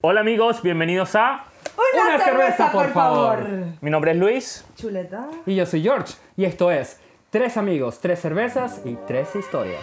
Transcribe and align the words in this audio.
Hola 0.00 0.20
amigos, 0.20 0.62
bienvenidos 0.62 1.16
a 1.16 1.44
Una, 1.92 2.14
Una 2.14 2.24
cerveza, 2.24 2.70
por 2.70 2.92
favor. 2.92 3.44
Mi 3.80 3.90
nombre 3.90 4.12
es 4.12 4.16
Luis. 4.16 4.64
Chuleta. 4.76 5.26
Y 5.44 5.56
yo 5.56 5.66
soy 5.66 5.82
George. 5.82 6.14
Y 6.36 6.44
esto 6.44 6.70
es 6.70 7.00
Tres 7.30 7.56
amigos, 7.56 7.98
tres 8.00 8.20
cervezas 8.20 8.80
y 8.84 8.96
tres 9.08 9.34
historias. 9.34 9.82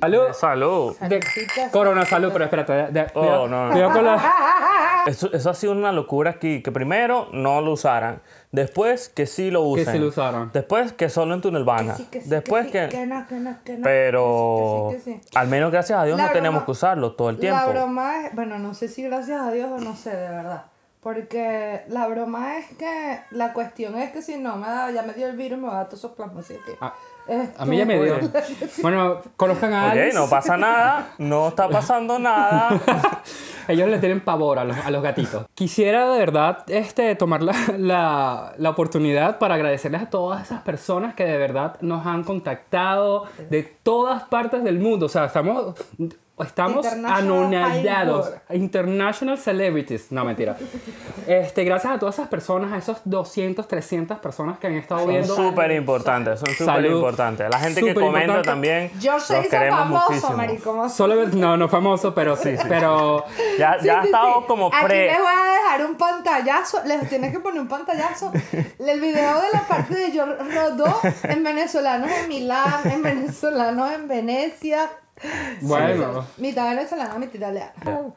Salud. 0.00 0.32
Salud. 0.32 0.96
De- 0.98 1.22
Saludcita, 1.22 1.70
corona 1.70 2.04
salud, 2.04 2.30
pero 2.32 2.44
espérate. 2.44 2.72
de- 2.72 2.90
de- 2.90 3.06
Oh, 3.14 3.20
cuidado- 3.20 3.48
no. 3.48 3.70
cuidado 3.70 3.92
con 3.92 4.04
la- 4.04 4.16
Eso, 5.06 5.32
eso 5.32 5.50
ha 5.50 5.54
sido 5.54 5.72
una 5.72 5.92
locura 5.92 6.30
aquí, 6.32 6.62
que 6.62 6.72
primero 6.72 7.28
no 7.32 7.60
lo 7.60 7.72
usaran, 7.72 8.22
después 8.50 9.08
que 9.08 9.26
sí 9.26 9.50
lo 9.50 9.60
Que 9.74 9.82
usen. 9.82 9.92
sí 9.94 9.98
lo 9.98 10.08
usaron. 10.08 10.50
Después 10.52 10.92
que 10.92 11.08
solo 11.08 11.34
en 11.34 11.40
Tunelvana. 11.40 11.94
Sí, 11.96 12.06
que 12.10 12.20
sí, 12.20 12.28
después 12.28 12.66
sí, 12.66 12.72
que... 12.72 12.88
que 12.88 13.06
no, 13.06 13.26
que 13.26 13.34
no, 13.36 13.56
que 13.64 13.76
no, 13.78 13.82
Pero 13.84 14.88
que 14.90 14.98
que 14.98 15.20
que 15.20 15.38
al 15.38 15.48
menos 15.48 15.70
gracias 15.72 15.98
a 15.98 16.04
Dios 16.04 16.16
La 16.18 16.26
no 16.26 16.32
tenemos 16.32 16.64
que 16.64 16.70
usarlo 16.70 17.12
todo 17.12 17.30
el 17.30 17.38
tiempo. 17.38 17.58
La 17.58 17.66
broma 17.66 18.26
es, 18.26 18.34
bueno, 18.34 18.58
no 18.58 18.74
sé 18.74 18.88
si 18.88 19.02
gracias 19.02 19.40
a 19.40 19.50
Dios 19.52 19.70
o 19.70 19.78
no 19.78 19.96
sé, 19.96 20.10
de 20.10 20.28
verdad. 20.28 20.66
Porque 21.02 21.82
la 21.88 22.06
broma 22.06 22.58
es 22.58 22.66
que 22.76 23.20
la 23.32 23.52
cuestión 23.52 23.98
es 23.98 24.12
que 24.12 24.22
si 24.22 24.36
no 24.36 24.54
me 24.56 24.68
da, 24.68 24.88
ya 24.92 25.02
me 25.02 25.14
dio 25.14 25.26
el 25.26 25.36
virus, 25.36 25.58
me 25.58 25.66
va 25.66 25.72
a 25.74 25.76
dar 25.78 25.86
todos 25.86 25.98
esos 25.98 26.12
plasmas. 26.12 26.44
Así 26.44 26.54
que, 26.64 26.76
Ah, 26.80 26.94
A 27.56 27.64
mí 27.64 27.76
ya 27.78 27.84
me 27.84 28.02
dio. 28.02 28.18
Bueno, 28.82 29.20
conozcan 29.36 29.72
a 29.72 29.86
Ok, 29.86 29.92
Alice. 29.92 30.18
no 30.18 30.28
pasa 30.28 30.56
nada, 30.56 31.08
no 31.18 31.48
está 31.48 31.68
pasando 31.68 32.18
nada. 32.18 32.80
Ellos 33.68 33.88
le 33.88 33.98
tienen 33.98 34.20
pavor 34.20 34.58
a 34.58 34.64
los, 34.64 34.76
a 34.76 34.90
los 34.90 35.02
gatitos. 35.02 35.46
Quisiera 35.54 36.08
de 36.10 36.18
verdad 36.18 36.64
este, 36.66 37.14
tomar 37.14 37.42
la, 37.42 37.54
la, 37.78 38.52
la 38.58 38.70
oportunidad 38.70 39.38
para 39.38 39.54
agradecerles 39.54 40.02
a 40.02 40.10
todas 40.10 40.42
esas 40.42 40.62
personas 40.62 41.14
que 41.14 41.24
de 41.24 41.38
verdad 41.38 41.76
nos 41.80 42.04
han 42.06 42.24
contactado 42.24 43.24
de 43.50 43.62
todas 43.62 44.24
partes 44.24 44.64
del 44.64 44.80
mundo. 44.80 45.06
O 45.06 45.08
sea, 45.08 45.26
estamos, 45.26 45.76
estamos 46.38 46.86
anonadados. 46.86 48.32
International 48.50 49.38
celebrities. 49.38 50.10
No, 50.10 50.24
mentira. 50.24 50.56
Este, 51.26 51.64
gracias 51.64 51.92
a 51.94 51.98
todas 51.98 52.16
esas 52.16 52.28
personas, 52.28 52.72
a 52.72 52.78
esos 52.78 52.98
200, 53.04 53.66
300 53.68 54.18
personas 54.18 54.58
que 54.58 54.66
han 54.66 54.74
estado 54.74 55.02
Son 55.02 55.10
viendo. 55.10 55.34
súper 55.36 55.70
importantes, 55.72 56.40
son 56.40 56.48
súper 56.50 56.66
Salud. 56.66 56.96
importantes. 56.96 57.48
La 57.50 57.58
gente 57.58 57.80
que 57.80 57.88
Súper 57.90 58.02
comenta 58.02 58.20
importante. 58.26 58.48
también, 58.48 58.90
Yo 59.00 59.12
los 59.14 59.22
se 59.24 59.40
hizo 59.40 59.50
queremos 59.50 59.78
famoso, 59.80 60.06
muchísimo. 60.10 60.36
marico. 60.36 60.88
Solo, 60.88 61.26
no, 61.28 61.56
no 61.56 61.68
famoso, 61.68 62.14
pero 62.14 62.36
sí, 62.36 62.54
pero 62.68 63.24
Ya, 63.58 63.78
Sí, 63.80 63.86
ya 63.86 63.98
ha 63.98 64.02
sí, 64.02 64.08
estado 64.08 64.40
sí. 64.40 64.44
como 64.48 64.66
Aquí 64.68 64.84
pre... 64.86 65.06
les 65.06 65.18
voy 65.18 65.26
a 65.32 65.52
dejar 65.52 65.86
un 65.86 65.96
pantallazo. 65.96 66.80
Les 66.86 67.08
tienes 67.08 67.32
que 67.32 67.40
poner 67.40 67.60
un 67.60 67.68
pantallazo. 67.68 68.32
El 68.78 69.00
video 69.00 69.40
de 69.40 69.48
la 69.52 69.60
parte 69.68 69.94
de 69.94 70.12
yo 70.12 70.26
rodó 70.26 71.00
en 71.24 71.44
venezolanos 71.44 72.10
en 72.10 72.28
Milán, 72.28 72.80
en 72.90 73.02
venezolanos 73.02 73.92
en 73.92 74.08
Venecia. 74.08 74.90
Bueno. 75.60 76.24
Mitad 76.38 76.70
venezolana, 76.70 77.18
mitad 77.18 77.34
italiana. 77.34 77.72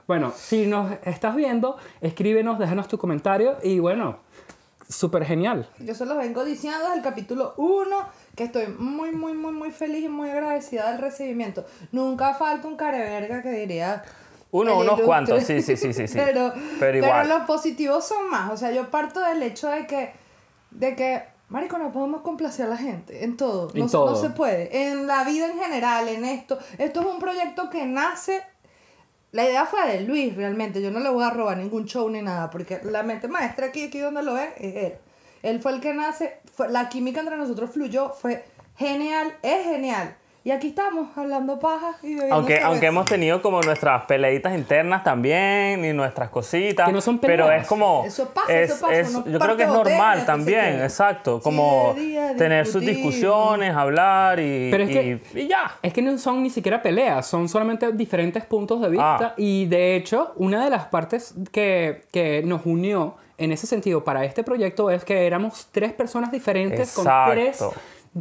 Bueno, 0.08 0.34
si 0.36 0.66
nos 0.66 0.92
estás 1.04 1.36
viendo, 1.36 1.78
escríbenos, 2.02 2.60
déjanos 2.60 2.88
tu 2.88 2.98
comentario 2.98 3.58
y 3.64 3.80
bueno, 3.80 4.20
súper 4.88 5.26
genial. 5.26 5.68
Yo 5.80 5.96
se 5.96 6.06
los 6.06 6.18
vengo 6.18 6.44
diciendo 6.46 6.80
desde 6.80 6.98
el 6.98 7.02
capítulo 7.04 7.54
1 7.58 7.86
que 8.36 8.46
estoy 8.46 8.68
muy, 8.68 9.12
muy, 9.12 9.34
muy, 9.34 9.52
muy 9.52 9.72
feliz 9.72 10.04
y 10.04 10.10
muy 10.10 10.30
agradecida 10.30 10.92
del 10.92 11.02
recibimiento. 11.02 11.66
Nunca 11.92 12.34
falta 12.34 12.68
un 12.68 12.76
careverga 12.76 13.42
que 13.42 13.52
diría. 13.52 14.04
Uno, 14.52 14.74
unos 14.74 14.86
ilustre. 14.86 15.06
cuantos, 15.06 15.44
sí, 15.44 15.62
sí, 15.62 15.76
sí, 15.76 15.94
sí, 15.94 16.08
sí. 16.08 16.14
Pero, 16.18 16.54
Pero 16.80 16.98
igual. 16.98 17.28
los 17.28 17.42
positivos 17.42 18.08
son 18.08 18.30
más. 18.30 18.52
O 18.52 18.58
sea, 18.58 18.72
yo 18.72 18.90
parto 18.90 19.20
del 19.20 19.44
hecho 19.44 19.68
de 19.68 19.86
que, 19.86 20.14
de 20.72 20.96
que, 20.96 21.24
marico, 21.50 21.78
no 21.78 21.92
podemos 21.92 22.22
complacer 22.22 22.66
a 22.66 22.70
la 22.70 22.78
gente 22.78 23.24
en 23.24 23.38
todo. 23.38 23.72
En 23.74 23.82
no, 23.82 23.90
todo. 23.90 24.12
no 24.12 24.16
se 24.16 24.30
puede. 24.32 24.90
En 24.90 25.08
la 25.08 25.24
vida 25.24 25.48
en 25.48 25.60
general, 25.60 26.08
en 26.08 26.26
esto. 26.26 26.58
Esto 26.78 27.02
es 27.02 27.06
un 27.06 27.20
proyecto 27.20 27.70
que 27.70 27.86
nace 27.86 28.42
la 29.36 29.44
idea 29.44 29.66
fue 29.66 29.86
de 29.86 30.02
Luis, 30.02 30.34
realmente. 30.34 30.82
Yo 30.82 30.92
no 30.92 31.02
le 31.02 31.10
voy 31.10 31.26
a 31.26 31.30
robar 31.30 31.58
ningún 31.58 31.84
show 31.84 32.10
ni 32.10 32.22
nada, 32.22 32.50
porque 32.50 32.80
la 32.84 33.04
mente 33.04 33.28
maestra 33.28 33.66
aquí, 33.66 33.84
aquí 33.84 34.00
donde 34.00 34.24
lo 34.24 34.34
ven, 34.34 34.48
es 34.58 34.76
él. 34.78 34.94
Él 35.44 35.60
fue 35.60 35.74
el 35.74 35.82
que 35.82 35.94
nace, 35.94 36.40
fue, 36.54 36.70
la 36.70 36.88
química 36.88 37.20
entre 37.20 37.36
nosotros 37.36 37.70
fluyó, 37.70 38.12
fue 38.12 38.46
genial, 38.78 39.36
es 39.42 39.66
genial. 39.66 40.16
Y 40.46 40.52
aquí 40.52 40.68
estamos, 40.68 41.08
hablando 41.18 41.58
paja 41.58 41.96
y 42.04 42.20
Aunque, 42.30 42.60
aunque 42.60 42.86
hemos 42.86 43.06
tenido 43.06 43.42
como 43.42 43.62
nuestras 43.64 44.06
peleitas 44.06 44.54
internas 44.56 45.04
también 45.04 45.84
y 45.84 45.92
nuestras 45.92 46.30
cositas. 46.30 46.86
Que 46.86 46.94
no 46.94 47.02
son 47.02 47.18
Pero 47.18 47.50
es 47.50 47.66
como. 47.66 48.04
Eso 48.06 48.30
pasa, 48.30 48.54
es- 48.54 48.70
eso 48.70 48.80
pasa, 48.86 49.00
es- 49.00 49.12
yo 49.12 49.40
creo 49.40 49.58
que 49.58 49.64
es 49.64 49.70
normal 49.70 50.24
también, 50.24 50.84
exacto. 50.84 51.40
Como 51.42 51.96
día, 51.96 52.36
tener 52.38 52.68
sus 52.68 52.82
discusiones, 52.86 53.76
hablar 53.76 54.40
y, 54.40 54.70
Pero 54.70 54.84
es 54.84 54.90
que- 54.92 55.20
y, 55.34 55.40
y 55.40 55.48
ya. 55.48 55.80
Es 55.82 55.92
que 55.94 56.04
no 56.04 56.16
son 56.20 56.44
ni 56.44 56.52
siquiera 56.52 56.80
peleas, 56.80 57.26
son 57.26 57.50
solamente 57.50 57.92
diferentes 57.94 58.46
puntos 58.46 58.80
de 58.82 58.90
vista. 58.90 59.18
Ah. 59.20 59.34
Y 59.38 59.66
de 59.66 59.96
hecho, 59.96 60.34
una 60.36 60.64
de 60.64 60.70
las 60.70 60.86
partes 60.86 61.34
que, 61.52 62.04
que 62.12 62.44
nos 62.46 62.68
unió 62.68 63.16
en 63.40 63.52
ese 63.52 63.66
sentido 63.66 64.04
para 64.04 64.24
este 64.26 64.44
proyecto 64.44 64.92
es 64.92 65.04
que 65.04 65.26
éramos 65.26 65.70
tres 65.72 65.92
personas 65.92 66.32
diferentes 66.32 66.94
con 66.94 67.08
tres. 67.32 67.64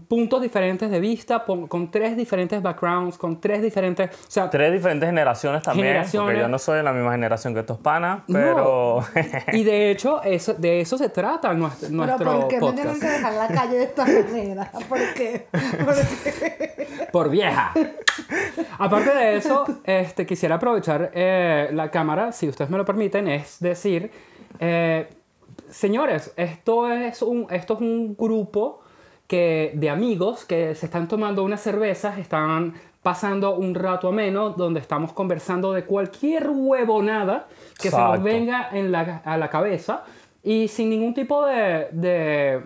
Puntos 0.09 0.43
diferentes 0.43 0.91
de 0.91 1.01
vista, 1.01 1.45
con 1.45 1.91
tres 1.91 2.17
diferentes 2.17 2.61
backgrounds, 2.61 3.17
con 3.17 3.41
tres 3.41 3.63
diferentes... 3.63 4.11
O 4.11 4.31
sea, 4.31 4.51
Tres 4.51 4.73
diferentes 4.73 5.09
generaciones 5.09 5.63
también. 5.63 5.89
Generaciones. 5.89 6.27
Porque 6.27 6.41
yo 6.41 6.49
no 6.49 6.59
soy 6.59 6.77
de 6.77 6.83
la 6.83 6.93
misma 6.93 7.13
generación 7.13 7.55
que 7.55 7.61
estos 7.61 7.79
panas, 7.79 8.23
no. 8.29 8.39
pero. 8.39 9.05
y 9.53 9.65
de 9.65 9.91
hecho, 9.91 10.23
eso, 10.23 10.55
de 10.55 10.81
eso 10.81 10.97
se 10.97 11.09
trata 11.09 11.53
nuestro, 11.55 11.89
Pero 11.89 12.07
nuestro 12.07 12.41
¿por 12.41 12.49
qué 12.49 12.61
me 12.61 12.73
tienen 12.73 12.95
podcast. 12.95 13.03
que 13.03 13.09
dejar 13.09 13.33
la 13.35 13.49
calle 13.49 13.77
de 13.77 13.83
esta 13.85 14.05
manera? 14.05 14.73
¿Por 14.89 14.99
qué? 15.15 15.47
¿Por 15.85 15.95
qué? 15.95 17.09
Por 17.11 17.31
vieja. 17.31 17.73
Aparte 18.79 19.15
de 19.15 19.37
eso, 19.37 19.65
este, 19.85 20.27
quisiera 20.27 20.57
aprovechar 20.57 21.11
eh, 21.15 21.71
la 21.73 21.91
cámara, 21.91 22.33
si 22.33 22.49
ustedes 22.49 22.71
me 22.71 22.79
lo 22.79 22.85
permiten, 22.85 23.29
es 23.29 23.59
decir, 23.61 24.11
eh, 24.61 25.09
señores, 25.69 26.33
esto 26.37 26.89
es 26.89 27.23
un, 27.23 27.47
esto 27.51 27.75
es 27.75 27.81
un 27.81 28.17
grupo 28.17 28.84
que, 29.27 29.73
de 29.75 29.91
amigos 29.91 30.45
que 30.45 30.75
se 30.75 30.87
están 30.87 31.09
tomando 31.09 31.45
unas 31.45 31.61
cervezas, 31.61 32.19
están 32.19 32.75
pasando 33.03 33.55
un 33.57 33.75
rato 33.75 34.09
ameno 34.09 34.51
donde 34.51 34.81
estamos 34.81 35.13
conversando 35.13 35.73
de 35.73 35.85
cualquier 35.85 36.49
huevonada 36.51 37.47
que 37.81 37.91
se 37.91 37.99
nos 37.99 38.23
venga 38.23 38.71
en 38.73 38.91
la, 38.93 39.23
a 39.25 39.37
la 39.37 39.51
cabeza 39.51 40.05
y 40.43 40.69
sin 40.69 40.89
ningún 40.89 41.13
tipo 41.13 41.45
de, 41.45 41.89
de, 41.93 42.63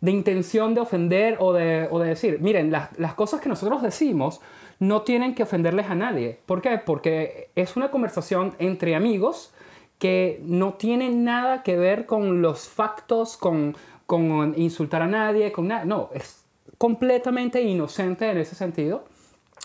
de 0.00 0.10
intención 0.10 0.74
de 0.74 0.80
ofender 0.80 1.36
o 1.40 1.52
de, 1.52 1.86
o 1.90 1.98
de 1.98 2.08
decir, 2.08 2.38
miren, 2.40 2.70
las, 2.70 2.98
las 2.98 3.14
cosas 3.14 3.40
que 3.40 3.48
nosotros 3.50 3.82
decimos 3.82 4.40
no 4.78 5.02
tienen 5.02 5.34
que 5.34 5.42
ofenderles 5.42 5.90
a 5.90 5.94
nadie. 5.94 6.38
¿Por 6.46 6.62
qué? 6.62 6.78
Porque 6.78 7.50
es 7.54 7.76
una 7.76 7.90
conversación 7.90 8.54
entre 8.58 8.94
amigos 8.94 9.52
que 9.98 10.40
no 10.44 10.74
tiene 10.74 11.10
nada 11.10 11.62
que 11.62 11.76
ver 11.76 12.06
con 12.06 12.40
los 12.40 12.68
factos, 12.68 13.36
con, 13.36 13.76
con 14.08 14.54
insultar 14.56 15.02
a 15.02 15.06
nadie, 15.06 15.52
con 15.52 15.68
nada. 15.68 15.84
No, 15.84 16.08
es 16.14 16.42
completamente 16.78 17.60
inocente 17.60 18.30
en 18.30 18.38
ese 18.38 18.54
sentido. 18.54 19.04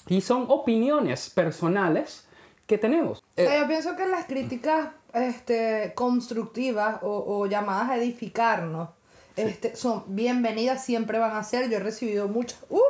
Y 0.10 0.20
son 0.20 0.48
opiniones 0.50 1.30
personales 1.30 2.28
que 2.68 2.78
tenemos. 2.78 3.20
O 3.20 3.24
sea, 3.36 3.62
yo 3.62 3.68
pienso 3.68 3.96
que 3.96 4.06
las 4.06 4.26
críticas 4.26 4.90
este, 5.14 5.94
constructivas 5.96 6.98
o, 7.04 7.24
o 7.26 7.46
llamadas 7.46 7.92
a 7.92 7.96
edificarnos 7.96 8.90
este, 9.38 9.78
son 9.78 10.04
bienvenidas, 10.08 10.84
siempre 10.84 11.20
van 11.20 11.38
a 11.38 11.44
ser. 11.44 11.70
Yo 11.70 11.78
he 11.78 11.80
recibido 11.80 12.28
muchas. 12.28 12.60
Uf. 12.70 12.82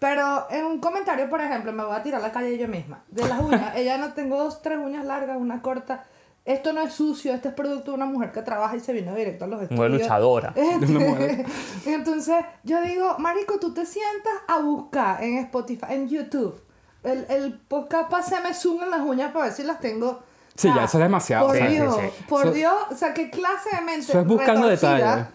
Pero 0.00 0.48
en 0.50 0.64
un 0.64 0.80
comentario, 0.80 1.30
por 1.30 1.40
ejemplo, 1.40 1.72
me 1.72 1.84
voy 1.84 1.94
a 1.94 2.02
tirar 2.02 2.20
a 2.20 2.26
la 2.26 2.32
calle 2.32 2.58
yo 2.58 2.66
misma. 2.66 3.04
De 3.06 3.24
las 3.28 3.40
uñas, 3.40 3.72
ella 3.76 3.98
no 3.98 4.14
tengo 4.14 4.36
dos, 4.36 4.62
tres 4.62 4.78
uñas 4.78 5.04
largas, 5.04 5.36
una 5.40 5.62
corta. 5.62 6.06
Esto 6.44 6.72
no 6.72 6.80
es 6.82 6.92
sucio, 6.92 7.32
este 7.32 7.48
es 7.48 7.54
producto 7.54 7.92
de 7.92 7.96
una 7.96 8.06
mujer 8.06 8.32
que 8.32 8.42
trabaja 8.42 8.74
y 8.76 8.80
se 8.80 8.92
vino 8.92 9.14
directo 9.14 9.44
a 9.44 9.48
los 9.48 9.62
estudios. 9.62 9.88
Muy 9.90 9.98
luchadora. 9.98 10.52
Este, 10.56 11.46
Entonces, 11.86 12.44
yo 12.64 12.80
digo, 12.82 13.16
Marico, 13.18 13.58
tú 13.60 13.72
te 13.72 13.86
sientas 13.86 14.32
a 14.48 14.58
buscar 14.58 15.22
en 15.22 15.38
Spotify, 15.38 15.86
en 15.90 16.08
YouTube, 16.08 16.60
el, 17.04 17.26
el 17.28 17.58
podcast 17.60 18.10
Pásame 18.10 18.54
Zoom 18.54 18.82
en 18.82 18.90
las 18.90 19.00
uñas 19.02 19.32
para 19.32 19.44
ver 19.46 19.54
si 19.54 19.62
las 19.62 19.78
tengo. 19.80 20.20
Sí, 20.56 20.68
Ah, 20.68 20.74
ya, 20.78 20.84
eso 20.84 20.98
es 20.98 21.02
demasiado, 21.04 21.46
Por 21.46 21.56
o 21.56 21.66
Dios, 21.68 21.96
sí, 21.96 22.00
sí. 22.18 22.24
por 22.28 22.52
Dios, 22.52 22.74
o 22.90 22.94
sea, 22.96 23.14
¿qué 23.14 23.30
clase 23.30 23.70
de 23.76 23.80
mente 23.82 24.00
Eso 24.10 24.20
es 24.20 24.26
buscando 24.26 24.68
retorcida, 24.68 24.96
detalle. 25.16 25.26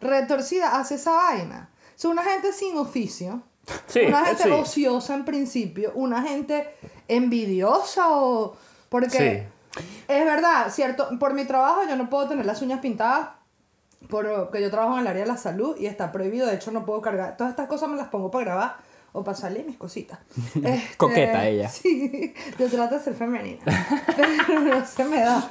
retorcida 0.00 0.78
hace 0.80 0.96
esa 0.96 1.12
vaina? 1.12 1.70
Es 1.96 2.04
una 2.06 2.22
gente 2.22 2.52
sin 2.52 2.76
oficio, 2.76 3.42
Sí, 3.86 4.00
una 4.08 4.24
gente 4.24 4.42
sí. 4.44 4.50
ociosa 4.50 5.14
en 5.14 5.24
principio, 5.24 5.92
una 5.94 6.22
gente 6.22 6.74
envidiosa 7.06 8.08
o... 8.10 8.56
Porque 8.88 9.46
es 10.08 10.24
verdad, 10.24 10.70
cierto, 10.70 11.08
por 11.18 11.34
mi 11.34 11.44
trabajo 11.44 11.82
yo 11.88 11.96
no 11.96 12.08
puedo 12.10 12.28
tener 12.28 12.46
las 12.46 12.62
uñas 12.62 12.80
pintadas 12.80 13.28
porque 14.08 14.60
yo 14.60 14.70
trabajo 14.70 14.94
en 14.94 15.00
el 15.00 15.06
área 15.06 15.22
de 15.22 15.28
la 15.28 15.36
salud 15.36 15.76
y 15.78 15.86
está 15.86 16.12
prohibido, 16.12 16.46
de 16.46 16.54
hecho 16.54 16.70
no 16.70 16.84
puedo 16.84 17.00
cargar, 17.00 17.36
todas 17.36 17.50
estas 17.50 17.68
cosas 17.68 17.88
me 17.88 17.96
las 17.96 18.08
pongo 18.08 18.30
para 18.30 18.44
grabar 18.44 18.76
o 19.12 19.22
para 19.22 19.36
salir 19.36 19.64
mis 19.64 19.76
cositas. 19.78 20.18
Este, 20.56 20.96
Coqueta 20.96 21.46
ella. 21.46 21.68
Sí, 21.68 22.34
yo 22.58 22.68
trato 22.68 22.96
de 22.96 23.00
ser 23.00 23.14
femenina, 23.14 23.62
pero 24.16 24.60
no 24.60 24.84
se 24.84 25.04
me 25.04 25.20
da. 25.20 25.50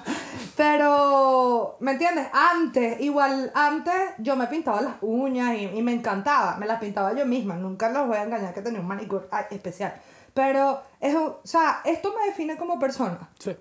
Pero, 0.56 1.78
¿me 1.80 1.94
entiendes? 1.94 2.28
Antes, 2.32 3.00
igual, 3.02 3.52
antes 3.56 3.96
yo 4.20 4.36
me 4.36 4.48
pintaba 4.48 4.82
las 4.82 4.96
uñas 5.02 5.56
y, 5.56 5.64
y 5.66 5.82
me 5.82 5.94
encantaba, 5.94 6.58
me 6.58 6.68
las 6.68 6.80
pintaba 6.80 7.14
yo 7.14 7.26
misma, 7.26 7.56
nunca 7.56 7.90
los 7.90 8.08
voy 8.08 8.18
a 8.18 8.24
engañar 8.24 8.54
que 8.54 8.62
tenía 8.62 8.82
un 8.82 8.88
manicure 8.88 9.26
ay, 9.32 9.46
especial. 9.50 9.96
Pero, 10.34 10.82
es, 11.00 11.16
o 11.16 11.40
sea, 11.44 11.82
esto 11.86 12.14
me 12.18 12.26
define 12.26 12.58
como 12.58 12.78
persona. 12.80 13.30
Sí. 13.40 13.56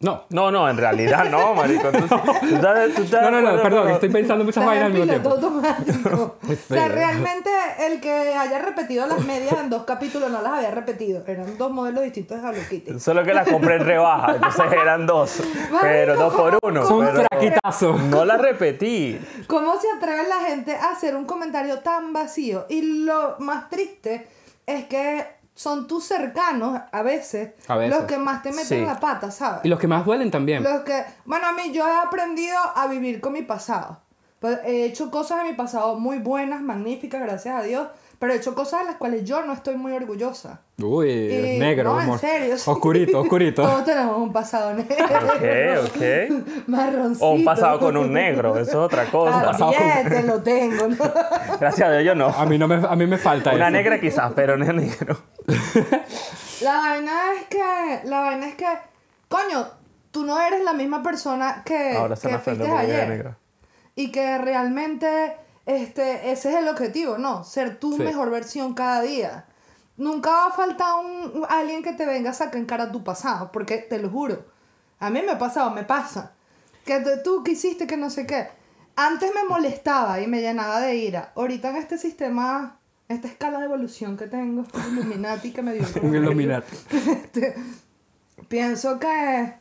No. 0.00 0.22
No, 0.30 0.52
no, 0.52 0.68
en 0.68 0.76
realidad 0.76 1.24
no, 1.28 1.54
marico. 1.56 1.88
Tú, 1.90 1.98
tú 2.06 2.54
estás- 2.54 2.94
tú 2.94 3.02
estás 3.02 3.22
No, 3.22 3.30
no, 3.32 3.40
no, 3.40 3.60
perdón, 3.62 3.88
estoy 3.90 4.08
pensando 4.10 4.44
muchas 4.44 4.64
vainas 4.64 4.86
al 4.86 4.92
en 4.92 4.96
mismo 4.98 5.12
tiempo. 5.12 5.30
automático. 5.30 6.36
o 6.48 6.54
sea, 6.74 6.86
realmente 6.88 7.50
el 7.80 8.00
que 8.00 8.12
haya 8.12 8.60
repetido 8.60 9.06
las 9.08 9.24
medias 9.24 9.54
en 9.58 9.68
dos 9.70 9.82
capítulos 9.82 10.30
no 10.30 10.40
las 10.40 10.52
había 10.52 10.70
repetido. 10.70 11.24
Eran 11.26 11.58
dos 11.58 11.72
modelos 11.72 12.04
distintos 12.04 12.40
de 12.40 12.48
Hello 12.48 12.60
Kitty. 12.68 13.00
Solo 13.00 13.24
que 13.24 13.34
las 13.34 13.48
compré 13.48 13.74
en 13.76 13.84
rebaja, 13.84 14.36
entonces 14.36 14.72
eran 14.72 15.06
dos. 15.06 15.42
Pero 15.80 16.16
dos 16.16 16.32
por 16.32 16.58
uno. 16.62 16.86
Son 16.86 16.98
un 16.98 17.06
pero 17.06 17.24
fraquitazo. 17.30 17.92
No 17.98 18.24
las 18.24 18.40
repetí. 18.40 19.18
¿Cómo 19.48 19.80
se 19.80 19.88
atreve 19.96 20.28
la 20.28 20.40
gente 20.48 20.76
a 20.76 20.90
hacer 20.92 21.16
un 21.16 21.24
comentario 21.24 21.80
tan 21.80 22.12
vacío? 22.12 22.66
Y 22.68 23.04
lo 23.04 23.34
más 23.40 23.68
triste 23.68 24.28
es 24.66 24.84
que 24.84 25.26
son 25.58 25.88
tus 25.88 26.04
cercanos 26.04 26.80
a 26.92 27.02
veces, 27.02 27.50
A 27.66 27.74
veces. 27.76 27.96
los 27.98 28.06
que 28.06 28.16
más 28.16 28.44
te 28.44 28.50
meten 28.50 28.64
Sí. 28.78 28.86
la 28.86 29.00
pata, 29.00 29.28
¿sabes? 29.32 29.62
Y 29.64 29.68
los 29.68 29.80
que 29.80 29.88
más 29.88 30.04
duelen 30.06 30.30
también. 30.30 30.62
Los 30.62 30.82
que, 30.84 31.04
bueno, 31.24 31.48
a 31.48 31.52
mí 31.52 31.72
yo 31.72 31.84
he 31.88 31.96
aprendido 31.96 32.56
a 32.76 32.86
vivir 32.86 33.20
con 33.20 33.32
mi 33.32 33.42
pasado. 33.42 34.00
Pues, 34.38 34.60
he 34.64 34.84
hecho 34.84 35.10
cosas 35.10 35.40
en 35.40 35.48
mi 35.48 35.54
pasado 35.54 35.98
muy 35.98 36.18
buenas, 36.20 36.62
magníficas, 36.62 37.20
gracias 37.22 37.56
a 37.56 37.62
Dios, 37.64 37.88
pero 38.18 38.32
he 38.32 38.36
hecho 38.36 38.54
cosas 38.54 38.80
de 38.80 38.86
las 38.86 38.96
cuales 38.96 39.24
yo 39.24 39.42
no 39.44 39.52
estoy 39.52 39.76
muy 39.76 39.92
orgullosa. 39.92 40.60
Uy, 40.82 41.10
Y- 41.10 41.58
negro, 41.58 41.94
no, 42.00 42.14
en 42.14 42.18
serio. 42.18 42.58
sí. 42.58 42.68
Oscurito, 42.70 43.20
oscurito. 43.20 43.62
Todos 43.68 43.84
tenemos 43.84 44.16
un 44.18 44.32
pasado 44.32 44.74
negro. 44.74 45.04
Ok, 45.04 45.86
ok. 45.94 46.66
Marroncito. 46.66 47.26
O 47.26 47.32
un 47.32 47.44
pasado 47.44 47.78
con 47.78 47.96
un 47.96 48.12
negro, 48.12 48.58
eso 48.58 48.70
es 48.70 48.74
otra 48.76 49.04
cosa. 49.06 49.42
pasado 49.44 49.72
con- 49.72 49.82
También 49.88 50.08
te 50.08 50.22
lo 50.24 50.42
tengo, 50.42 50.88
¿no? 50.88 50.96
Gracias 51.60 51.88
a 51.88 51.92
Dios 51.92 52.04
yo 52.04 52.14
no. 52.14 52.26
A 52.28 52.44
mí, 52.46 52.58
no 52.58 52.66
me, 52.68 52.74
a 52.76 52.96
mí 52.96 53.06
me 53.06 53.18
falta 53.18 53.52
Una 53.54 53.68
eso. 53.68 53.76
negra 53.76 54.00
quizás, 54.00 54.32
pero 54.34 54.56
no 54.56 54.72
negro. 54.72 55.16
La 56.60 56.76
vaina 56.78 57.12
es 57.40 57.46
que, 57.46 58.00
la 58.08 58.20
vaina 58.20 58.48
es 58.48 58.54
que, 58.56 58.66
coño, 59.28 59.68
tú 60.10 60.24
no 60.24 60.40
eres 60.40 60.62
la 60.64 60.72
misma 60.72 61.02
persona 61.02 61.62
que, 61.64 61.92
Ahora 61.96 62.16
se 62.16 62.26
que 62.28 62.34
me 62.34 62.38
fuiste 62.40 62.64
es 62.64 62.70
ayer. 62.70 63.08
negra. 63.08 63.38
Y 63.94 64.10
que 64.10 64.38
realmente 64.38 65.36
este, 65.68 66.30
ese 66.32 66.50
es 66.50 66.56
el 66.56 66.68
objetivo, 66.68 67.18
¿no? 67.18 67.44
Ser 67.44 67.78
tu 67.78 67.92
Sí. 67.96 68.02
mejor 68.02 68.30
versión 68.30 68.74
cada 68.74 69.02
día. 69.02 69.44
Nunca 69.96 70.30
va 70.30 70.46
a 70.46 70.52
faltar 70.52 71.04
un, 71.04 71.44
alguien 71.48 71.82
que 71.82 71.92
te 71.92 72.06
venga 72.06 72.30
a 72.30 72.32
sacar 72.34 72.56
en 72.56 72.66
cara 72.66 72.90
tu 72.92 73.04
pasado, 73.04 73.52
porque 73.52 73.78
te 73.78 73.98
lo 73.98 74.08
juro. 74.10 74.44
A 75.00 75.10
mí 75.10 75.20
me 75.22 75.32
ha 75.32 75.38
pasado, 75.38 75.70
me 75.70 75.84
pasa. 75.84 76.32
Que 76.84 77.00
tú 77.22 77.42
que 77.44 77.52
hiciste 77.52 77.86
que 77.86 77.96
no 77.96 78.08
sé 78.10 78.26
qué. 78.26 78.48
Antes 78.96 79.30
me 79.34 79.44
molestaba 79.44 80.20
y 80.20 80.26
me 80.26 80.40
llenaba 80.40 80.80
de 80.80 80.96
ira. 80.96 81.32
Ahorita 81.36 81.70
en 81.70 81.76
este 81.76 81.98
sistema, 81.98 82.78
esta 83.08 83.28
escala 83.28 83.58
de 83.58 83.66
evolución 83.66 84.16
que 84.16 84.26
tengo, 84.26 84.62
este 84.62 84.78
Illuminati 84.90 85.52
que 85.52 85.62
me 85.62 85.74
dio 85.74 85.84
Un 86.02 86.14
Illuminati. 86.14 86.76
este, 87.10 87.54
pienso 88.48 88.98
que 88.98 89.54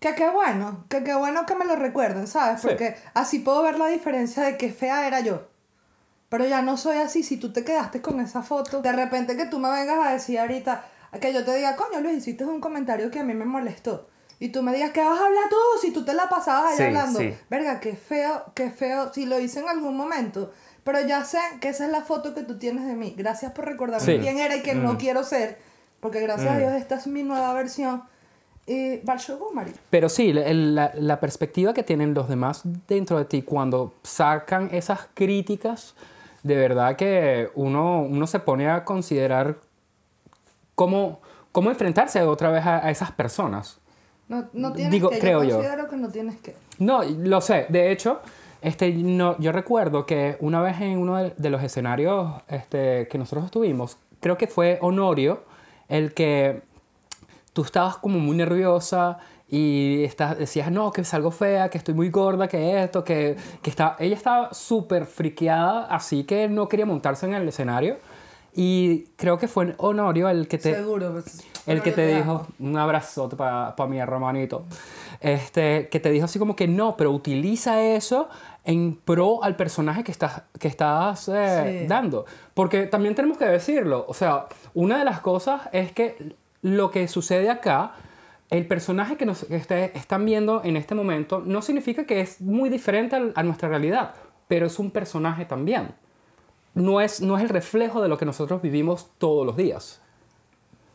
que 0.00 0.16
qué 0.16 0.28
bueno, 0.30 0.84
que 0.88 1.04
qué 1.04 1.14
bueno 1.14 1.46
que 1.46 1.54
me 1.54 1.64
lo 1.64 1.76
recuerden, 1.76 2.26
¿sabes? 2.26 2.60
Sí. 2.60 2.66
Porque 2.66 2.96
así 3.14 3.38
puedo 3.38 3.62
ver 3.62 3.78
la 3.78 3.86
diferencia 3.86 4.42
de 4.42 4.56
qué 4.56 4.72
fea 4.72 5.06
era 5.06 5.20
yo. 5.20 5.46
Pero 6.32 6.46
ya 6.46 6.62
no 6.62 6.78
soy 6.78 6.96
así, 6.96 7.22
si 7.22 7.36
tú 7.36 7.52
te 7.52 7.62
quedaste 7.62 8.00
con 8.00 8.18
esa 8.20 8.42
foto, 8.42 8.80
de 8.80 8.90
repente 8.90 9.36
que 9.36 9.44
tú 9.44 9.58
me 9.58 9.70
vengas 9.70 9.98
a 10.06 10.12
decir 10.14 10.38
ahorita, 10.38 10.82
que 11.20 11.30
yo 11.32 11.44
te 11.44 11.54
diga, 11.54 11.76
coño 11.76 12.00
Luis, 12.00 12.16
hiciste 12.16 12.46
un 12.46 12.58
comentario 12.58 13.10
que 13.10 13.18
a 13.20 13.22
mí 13.24 13.34
me 13.34 13.44
molestó. 13.44 14.08
Y 14.40 14.48
tú 14.48 14.62
me 14.62 14.72
digas, 14.72 14.92
¿qué 14.92 15.04
vas 15.04 15.20
a 15.20 15.26
hablar 15.26 15.44
tú? 15.50 15.56
Si 15.82 15.92
tú 15.92 16.06
te 16.06 16.14
la 16.14 16.30
pasabas 16.30 16.68
allá 16.72 16.76
Sí, 16.76 16.82
hablando. 16.84 17.18
sí. 17.20 17.34
Verga, 17.50 17.80
qué 17.80 17.94
feo, 17.96 18.44
qué 18.54 18.70
feo, 18.70 19.12
si 19.12 19.26
lo 19.26 19.38
hice 19.38 19.60
en 19.60 19.68
algún 19.68 19.94
momento. 19.94 20.50
Pero 20.84 21.00
ya 21.06 21.22
sé 21.26 21.38
que 21.60 21.68
esa 21.68 21.84
es 21.84 21.90
la 21.92 22.00
foto 22.00 22.32
que 22.34 22.42
tú 22.44 22.58
tienes 22.58 22.86
de 22.86 22.94
mí. 22.94 23.14
Gracias 23.16 23.52
por 23.52 23.66
recordarme 23.66 24.04
Sí. 24.06 24.18
quién 24.18 24.38
era 24.38 24.56
y 24.56 24.62
quién 24.62 24.80
Mm. 24.80 24.84
no 24.84 24.96
quiero 24.98 25.22
ser. 25.24 25.58
Porque 26.00 26.18
gracias 26.20 26.50
a 26.50 26.56
Dios 26.58 26.72
esta 26.72 26.94
es 26.96 27.06
mi 27.06 27.22
nueva 27.22 27.52
versión. 27.52 28.02
Y 28.66 28.96
Balshogu, 29.04 29.52
Mari. 29.52 29.72
Pero 29.90 30.08
sí, 30.08 30.32
la, 30.32 30.92
la 30.94 31.20
perspectiva 31.20 31.74
que 31.74 31.82
tienen 31.82 32.14
los 32.14 32.28
demás 32.28 32.62
dentro 32.88 33.18
de 33.18 33.26
ti 33.26 33.42
cuando 33.42 33.92
sacan 34.02 34.70
esas 34.72 35.00
críticas, 35.14 35.94
de 36.42 36.56
verdad 36.56 36.96
que 36.96 37.50
uno, 37.54 38.02
uno 38.02 38.26
se 38.26 38.40
pone 38.40 38.68
a 38.68 38.84
considerar 38.84 39.58
cómo, 40.74 41.20
cómo 41.52 41.70
enfrentarse 41.70 42.20
otra 42.22 42.50
vez 42.50 42.66
a, 42.66 42.84
a 42.86 42.90
esas 42.90 43.12
personas. 43.12 43.78
No, 44.28 44.48
no 44.52 44.72
tienes 44.72 44.92
Digo, 44.92 45.10
que, 45.10 45.18
creo 45.18 45.42
yo. 45.42 45.50
yo 45.50 45.56
considero 45.56 45.88
que 45.88 45.96
no 45.96 46.08
tienes 46.08 46.36
que. 46.36 46.56
No, 46.78 47.02
lo 47.02 47.40
sé. 47.40 47.66
De 47.68 47.92
hecho, 47.92 48.20
este, 48.60 48.92
no, 48.92 49.38
yo 49.38 49.52
recuerdo 49.52 50.06
que 50.06 50.36
una 50.40 50.60
vez 50.62 50.80
en 50.80 50.98
uno 50.98 51.16
de, 51.16 51.34
de 51.36 51.50
los 51.50 51.62
escenarios 51.62 52.32
este, 52.48 53.08
que 53.08 53.18
nosotros 53.18 53.44
estuvimos, 53.44 53.98
creo 54.20 54.38
que 54.38 54.46
fue 54.46 54.78
Honorio 54.80 55.44
el 55.88 56.14
que 56.14 56.62
tú 57.52 57.62
estabas 57.62 57.98
como 57.98 58.18
muy 58.18 58.36
nerviosa 58.36 59.18
y 59.54 60.02
estás, 60.04 60.38
decías, 60.38 60.70
no, 60.72 60.90
que 60.92 61.04
salgo 61.04 61.30
fea, 61.30 61.68
que 61.68 61.76
estoy 61.76 61.92
muy 61.92 62.08
gorda, 62.08 62.48
que 62.48 62.82
esto, 62.82 63.04
que, 63.04 63.36
que 63.60 63.68
está... 63.68 63.96
Ella 63.98 64.16
estaba 64.16 64.54
súper 64.54 65.04
friqueada, 65.04 65.84
así 65.90 66.24
que 66.24 66.48
no 66.48 66.70
quería 66.70 66.86
montarse 66.86 67.26
en 67.26 67.34
el 67.34 67.46
escenario. 67.46 67.98
Y 68.54 69.04
creo 69.16 69.36
que 69.36 69.48
fue 69.48 69.74
Honorio 69.76 70.30
el 70.30 70.48
que 70.48 70.56
te, 70.56 70.74
Seguro. 70.74 71.12
pues, 71.12 71.46
el 71.66 71.82
que 71.82 71.92
te 71.92 72.16
dijo, 72.16 72.46
un 72.60 72.78
abrazote 72.78 73.36
para 73.36 73.74
mi 73.86 73.98
hermanito, 73.98 74.64
este, 75.20 75.88
que 75.90 76.00
te 76.00 76.10
dijo 76.10 76.24
así 76.24 76.38
como 76.38 76.56
que 76.56 76.66
no, 76.66 76.96
pero 76.96 77.10
utiliza 77.12 77.80
eso 77.82 78.30
en 78.64 78.96
pro 78.96 79.42
al 79.44 79.54
personaje 79.56 80.02
que 80.02 80.12
estás, 80.12 80.42
que 80.58 80.68
estás 80.68 81.28
eh, 81.28 81.80
Sí. 81.82 81.86
dando. 81.88 82.24
Porque 82.54 82.86
también 82.86 83.14
tenemos 83.14 83.36
que 83.36 83.44
decirlo, 83.46 84.04
o 84.08 84.14
sea, 84.14 84.46
una 84.72 84.98
de 84.98 85.04
las 85.04 85.20
cosas 85.20 85.62
es 85.72 85.92
que 85.92 86.34
lo 86.62 86.90
que 86.90 87.06
sucede 87.08 87.50
acá, 87.50 87.92
el 88.52 88.66
personaje 88.66 89.16
que 89.16 89.26
nos 89.26 89.44
que 89.44 89.56
están 89.94 90.24
viendo 90.24 90.60
en 90.64 90.76
este 90.76 90.94
momento, 90.94 91.42
no 91.44 91.62
significa 91.62 92.04
que 92.04 92.20
es 92.20 92.40
muy 92.40 92.68
diferente 92.68 93.16
a 93.34 93.42
nuestra 93.42 93.68
realidad, 93.68 94.14
pero 94.46 94.66
es 94.66 94.78
un 94.78 94.90
personaje 94.90 95.44
también. 95.44 95.94
No 96.74 97.00
es, 97.00 97.20
no 97.20 97.36
es 97.36 97.42
el 97.42 97.48
reflejo 97.48 98.00
de 98.02 98.08
lo 98.08 98.16
que 98.18 98.24
nosotros 98.24 98.62
vivimos 98.62 99.10
todos 99.18 99.44
los 99.46 99.56
días. 99.56 100.00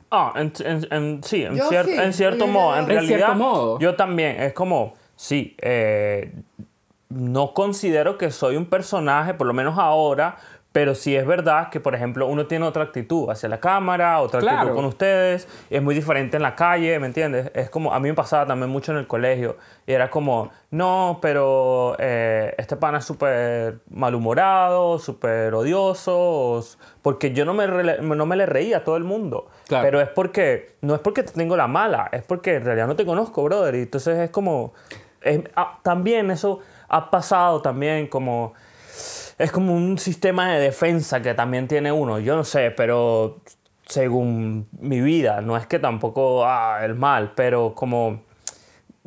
Ah, 0.10 0.34
en, 0.36 0.54
en- 0.60 0.88
en- 0.94 1.24
sí, 1.24 1.44
en, 1.44 1.56
Yo 1.56 1.70
cier- 1.70 1.86
sí, 1.86 1.94
en 1.94 2.14
cierto 2.14 2.46
yo- 2.46 2.52
modo. 2.52 2.74
En, 2.76 2.84
En 2.84 2.88
realidad, 2.88 3.18
cierto 3.18 3.36
modo. 3.36 3.80
yo 3.80 3.96
también. 3.96 4.42
Es 4.42 4.54
como, 4.54 4.94
sí, 5.16 5.56
eh, 5.62 6.34
no 7.10 7.54
considero 7.54 8.18
que 8.18 8.32
soy 8.32 8.56
un 8.56 8.66
personaje, 8.68 9.34
por 9.34 9.48
lo 9.48 9.54
menos 9.54 9.78
ahora, 9.78 10.38
pero 10.78 10.94
sí 10.94 11.16
es 11.16 11.26
verdad 11.26 11.70
que, 11.72 11.80
por 11.80 11.96
ejemplo, 11.96 12.28
uno 12.28 12.46
tiene 12.46 12.64
otra 12.64 12.84
actitud 12.84 13.32
hacia 13.32 13.50
la 13.50 13.60
cámara, 13.60 14.20
otra 14.22 14.42
Claro. 14.42 14.58
actitud 14.60 14.76
con 14.76 14.86
ustedes, 14.86 15.48
es 15.72 15.82
muy 15.82 15.96
diferente 15.96 16.38
en 16.38 16.44
la 16.44 16.54
calle, 16.56 17.00
¿me 17.00 17.08
entiendes? 17.08 17.50
Es 17.56 17.72
como, 17.72 17.92
a 17.96 18.00
mí 18.00 18.10
me 18.10 18.14
pasaba 18.14 18.46
también 18.46 18.70
mucho 18.70 18.92
en 18.92 19.00
el 19.00 19.08
colegio, 19.08 19.58
y 19.88 19.94
era 19.94 20.12
como, 20.12 20.52
no, 20.70 21.18
pero 21.20 21.96
eh, 21.98 22.54
este 22.60 22.76
pana 22.76 23.00
es 23.00 23.06
súper 23.06 23.80
malhumorado, 23.90 25.00
súper 25.00 25.52
odioso, 25.56 26.64
porque 27.02 27.32
yo 27.34 27.44
no 27.44 27.56
me, 27.56 27.66
no 27.68 28.26
me 28.28 28.36
le 28.36 28.46
reía 28.46 28.78
a 28.78 28.84
todo 28.84 28.98
el 28.98 29.04
mundo. 29.04 29.48
Claro. 29.68 29.84
Pero 29.84 30.00
es 30.02 30.10
porque, 30.10 30.74
no 30.82 30.94
es 30.94 31.00
porque 31.02 31.24
te 31.24 31.32
tengo 31.32 31.58
la 31.58 31.68
mala, 31.68 32.08
es 32.12 32.22
porque 32.22 32.56
en 32.56 32.66
realidad 32.66 32.86
no 32.86 32.96
te 32.96 33.04
conozco, 33.06 33.44
brother. 33.44 33.74
Y 33.74 33.80
entonces 33.80 34.18
es 34.20 34.30
como, 34.30 34.74
es- 35.22 35.42
ah, 35.56 35.80
también 35.82 36.30
eso 36.30 36.60
ha 36.90 37.10
pasado 37.10 37.62
también 37.62 38.08
como, 38.08 38.54
es 39.38 39.52
como 39.52 39.76
un 39.76 39.98
sistema 39.98 40.52
de 40.54 40.60
defensa 40.60 41.22
que 41.22 41.34
también 41.34 41.68
tiene 41.68 41.92
uno. 41.92 42.20
Yo 42.20 42.36
no 42.36 42.44
sé, 42.44 42.72
pero 42.72 43.38
según 43.86 44.68
mi 44.80 45.00
vida, 45.02 45.42
no 45.42 45.56
es 45.58 45.68
que 45.68 45.80
tampoco, 45.80 46.46
ah, 46.46 46.80
el 46.84 46.96
mal, 46.96 47.34
pero 47.36 47.74
como 47.76 48.26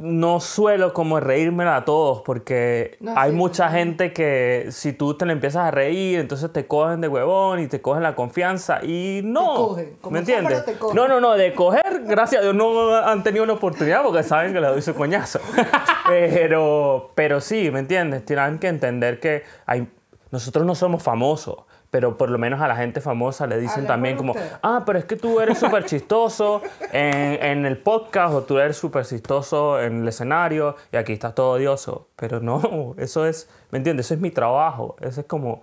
no 0.01 0.41
suelo 0.41 0.95
como 0.95 1.21
reírme 1.21 1.65
a 1.65 1.85
todos 1.85 2.23
porque 2.23 2.97
No, 3.01 3.13
hay 3.19 3.33
sí, 3.33 3.37
mucha 3.37 3.69
sí. 3.69 3.77
gente 3.77 4.13
que 4.15 4.69
si 4.71 4.95
tú 4.95 5.13
te 5.15 5.27
le 5.27 5.33
empiezas 5.33 5.67
a 5.67 5.71
reír, 5.71 6.19
entonces 6.21 6.51
te 6.51 6.67
cogen 6.67 7.03
de 7.03 7.09
huevón 7.09 7.61
y 7.61 7.67
te 7.67 7.83
cogen 7.83 8.03
la 8.03 8.15
confianza 8.15 8.83
y 8.83 9.21
no. 9.25 9.55
cogen, 9.57 9.97
como 10.01 10.15
¿Me 10.15 10.21
entiendes? 10.21 10.65
te 10.65 10.73
cogen. 10.75 10.97
No, 10.97 11.07
no, 11.07 11.21
no, 11.21 11.35
de 11.35 11.53
coger, 11.55 12.05
gracias 12.07 12.41
a 12.41 12.45
Dios 12.45 12.55
no 12.55 12.95
han 12.97 13.23
tenido 13.23 13.45
una 13.45 13.53
oportunidad 13.53 14.03
porque 14.03 14.23
saben 14.23 14.55
que 14.55 14.61
les 14.63 14.71
doy 14.71 14.81
su 14.81 14.95
coñazo. 14.95 15.39
pero, 16.09 17.11
pero 17.15 17.43
sí, 17.43 17.71
¿me 17.71 17.81
entiendes? 17.81 18.25
Tienen 18.25 18.59
que 18.59 18.69
entender 18.69 19.21
que 19.21 19.43
hay, 19.67 19.87
nosotros 20.31 20.65
no 20.67 20.75
somos 20.75 21.03
famosos. 21.03 21.57
Pero 21.91 22.17
por 22.17 22.31
lo 22.31 22.39
menos 22.39 22.61
a 22.61 22.69
la 22.69 22.77
gente 22.77 23.01
famosa 23.01 23.49
le 23.49 23.59
dicen 23.59 23.85
también 23.87 24.17
como, 24.17 24.33
ustedes. 24.33 24.53
ah, 24.63 24.85
pero 24.87 25.01
es 25.01 25.05
que 25.05 25.17
tú 25.17 25.41
eres 25.41 25.59
súper 25.61 25.85
chistoso 25.87 26.63
en, 26.93 27.43
en 27.43 27.67
el 27.67 27.79
podcast 27.79 28.33
o 28.35 28.43
tú 28.43 28.59
eres 28.61 28.77
súper 28.77 29.05
chistoso 29.05 29.81
en 29.81 30.03
el 30.03 30.09
escenario 30.09 30.77
y 30.93 30.97
aquí 30.99 31.13
estás 31.15 31.35
todo 31.35 31.53
odioso. 31.53 32.09
Pero 32.15 32.39
no, 32.41 32.95
eso 32.97 33.27
es, 33.27 33.51
¿me 33.73 33.79
entiendes? 33.79 34.07
Eso 34.07 34.15
es 34.15 34.21
mi 34.21 34.31
trabajo. 34.31 34.95
Eso 35.01 35.21
es 35.23 35.27
como, 35.27 35.63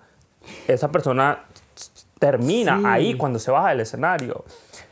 esa 0.67 0.91
persona 0.91 1.43
termina 2.19 2.77
Sí. 2.77 2.83
ahí 2.85 3.13
cuando 3.15 3.39
se 3.39 3.51
baja 3.51 3.69
del 3.69 3.81
escenario. 3.81 4.43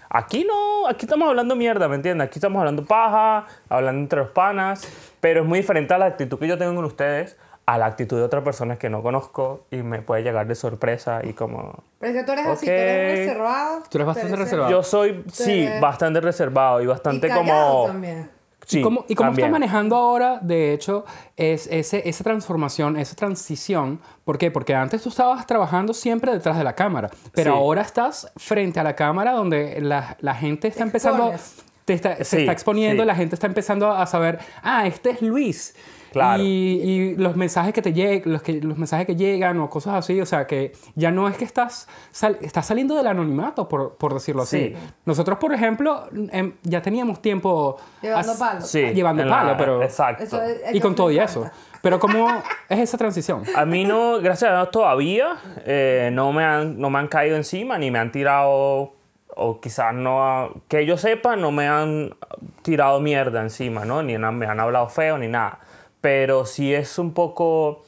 Aquí 0.09 0.45
no, 0.45 0.87
aquí 0.87 1.05
estamos 1.05 1.27
hablando 1.27 1.55
mierda, 1.55 1.89
¿me 1.89 1.95
entiendes? 1.95 2.27
Aquí 2.27 2.37
estamos 2.39 2.59
hablando 2.59 2.85
paja, 2.85 3.45
hablando 3.67 3.99
entre 4.01 4.19
los 4.19 4.29
panas, 4.29 4.87
pero 5.19 5.41
es 5.41 5.47
muy 5.47 5.59
diferente 5.59 5.93
a 5.93 5.97
la 5.97 6.05
actitud 6.05 6.39
que 6.39 6.47
yo 6.47 6.57
tengo 6.57 6.75
con 6.75 6.85
ustedes 6.85 7.35
a 7.67 7.77
la 7.79 7.87
actitud 7.87 8.17
de 8.17 8.23
otras 8.23 8.43
personas 8.43 8.77
que 8.77 8.89
no 8.89 9.01
conozco 9.01 9.65
y 9.71 9.77
me 9.77 10.01
puede 10.01 10.21
llegar 10.23 10.45
de 10.47 10.53
sorpresa 10.55 11.21
y 11.23 11.33
como... 11.33 11.83
Pero 11.99 12.13
es 12.13 12.19
que 12.19 12.23
tú 12.25 12.31
eres 12.33 12.45
así, 12.45 12.65
tú 12.67 12.71
eres 12.71 13.19
Ok. 13.19 13.25
reservado. 13.27 13.83
Tú 13.89 13.97
eres 13.97 14.07
bastante 14.07 14.35
reservado. 14.35 14.71
Yo 14.71 14.83
soy, 14.83 15.23
sí, 15.31 15.63
eres- 15.63 15.81
bastante 15.81 16.21
reservado 16.21 16.81
y 16.81 16.83
Y 16.83 16.87
bastante 16.87 17.27
callado 17.27 17.71
como... 17.73 17.87
también. 17.87 18.29
Sí, 18.67 18.79
¿Y 18.79 18.81
cómo, 18.81 19.05
y 19.07 19.13
cómo 19.13 19.29
estás 19.29 19.41
también. 19.43 19.51
manejando 19.51 19.95
ahora, 19.95 20.39
de 20.41 20.73
hecho, 20.73 21.05
es 21.37 21.67
ese, 21.71 22.07
esa 22.09 22.23
transformación, 22.23 22.97
esa 22.97 23.15
transición? 23.15 23.99
¿Por 24.23 24.39
qué? 24.39 24.49
Porque 24.49 24.73
antes 24.73 25.03
tú 25.03 25.09
estabas 25.09 25.45
trabajando 25.45 25.93
siempre 25.93 26.31
detrás 26.31 26.57
de 26.57 26.63
la 26.63 26.73
cámara, 26.73 27.11
pero 27.33 27.51
Sí. 27.51 27.57
ahora 27.57 27.81
estás 27.83 28.31
frente 28.37 28.79
a 28.79 28.83
la 28.83 28.95
cámara 28.95 29.33
donde 29.33 29.79
la, 29.81 30.17
la 30.19 30.33
gente 30.33 30.67
está 30.67 30.81
empezando, 30.83 31.31
expones. 31.31 31.63
te 31.85 31.93
está, 31.93 32.15
se 32.17 32.23
Sí, 32.25 32.37
está 32.39 32.53
exponiendo, 32.53 33.03
sí. 33.03 33.07
la 33.07 33.13
gente 33.15 33.35
está 33.35 33.45
empezando 33.45 33.91
a 33.91 34.03
saber, 34.07 34.39
ah, 34.63 34.87
este 34.87 35.11
es 35.11 35.21
Luis. 35.21 35.75
Claro. 36.15 36.41
Y, 36.43 36.47
y 36.47 37.15
los 37.17 37.35
mensajes 37.35 37.73
que 37.73 37.81
te 37.81 37.91
llegan, 37.93 38.31
los, 38.31 38.41
que, 38.41 38.53
los 38.61 38.77
mensajes 38.77 39.05
que 39.05 39.15
llegan 39.15 39.59
o 39.59 39.69
cosas 39.69 39.95
así, 39.95 40.19
o 40.21 40.25
sea, 40.25 40.47
que 40.47 40.71
ya 40.95 41.11
no 41.11 41.27
es 41.27 41.35
que 41.37 41.43
estás, 41.45 41.87
sal- 42.11 42.37
estás 42.41 42.65
saliendo 42.65 42.95
del 42.95 43.07
anonimato, 43.07 43.67
por, 43.67 43.95
por 43.95 44.13
decirlo 44.13 44.43
así. 44.43 44.69
Sí. 44.69 44.75
Nosotros, 45.05 45.37
por 45.39 45.53
ejemplo, 45.53 46.07
em, 46.31 46.53
ya 46.63 46.81
teníamos 46.81 47.21
tiempo... 47.21 47.77
Llevando 48.01 48.31
as- 48.31 48.37
palo. 48.39 48.61
Sí, 48.61 48.81
llevando 48.93 49.25
la- 49.25 49.35
palo, 49.39 49.55
pero... 49.57 49.83
Exacto. 49.83 50.23
Eso 50.23 50.41
es- 50.41 50.61
Y 50.73 50.77
eso 50.77 50.81
con 50.87 50.95
todo 50.95 51.11
y 51.11 51.19
eso. 51.19 51.49
Pero 51.81 51.99
¿cómo 51.99 52.27
es 52.69 52.79
esa 52.79 52.97
transición? 52.97 53.43
A 53.55 53.65
mí 53.65 53.83
no, 53.83 54.19
gracias 54.19 54.49
a 54.51 54.55
Dios 54.55 54.71
todavía, 54.71 55.35
eh, 55.65 56.09
no, 56.13 56.31
me 56.31 56.43
han, 56.43 56.79
no 56.79 56.89
me 56.89 56.97
han 56.99 57.07
caído 57.07 57.35
encima 57.35 57.77
ni 57.77 57.91
me 57.91 57.99
han 57.99 58.11
tirado, 58.11 58.93
o 59.35 59.59
quizás 59.61 59.93
no, 59.93 60.63
que 60.67 60.85
yo 60.85 60.97
sepa, 60.97 61.35
no 61.35 61.51
me 61.51 61.67
han 61.67 62.15
tirado 62.63 62.99
mierda 63.01 63.41
encima, 63.41 63.85
¿no? 63.85 64.01
Ni 64.01 64.17
me 64.17 64.45
han 64.47 64.59
hablado 64.59 64.87
feo 64.89 65.17
ni 65.17 65.27
nada. 65.27 65.59
Pero 66.05 66.45
sí 66.45 66.71
es 66.71 66.99
un 66.99 67.15
poco, 67.15 67.83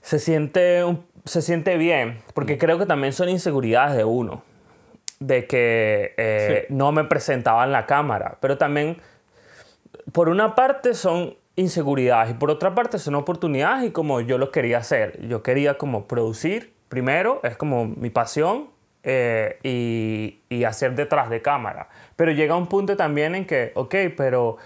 se 0.00 0.18
siente, 0.18 0.82
se 1.24 1.40
siente 1.40 1.76
bien, 1.76 2.20
porque 2.34 2.58
creo 2.58 2.80
que 2.80 2.86
también 2.86 3.12
son 3.12 3.28
inseguridades 3.28 3.96
de 3.96 4.02
uno, 4.02 4.42
de 5.20 5.46
que 5.46 6.14
eh, 6.16 6.66
no 6.68 6.90
me 6.90 7.04
presentaba 7.04 7.62
en 7.62 7.70
la 7.70 7.86
cámara, 7.86 8.38
pero 8.40 8.58
también 8.58 8.96
por 10.10 10.28
una 10.28 10.56
parte 10.56 10.94
son 10.94 11.36
inseguridades 11.54 12.32
y 12.32 12.34
por 12.34 12.50
otra 12.50 12.74
parte 12.74 12.98
son 12.98 13.14
oportunidades 13.14 13.84
y 13.84 13.92
como 13.92 14.20
yo 14.20 14.36
lo 14.36 14.50
quería 14.50 14.78
hacer. 14.78 15.24
Yo 15.28 15.44
quería 15.44 15.78
como 15.78 16.08
producir 16.08 16.74
primero, 16.88 17.38
es 17.44 17.56
como 17.56 17.84
mi 17.84 18.10
pasión 18.10 18.66
eh, 19.04 19.60
y, 19.62 20.40
y 20.48 20.64
hacer 20.64 20.96
detrás 20.96 21.30
de 21.30 21.40
cámara. 21.40 21.88
Pero 22.16 22.32
llega 22.32 22.56
un 22.56 22.66
punto 22.66 22.96
también 22.96 23.36
en 23.36 23.46
que, 23.46 23.70
ok, 23.76 23.94
pero 24.16 24.56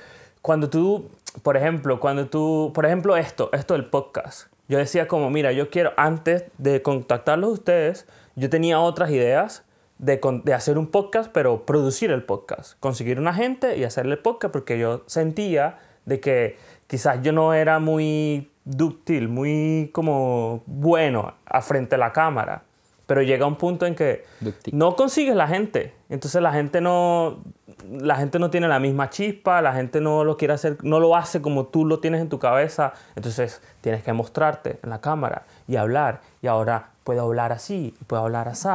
cuando 0.41 0.71
tú, 0.71 1.11
por 1.43 1.57
ejemplo, 1.57 2.00
cuando 2.00 2.28
tú, 2.28 2.73
por 2.75 2.87
ejemplo 2.87 3.16
esto, 3.16 3.50
esto 3.52 3.75
del 3.75 3.87
podcast, 3.87 4.49
yo 4.69 4.78
decía 4.78 5.07
como, 5.07 5.31
mira, 5.31 5.52
yo 5.52 5.71
quiero, 5.71 5.93
antes 5.97 6.45
de 6.59 6.83
contactarlos 6.83 7.50
a 7.50 7.52
ustedes, 7.52 8.07
yo 8.35 8.50
tenía 8.50 8.81
otras 8.81 9.11
ideas 9.11 9.64
de, 9.99 10.21
de 10.45 10.55
hacer 10.55 10.78
un 10.78 10.88
podcast, 10.88 11.31
pero 11.33 11.64
producir 11.64 12.11
el 12.11 12.23
podcast. 12.23 12.78
Conseguir 12.81 13.19
una 13.19 13.33
gente 13.33 13.76
y 13.76 13.85
hacerle 13.85 14.14
el 14.14 14.19
podcast 14.19 14.52
porque 14.52 14.78
yo 14.78 15.05
sentía 15.07 15.78
de 16.05 16.21
que 16.21 16.57
quizás 16.87 17.23
yo 17.23 17.33
no 17.33 17.55
era 17.55 17.78
muy 17.78 18.50
dúctil, 18.64 19.28
muy 19.28 19.90
como 19.93 20.62
bueno 20.66 21.35
a 21.47 21.62
frente 21.62 21.95
a 21.95 21.99
la 21.99 22.12
cámara. 22.12 22.64
Pero 23.07 23.23
llega 23.23 23.47
un 23.47 23.57
punto 23.57 23.87
en 23.87 23.95
que 23.95 24.25
no 24.73 24.97
consigues 24.97 25.37
la 25.37 25.47
gente. 25.47 25.95
Entonces 26.09 26.43
la 26.43 26.53
gente 26.53 26.81
no, 26.81 27.45
la 27.91 28.17
gente 28.17 28.39
no 28.39 28.51
tiene 28.51 28.67
la 28.67 28.81
misma 28.81 29.11
chispa, 29.11 29.63
la 29.63 29.73
gente 29.73 30.01
no 30.01 30.25
lo 30.25 30.37
quiere 30.37 30.55
hacer, 30.55 30.79
no 30.83 30.99
lo 30.99 31.15
hace 31.15 31.41
como 31.41 31.67
tú 31.67 31.85
lo 31.85 32.01
tienes 32.01 32.21
en 32.21 32.29
tu 32.29 32.39
cabeza. 32.39 32.93
Entonces 33.15 33.63
tienes 33.81 34.03
que 34.03 34.13
mostrarte 34.13 34.81
en 34.83 34.91
la 34.91 35.01
cámara 35.01 35.47
y 35.69 35.77
hablar. 35.77 36.21
Y 36.43 36.49
ahora 36.49 36.91
puedo 37.05 37.23
hablar 37.23 37.53
así, 37.53 37.95
y 38.01 38.05
puedo 38.05 38.25
hablar 38.25 38.49
así. 38.49 38.69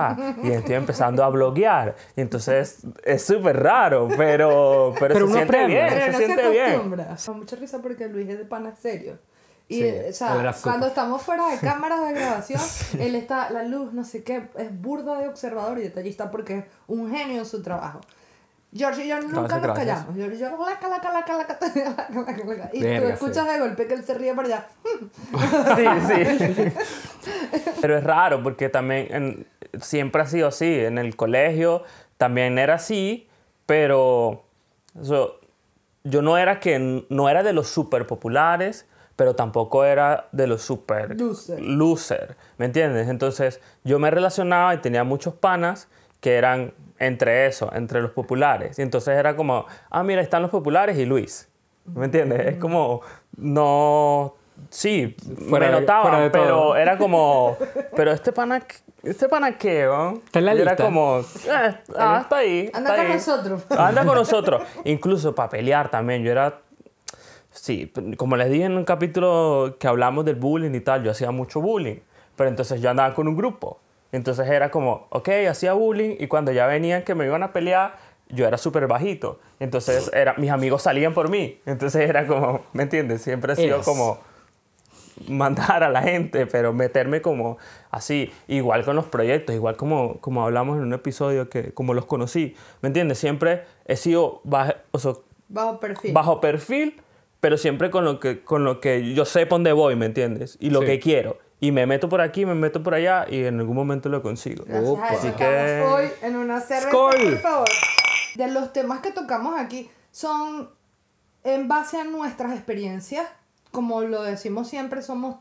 Y 0.44 0.52
estoy 0.52 0.76
empezando 0.76 1.26
a 1.26 1.30
bloguear. 1.30 1.98
Y 2.16 2.22
entonces 2.22 2.86
es 3.04 3.26
súper 3.26 3.62
raro, 3.62 4.08
pero, 4.18 4.94
pero, 4.98 5.16
Pero 5.16 5.28
se 5.28 5.34
siente 5.34 5.66
bien, 5.68 5.88
Pero 5.90 6.06
se 6.06 6.12
no 6.12 6.18
siente 6.18 6.44
se 6.44 6.50
bien. 6.50 6.90
Me 6.90 6.96
da 6.96 7.18
mucha 7.36 7.56
risa 7.58 7.82
porque 7.82 8.08
Luis 8.08 8.30
es 8.30 8.38
de 8.38 8.46
pana 8.46 8.74
serio. 8.74 9.18
Y, 9.72 9.82
sí, 9.82 9.94
o 10.10 10.14
sea, 10.14 10.54
cuando 10.62 10.88
estamos 10.88 11.22
fuera 11.22 11.48
de 11.48 11.58
cámaras 11.62 12.06
de 12.06 12.14
grabación, 12.14 12.60
sí. 12.60 12.98
él 13.00 13.16
está, 13.16 13.50
la 13.52 13.64
luz, 13.64 13.94
no 13.94 14.04
sé 14.04 14.24
qué, 14.24 14.50
es 14.58 14.82
burda 14.82 15.18
de 15.20 15.30
observador 15.30 15.80
y 15.80 15.84
detallista 15.84 16.30
porque 16.30 16.58
es 16.58 16.66
un 16.88 17.10
genio 17.10 17.40
en 17.40 17.46
su 17.46 17.62
trabajo. 17.62 18.02
George 18.74 19.06
y 19.06 19.08
yo 19.10 19.20
nunca 19.22 19.60
nos 19.60 19.78
callamos. 19.78 20.16
George 20.16 20.36
y 20.36 20.40
yo, 20.40 20.50
laca, 20.66 20.90
laca, 20.90 21.12
laca, 21.12 21.38
laca, 21.38 21.58
laca, 21.62 22.46
laca, 22.46 22.70
Y 22.74 22.82
Verga, 22.82 23.02
tú 23.02 23.14
escuchas 23.14 23.46
sí. 23.46 23.54
de 23.54 23.60
golpe 23.60 23.88
que 23.88 23.94
él 23.94 24.04
se 24.04 24.14
ríe 24.14 24.34
para 24.34 24.48
allá. 24.48 24.68
sí, 26.08 26.54
sí. 26.56 26.64
Pero 27.82 27.98
es 27.98 28.04
raro 28.04 28.44
porque 28.44 28.70
también 28.70 29.08
en, 29.14 29.48
siempre 29.82 30.22
ha 30.22 30.26
sido 30.26 30.48
así. 30.48 30.74
En 30.80 30.98
el 30.98 31.16
colegio 31.16 31.84
también 32.18 32.60
era 32.60 32.76
así, 32.76 33.28
pero 33.66 34.46
so, 35.02 35.40
yo 36.04 36.22
no 36.22 36.38
era, 36.38 36.60
que, 36.60 37.06
no 37.10 37.30
era 37.30 37.42
de 37.42 37.54
los 37.54 37.68
súper 37.68 38.06
populares 38.06 38.86
pero 39.22 39.36
tampoco 39.36 39.86
era 39.86 40.30
de 40.32 40.48
los 40.48 40.64
super 40.64 41.16
Loser. 41.16 41.62
loser, 41.62 42.38
¿me 42.58 42.66
entiendes? 42.66 43.08
Entonces 43.08 43.62
yo 43.84 44.00
me 44.00 44.10
relacionaba 44.10 44.74
y 44.74 44.80
tenía 44.80 45.04
muchos 45.04 45.36
panas 45.36 45.90
que 46.22 46.38
eran 46.38 46.74
entre 46.98 47.46
eso, 47.46 47.70
entre 47.72 48.02
los 48.02 48.10
populares. 48.14 48.80
Y 48.80 48.82
entonces 48.82 49.16
era 49.16 49.36
como, 49.36 49.68
ah, 49.92 50.02
mira, 50.02 50.24
están 50.24 50.42
los 50.42 50.50
populares 50.50 50.98
y 50.98 51.06
Luis. 51.06 51.48
¿Me 51.86 52.06
entiendes? 52.06 52.48
Es 52.48 52.56
como, 52.58 53.02
no, 53.38 54.34
sí, 54.72 55.16
Fuera 55.48 55.68
me 55.68 55.72
notaban, 55.82 56.32
pero 56.32 56.48
todo. 56.48 56.76
era 56.78 56.98
como, 56.98 57.58
pero 57.96 58.14
este 58.14 58.32
pana, 58.32 58.66
¿este 59.04 59.30
pana 59.30 59.56
qué, 59.56 59.84
¿no? 59.86 60.14
Está 60.14 60.40
en 60.40 60.46
la 60.46 60.56
Y 60.56 60.62
era 60.62 60.72
lista. 60.72 60.84
como, 60.84 61.20
eh, 61.20 61.76
ah, 61.96 62.20
está 62.24 62.38
ahí. 62.38 62.72
Anda 62.74 62.90
está 62.90 63.04
con 63.04 63.06
ahí. 63.12 63.18
nosotros. 63.18 63.62
Anda 63.70 64.04
con 64.04 64.16
nosotros. 64.24 64.64
Incluso 64.84 65.36
para 65.36 65.50
pelear 65.50 65.92
también. 65.92 66.24
Yo 66.24 66.32
era. 66.32 66.60
Sí, 67.52 67.92
como 68.18 68.38
les 68.38 68.50
dije 68.50 68.66
en 68.66 68.78
un 68.78 68.86
capítulo 68.86 69.76
que 69.80 69.88
hablamos 69.88 70.26
del 70.26 70.36
bullying 70.36 70.74
y 70.74 70.80
tal, 70.80 71.04
yo 71.04 71.12
hacía 71.12 71.32
mucho 71.32 71.60
bullying. 71.62 71.98
Pero 72.36 72.50
entonces 72.50 72.82
yo 72.82 72.90
andaba 72.90 73.14
con 73.14 73.28
un 73.28 73.36
grupo. 73.36 73.80
Entonces 74.12 74.48
era 74.50 74.72
como, 74.72 75.08
ok, 75.10 75.30
hacía 75.50 75.74
bullying 75.74 76.16
y 76.20 76.28
cuando 76.28 76.52
ya 76.52 76.66
venían 76.68 77.04
que 77.04 77.14
me 77.16 77.26
iban 77.26 77.44
a 77.44 77.54
pelear, 77.54 77.96
yo 78.30 78.48
era 78.48 78.58
súper 78.58 78.88
bajito. 78.88 79.40
Entonces 79.60 80.10
era, 80.14 80.34
mis 80.38 80.50
amigos 80.50 80.82
salían 80.84 81.14
por 81.14 81.30
mí. 81.30 81.60
Entonces 81.66 82.10
era 82.10 82.26
como, 82.26 82.62
¿me 82.74 82.84
entiendes? 82.84 83.22
Siempre 83.22 83.54
he 83.54 83.56
sido 83.58 83.82
como 83.82 84.20
mandar 85.28 85.84
a 85.84 85.90
la 85.90 86.02
gente, 86.02 86.46
pero 86.48 86.74
meterme 86.74 87.22
como 87.22 87.58
así, 87.92 88.32
igual 88.48 88.84
con 88.84 88.96
los 88.96 89.06
proyectos, 89.06 89.56
igual 89.56 89.76
como, 89.76 90.20
como 90.20 90.44
hablamos 90.44 90.78
en 90.78 90.84
un 90.84 90.94
episodio 90.94 91.50
que 91.50 91.74
como 91.74 91.94
los 91.94 92.06
conocí, 92.06 92.56
¿me 92.82 92.88
entiendes? 92.88 93.20
Siempre 93.20 93.66
he 93.86 93.98
sido 93.98 94.42
bajo, 94.44 94.74
o 94.92 95.00
sea, 95.00 95.14
Bajo 95.50 95.80
perfil. 95.80 96.14
bajo 96.14 96.40
perfil, 96.42 97.02
pero 97.42 97.58
siempre 97.58 97.90
con 97.92 98.06
lo 98.06 98.20
que, 98.20 98.44
con 98.44 98.64
lo 98.64 98.80
que 98.80 99.14
yo 99.14 99.26
sé 99.26 99.46
por 99.46 99.56
dónde 99.58 99.74
voy, 99.74 99.96
¿me 99.98 100.06
entiendes? 100.06 100.58
Y 100.62 100.70
lo 100.70 100.80
Sí. 100.82 100.86
que 100.86 101.00
quiero. 101.00 101.38
Y 101.60 101.72
me 101.72 101.86
meto 101.86 102.08
por 102.10 102.22
aquí, 102.22 102.46
me 102.46 102.56
meto 102.56 102.82
por 102.82 102.94
allá 102.94 103.26
y 103.30 103.44
en 103.44 103.60
algún 103.60 103.76
momento 103.76 104.10
lo 104.10 104.22
consigo. 104.24 104.64
Opa. 104.86 105.08
Así 105.10 105.30
que- 105.32 105.82
hoy 105.82 106.08
en 106.22 106.36
una 106.38 106.62
cerveza, 106.62 106.90
¡Skol! 106.90 107.16
por 107.20 107.38
favor. 107.40 107.68
De 108.36 108.48
los 108.48 108.72
temas 108.74 109.02
que 109.02 109.12
tocamos 109.12 109.60
aquí 109.60 109.90
son 110.12 110.70
en 111.44 111.68
base 111.68 112.00
a 112.00 112.04
nuestras 112.04 112.54
experiencias, 112.54 113.28
como 113.72 114.02
lo 114.02 114.24
decimos 114.24 114.70
siempre, 114.70 115.02
somos, 115.02 115.38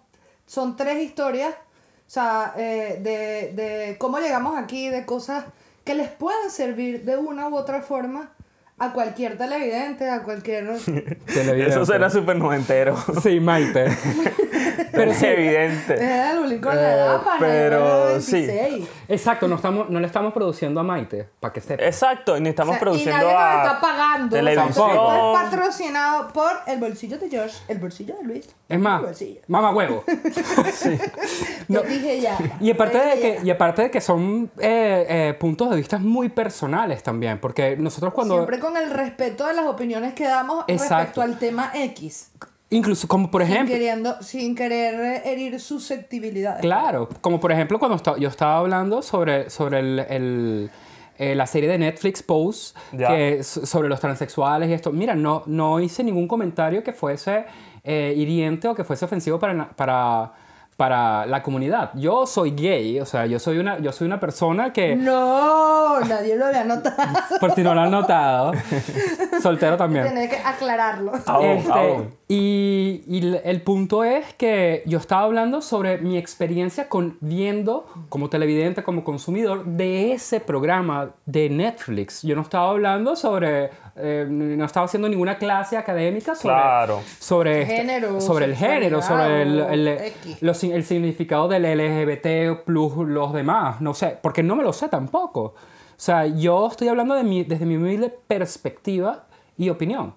son 0.47 0.77
tres 0.77 1.03
historias, 1.03 1.55
o 1.55 2.11
sea, 2.11 2.55
eh, 2.57 2.99
de, 3.03 3.53
de 3.63 3.99
cómo 3.99 4.19
llegamos 4.19 4.59
aquí, 4.59 4.89
de 4.89 5.05
cosas 5.07 5.45
que 5.85 5.95
les 5.95 6.09
pueden 6.11 6.51
servir 6.51 7.05
de 7.05 7.17
una 7.17 7.49
u 7.49 7.57
otra 7.57 7.83
forma 7.83 8.33
a 8.81 8.93
cualquier 8.93 9.37
televidente, 9.37 10.09
a 10.09 10.23
cualquier... 10.23 10.67
Televidente. 11.27 11.71
Eso 11.71 11.85
será 11.85 12.09
súper 12.09 12.37
noventero. 12.37 12.97
Sí, 13.23 13.39
Maite. 13.39 13.87
pero 14.93 15.11
es 15.11 15.23
evidente. 15.23 15.95
Eh, 15.95 16.31
el 16.31 16.61
con 16.61 16.75
la 16.75 16.93
edad, 16.95 17.17
Eh, 17.17 17.37
pero 17.39 18.15
yo 18.15 18.21
sí. 18.21 18.47
26. 18.47 18.89
Exacto, 19.09 19.49
no, 19.49 19.57
estamos, 19.57 19.89
no 19.91 20.01
le 20.01 20.07
estamos 20.07 20.33
produciendo 20.33 20.81
a 20.81 20.83
Maite, 20.83 21.29
para 21.41 21.53
que 21.53 21.61
sepa. 21.61 21.85
Exacto, 21.85 22.37
y 22.37 22.41
ni 22.41 22.49
estamos 22.51 22.73
O 22.73 22.75
sea, 22.75 22.81
produciendo 22.81 23.17
y 23.17 23.25
nadie 23.25 23.37
a 23.37 23.55
nos 23.57 23.67
está 23.67 23.81
pagando. 23.81 24.37
televisión. 24.37 24.69
O 24.71 24.73
sea, 24.73 24.87
esto 24.95 25.37
es 25.37 25.43
patrocinado 25.51 26.33
por 26.33 26.51
el 26.67 26.81
bolsillo 26.81 27.19
de 27.19 27.29
George, 27.29 27.57
el 27.69 27.79
bolsillo 27.79 28.17
de 28.17 28.25
Luis. 28.25 28.49
Es 28.69 28.79
más, 28.79 29.03
mamá 29.49 29.71
huevo. 29.73 30.05
Lo 31.69 31.83
dije 31.83 32.21
ya. 32.21 32.39
Y 32.61 32.71
aparte, 32.71 32.99
de 32.99 33.21
que, 33.21 33.35
ya. 33.37 33.43
y 33.45 33.51
aparte 33.51 33.83
de 33.83 33.91
que 33.91 34.01
son 34.01 34.51
eh, 34.59 35.07
eh, 35.09 35.35
puntos 35.39 35.71
de 35.71 35.77
vista 35.77 35.99
muy 35.99 36.29
personales 36.29 37.03
también, 37.03 37.39
porque 37.41 37.77
nosotros 37.77 38.13
cuando... 38.13 38.35
Siempre 38.35 38.59
con 38.59 38.77
el 38.77 38.91
respeto 38.91 39.47
de 39.47 39.55
las 39.55 39.67
opiniones 39.67 40.15
que 40.15 40.25
damos 40.25 40.65
Exacto. 40.69 40.95
respecto 40.97 41.23
al 41.23 41.39
tema 41.39 41.71
X. 41.75 42.31
Incluso, 42.71 43.09
como 43.09 43.31
por 43.31 43.43
sin, 43.43 43.53
ejemplo... 43.53 43.75
queriendo, 43.75 44.23
sin 44.23 44.55
querer 44.55 45.23
herir 45.27 45.59
susceptibilidades. 45.61 46.61
Claro, 46.63 47.09
como 47.21 47.41
por 47.41 47.51
ejemplo 47.53 47.79
cuando 47.81 48.01
yo 48.17 48.29
estaba 48.29 48.59
hablando 48.59 49.03
sobre, 49.03 49.51
sobre 49.51 49.81
el, 49.81 49.99
el, 50.09 50.71
eh, 51.19 51.35
la 51.35 51.47
serie 51.47 51.69
de 51.69 51.79
Netflix 51.79 52.23
Pose, 52.23 52.75
Ya. 52.93 53.09
que, 53.09 53.39
es 53.41 53.47
sobre 53.49 53.89
los 53.89 53.99
transexuales 53.99 54.69
y 54.71 54.73
esto. 54.73 54.93
Mira, 54.93 55.15
no, 55.17 55.43
no 55.47 55.81
hice 55.81 56.05
ningún 56.05 56.29
comentario 56.29 56.85
que 56.85 56.93
fuese 56.93 57.45
eh, 57.83 58.15
hiriente 58.17 58.69
o 58.69 58.75
que 58.75 58.85
fuese 58.85 59.05
ofensivo 59.05 59.39
para, 59.41 59.53
na- 59.55 59.71
para, 59.71 60.33
para 60.81 61.27
la 61.27 61.43
comunidad. 61.43 61.91
Yo 61.93 62.27
soy 62.27 62.53
gay, 62.53 63.01
o 63.01 63.05
sea, 63.05 63.27
yo 63.27 63.39
soy 63.39 63.59
una, 63.59 63.79
yo 63.81 63.93
soy 63.93 64.07
una 64.07 64.19
persona 64.19 64.73
que... 64.73 64.97
No, 64.97 66.01
nadie 66.01 66.37
lo 66.37 66.47
había 66.47 66.65
notado. 66.65 66.97
Por 67.39 67.53
si 67.53 67.63
no 67.63 67.75
lo 67.75 67.83
han 67.83 67.91
notado, 67.91 68.53
soltero 69.43 69.77
también. 69.77 70.05
Tenés 70.05 70.31
que 70.31 70.39
aclararlo. 70.39 71.13
Aún, 71.27 71.45
Este, 71.45 71.71
aún. 71.71 72.15
Y, 72.29 73.03
y 73.07 73.39
el 73.45 73.61
punto 73.61 74.05
es 74.05 74.33
que 74.35 74.83
yo 74.87 74.97
estaba 74.97 75.25
hablando 75.25 75.61
sobre 75.61 75.99
mi 75.99 76.17
experiencia 76.17 76.89
con 76.89 77.19
viendo 77.21 77.87
como 78.09 78.31
televidente, 78.31 78.83
como 78.83 79.05
consumidor 79.05 79.67
de 79.67 80.13
ese 80.13 80.41
programa 80.41 81.11
de 81.27 81.51
Netflix. 81.51 82.23
Yo 82.23 82.37
no 82.37 82.41
estaba 82.41 82.71
hablando 82.71 83.17
sobre, 83.17 83.69
eh, 84.03 84.27
no 84.29 84.65
estaba 84.65 84.87
haciendo 84.87 85.09
ninguna 85.09 85.39
clase 85.39 85.77
académica 85.77 86.35
sobre, 86.35 86.55
Claro. 86.55 87.01
sobre, 87.19 87.63
este- 87.63 87.77
Género, 87.77 88.21
sobre 88.21 88.45
el 88.47 88.57
género, 88.57 89.03
sobre 89.03 89.43
el, 89.43 89.61
el, 89.61 90.13
los 90.41 90.63
el 90.65 90.85
significado 90.85 91.49
del 91.49 91.63
LGBT 91.65 92.65
plus 92.65 92.97
los 93.09 93.33
demás. 93.33 93.81
No 93.81 93.95
sé, 93.95 94.19
porque 94.21 94.43
no 94.43 94.57
me 94.57 94.63
lo 94.63 94.73
sé 94.73 94.89
tampoco. 94.89 95.41
O 95.43 96.03
sea, 96.03 96.27
yo 96.27 96.69
estoy 96.69 96.89
hablando 96.89 97.15
de 97.15 97.25
mi, 97.25 97.45
desde 97.45 97.67
mi 97.67 97.77
humilde 97.77 98.09
perspectiva 98.27 99.27
y 99.59 99.69
opinión. 99.69 100.15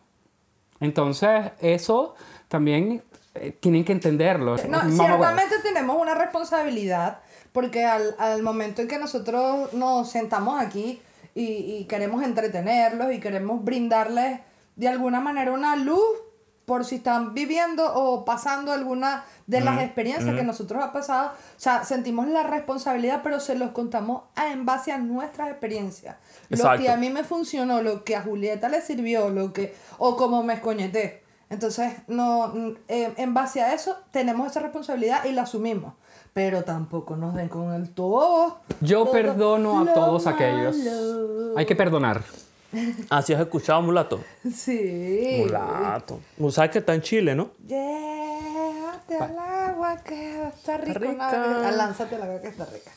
Entonces, 0.80 1.52
eso 1.60 2.16
también 2.48 3.04
eh, 3.36 3.52
tienen 3.60 3.84
que 3.84 3.92
entenderlo. 3.92 4.56
No, 4.70 4.82
ciertamente 4.92 5.56
tenemos 5.64 5.98
una 5.98 6.14
responsabilidad 6.16 7.20
porque 7.52 7.86
al, 7.86 8.16
al 8.18 8.42
momento 8.44 8.82
en 8.82 8.88
que 8.88 8.98
nosotros 8.98 9.74
nos 9.74 10.10
sentamos 10.10 10.62
aquí 10.62 11.02
y, 11.36 11.44
y 11.46 11.86
queremos 11.86 12.24
entretenerlos 12.24 13.12
y 13.14 13.20
queremos 13.20 13.64
brindarles 13.64 14.40
de 14.76 14.88
alguna 14.88 15.20
manera 15.20 15.52
una 15.52 15.76
luz 15.76 16.02
por 16.66 16.86
si 16.86 16.96
están 16.96 17.34
viviendo 17.34 17.94
o 17.94 18.24
pasando 18.24 18.72
alguna 18.72 19.26
de 19.48 19.60
las 19.66 19.76
experiencias 19.84 20.30
que 20.38 20.44
nosotros 20.44 20.82
ha 20.82 20.94
pasado, 20.94 21.32
o 21.32 21.60
sea, 21.60 21.84
sentimos 21.84 22.28
la 22.30 22.44
responsabilidad, 22.44 23.20
pero 23.22 23.42
se 23.42 23.56
los 23.56 23.72
contamos 23.72 24.24
a- 24.36 24.48
en 24.54 24.66
base 24.66 24.94
a 24.94 24.98
nuestras 24.98 25.50
experiencias. 25.50 26.16
Lo 26.50 26.58
que 26.86 26.90
a 26.90 26.96
mí 26.98 27.10
me 27.10 27.26
funcionó, 27.26 27.82
lo 27.82 28.06
que 28.06 28.16
a 28.16 28.22
Julieta 28.22 28.70
le 28.70 28.80
sirvió, 28.82 29.30
lo 29.30 29.52
que 29.52 29.76
o 29.98 30.16
como 30.16 30.42
me 30.44 30.54
escoñeté. 30.54 31.22
Entonces, 31.50 31.92
no, 32.08 32.54
eh, 32.88 33.14
en 33.18 33.34
base 33.34 33.62
a 33.62 33.74
eso, 33.74 33.98
tenemos 34.12 34.50
esa 34.50 34.62
responsabilidad 34.62 35.26
y 35.26 35.34
la 35.34 35.42
asumimos. 35.42 35.94
Pero 36.34 36.64
tampoco 36.64 37.16
nos 37.16 37.36
den 37.36 37.48
con 37.48 37.74
el 37.74 37.90
todo. 37.92 38.60
Yo 38.82 39.04
todo 39.04 39.12
perdono 39.12 39.82
a 39.82 39.94
todos 39.94 40.26
aquellos. 40.28 40.76
Hay 41.56 41.66
que 41.66 41.76
perdonar. 41.76 42.24
Ah, 43.10 43.22
¿sí 43.22 43.34
has 43.34 43.42
escuchado 43.42 43.82
mulato? 43.84 44.24
Sí. 44.52 45.38
Mulato. 45.40 46.20
¿Sabes 46.50 46.72
que 46.72 46.80
está 46.80 46.96
en 46.96 47.02
Chile, 47.02 47.36
no? 47.36 47.52
Llévate 47.68 49.16
al 49.20 49.38
agua 49.38 49.98
que 50.04 50.48
está 50.48 50.78
rico. 50.78 51.00
rica. 51.00 51.14
no, 51.16 51.68
ah, 51.68 51.72
lánzate 51.72 52.16
al 52.16 52.24
agua 52.24 52.42
que 52.42 52.48
está 52.48 52.66
rica. 52.66 52.92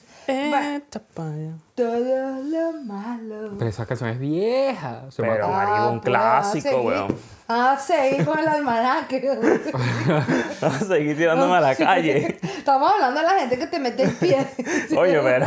Todo 1.75 2.43
lo 2.43 2.73
malo. 2.83 3.55
Pero 3.59 3.71
esa 3.71 3.87
canción 3.87 4.11
es 4.11 4.19
vieja. 4.19 5.03
Se 5.11 5.23
Pero- 5.23 5.47
llama- 5.47 5.65
marico, 5.65 5.89
un 5.91 6.01
pues, 6.01 6.09
clásico, 6.11 6.69
a 6.69 6.73
seguir- 6.73 6.87
weón. 6.87 7.17
A 7.49 7.79
seguir 7.79 8.25
con 8.27 8.39
el 8.39 8.49
almanaque. 8.49 9.39
Vas 10.61 10.83
a 10.83 10.85
seguir 10.85 11.17
tirándome 11.17 11.55
a 11.57 11.61
la 11.61 11.75
calle. 11.77 12.39
Estamos 12.43 12.91
hablando 12.93 13.21
de 13.21 13.27
la 13.27 13.33
gente 13.35 13.59
que 13.59 13.67
te 13.67 13.79
mete 13.79 14.03
el 14.05 14.13
pie. 14.13 14.47
Oye, 14.99 15.21
pero. 15.23 15.47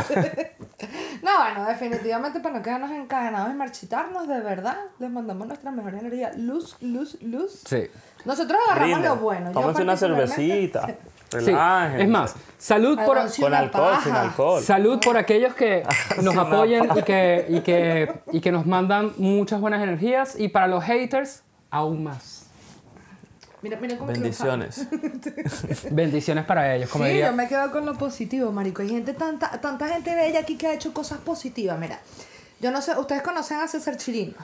No, 1.22 1.30
bueno, 1.38 1.66
definitivamente 1.68 2.40
para 2.40 2.56
no 2.56 2.62
quedarnos 2.62 2.90
encadenados 2.92 3.50
y 3.52 3.54
marchitarnos, 3.54 4.26
de 4.26 4.40
verdad, 4.40 4.78
les 4.98 5.10
mandamos 5.10 5.46
nuestra 5.46 5.70
mejor 5.70 5.94
energía. 5.94 6.30
Luz, 6.36 6.76
luz, 6.80 7.18
luz. 7.20 7.60
Sí. 7.66 7.86
Nosotros 8.24 8.58
agarramos 8.66 8.94
Brinda. 8.98 9.14
lo 9.14 9.20
bueno. 9.20 9.46
Yo 9.52 9.60
Tómense 9.60 9.82
una 9.82 9.92
particularmente- 9.92 10.34
cervecita. 10.36 10.88
Sí. 11.30 11.54
Es 11.98 12.08
más, 12.08 12.34
salud 12.58 12.98
por. 13.04 13.18
Con 13.38 13.54
alcohol, 13.54 13.94
sin 14.02 14.12
alcohol. 14.14 14.62
salud 14.62 14.98
por 15.00 15.16
aquellos 15.16 15.54
que 15.54 15.84
nos 16.22 16.36
apoyan 16.36 16.88
y 16.98 17.02
que, 17.02 17.46
y, 17.48 17.60
que, 17.60 18.12
y 18.32 18.40
que 18.40 18.50
nos 18.50 18.66
mandan 18.66 19.12
muchas 19.16 19.60
buenas 19.60 19.82
energías. 19.82 20.34
Y 20.38 20.48
para 20.48 20.66
los 20.66 20.82
haters, 20.84 21.42
aún 21.70 22.02
más. 22.04 22.46
Mira, 23.62 23.78
mira 23.80 23.96
cómo 23.98 24.10
Bendiciones. 24.10 24.86
Bendiciones 25.90 26.44
para 26.46 26.74
ellos. 26.74 26.88
Como 26.90 27.04
Sí, 27.04 27.10
diría- 27.10 27.26
yo 27.30 27.36
me 27.36 27.46
quedo 27.46 27.70
con 27.70 27.84
lo 27.86 27.94
positivo, 27.94 28.50
marico. 28.52 28.82
Hay 28.82 28.88
gente, 28.88 29.12
tanta, 29.14 29.50
tanta 29.60 29.86
gente 29.88 30.14
bella 30.14 30.40
aquí 30.40 30.56
que 30.56 30.66
ha 30.66 30.72
hecho 30.74 30.92
cosas 30.94 31.18
positivas. 31.18 31.78
Mira, 31.78 32.00
yo 32.60 32.70
no 32.70 32.80
sé, 32.82 32.98
ustedes 32.98 33.22
conocen 33.22 33.58
a 33.60 33.68
César 33.68 33.96
Chirino. 33.98 34.34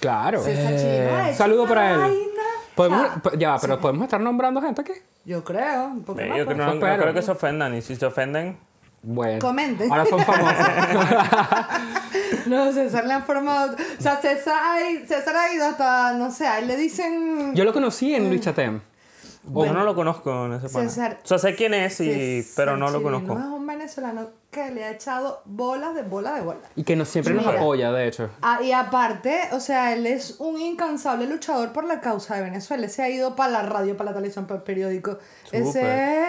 Claro. 0.00 0.42
César 0.44 0.76
Chirino 0.76 1.16
ha 1.16 1.28
hecho 1.30 1.38
Saludo 1.38 1.66
para 1.66 1.90
él. 1.92 1.98
vaina. 2.00 2.42
Podemos, 2.76 3.00
O 3.00 3.04
sea, 3.04 3.22
po- 3.22 3.32
ya, 3.34 3.50
va, 3.50 3.58
pero 3.58 3.80
podemos 3.80 4.04
estar 4.04 4.20
nombrando 4.20 4.60
gente 4.62 4.82
aquí. 4.82 4.92
Yo 5.24 5.42
creo, 5.42 5.86
Eh, 5.88 5.92
Yo 5.96 6.02
pues. 6.04 6.16
creo, 6.16 6.44
no, 6.54 6.66
no 6.66 6.72
Espero. 6.74 7.02
creo 7.02 7.14
que 7.14 7.22
se 7.22 7.30
ofendan. 7.32 7.74
Y 7.74 7.82
si 7.82 7.96
se 7.96 8.06
ofenden, 8.06 8.58
Bueno. 9.02 9.38
Comenten. 9.40 9.90
Ahora 9.90 10.06
son 10.06 10.20
famosos. 10.24 10.56
No, 12.46 12.72
César 12.72 13.04
le 13.06 13.12
han 13.12 13.24
formado. 13.24 13.74
O 13.74 14.02
sea, 14.02 14.16
César, 14.20 14.54
ha- 14.56 15.06
César 15.06 15.36
ha 15.36 15.52
ido 15.52 15.66
hasta, 15.66 16.12
no 16.12 16.30
sé, 16.30 16.46
a 16.46 16.58
él 16.60 16.68
le 16.68 16.76
dicen. 16.76 17.54
Yo 17.54 17.64
lo 17.64 17.72
conocí 17.72 18.14
en 18.14 18.28
Luis 18.28 18.40
Chatem. 18.40 18.80
yo 19.44 19.72
no 19.72 19.84
lo 19.84 19.94
conozco 19.94 20.46
en 20.46 20.52
ese 20.54 20.68
pana. 20.68 20.88
César- 20.88 21.18
O 21.24 21.26
sea, 21.26 21.38
sé 21.38 21.54
quién 21.56 21.74
es, 21.74 22.00
y, 22.00 22.42
César 22.42 22.52
pero 22.56 22.76
no 22.76 22.86
lo 22.90 22.98
Chirino 22.98 23.22
conozco. 23.26 23.38
Es 23.38 23.52
un 23.52 23.66
venezolano 23.66 24.28
que 24.56 24.70
le 24.72 24.84
ha 24.84 24.90
echado 24.90 25.42
bolas 25.44 25.94
de 25.94 26.02
bola 26.02 26.34
de 26.34 26.40
bola. 26.40 26.60
Y 26.74 26.82
que 26.82 26.96
nos, 26.96 27.08
siempre 27.08 27.34
nos 27.34 27.46
Mira. 27.46 27.58
apoya, 27.60 27.92
de 27.92 28.08
hecho. 28.08 28.30
Ah, 28.42 28.58
y 28.62 28.72
aparte, 28.72 29.38
o 29.52 29.60
sea, 29.60 29.92
él 29.92 30.06
es 30.06 30.36
un 30.40 30.60
incansable 30.60 31.26
luchador 31.26 31.72
por 31.72 31.84
la 31.84 32.00
causa 32.00 32.36
de 32.36 32.42
Venezuela. 32.42 32.88
Se 32.88 33.02
ha 33.02 33.08
ido 33.10 33.36
para 33.36 33.52
la 33.52 33.62
radio, 33.62 33.96
para 33.96 34.10
la 34.10 34.16
televisión, 34.16 34.46
para 34.46 34.58
el 34.58 34.64
periódico. 34.64 35.18
Ese 35.52 36.22
es. 36.22 36.28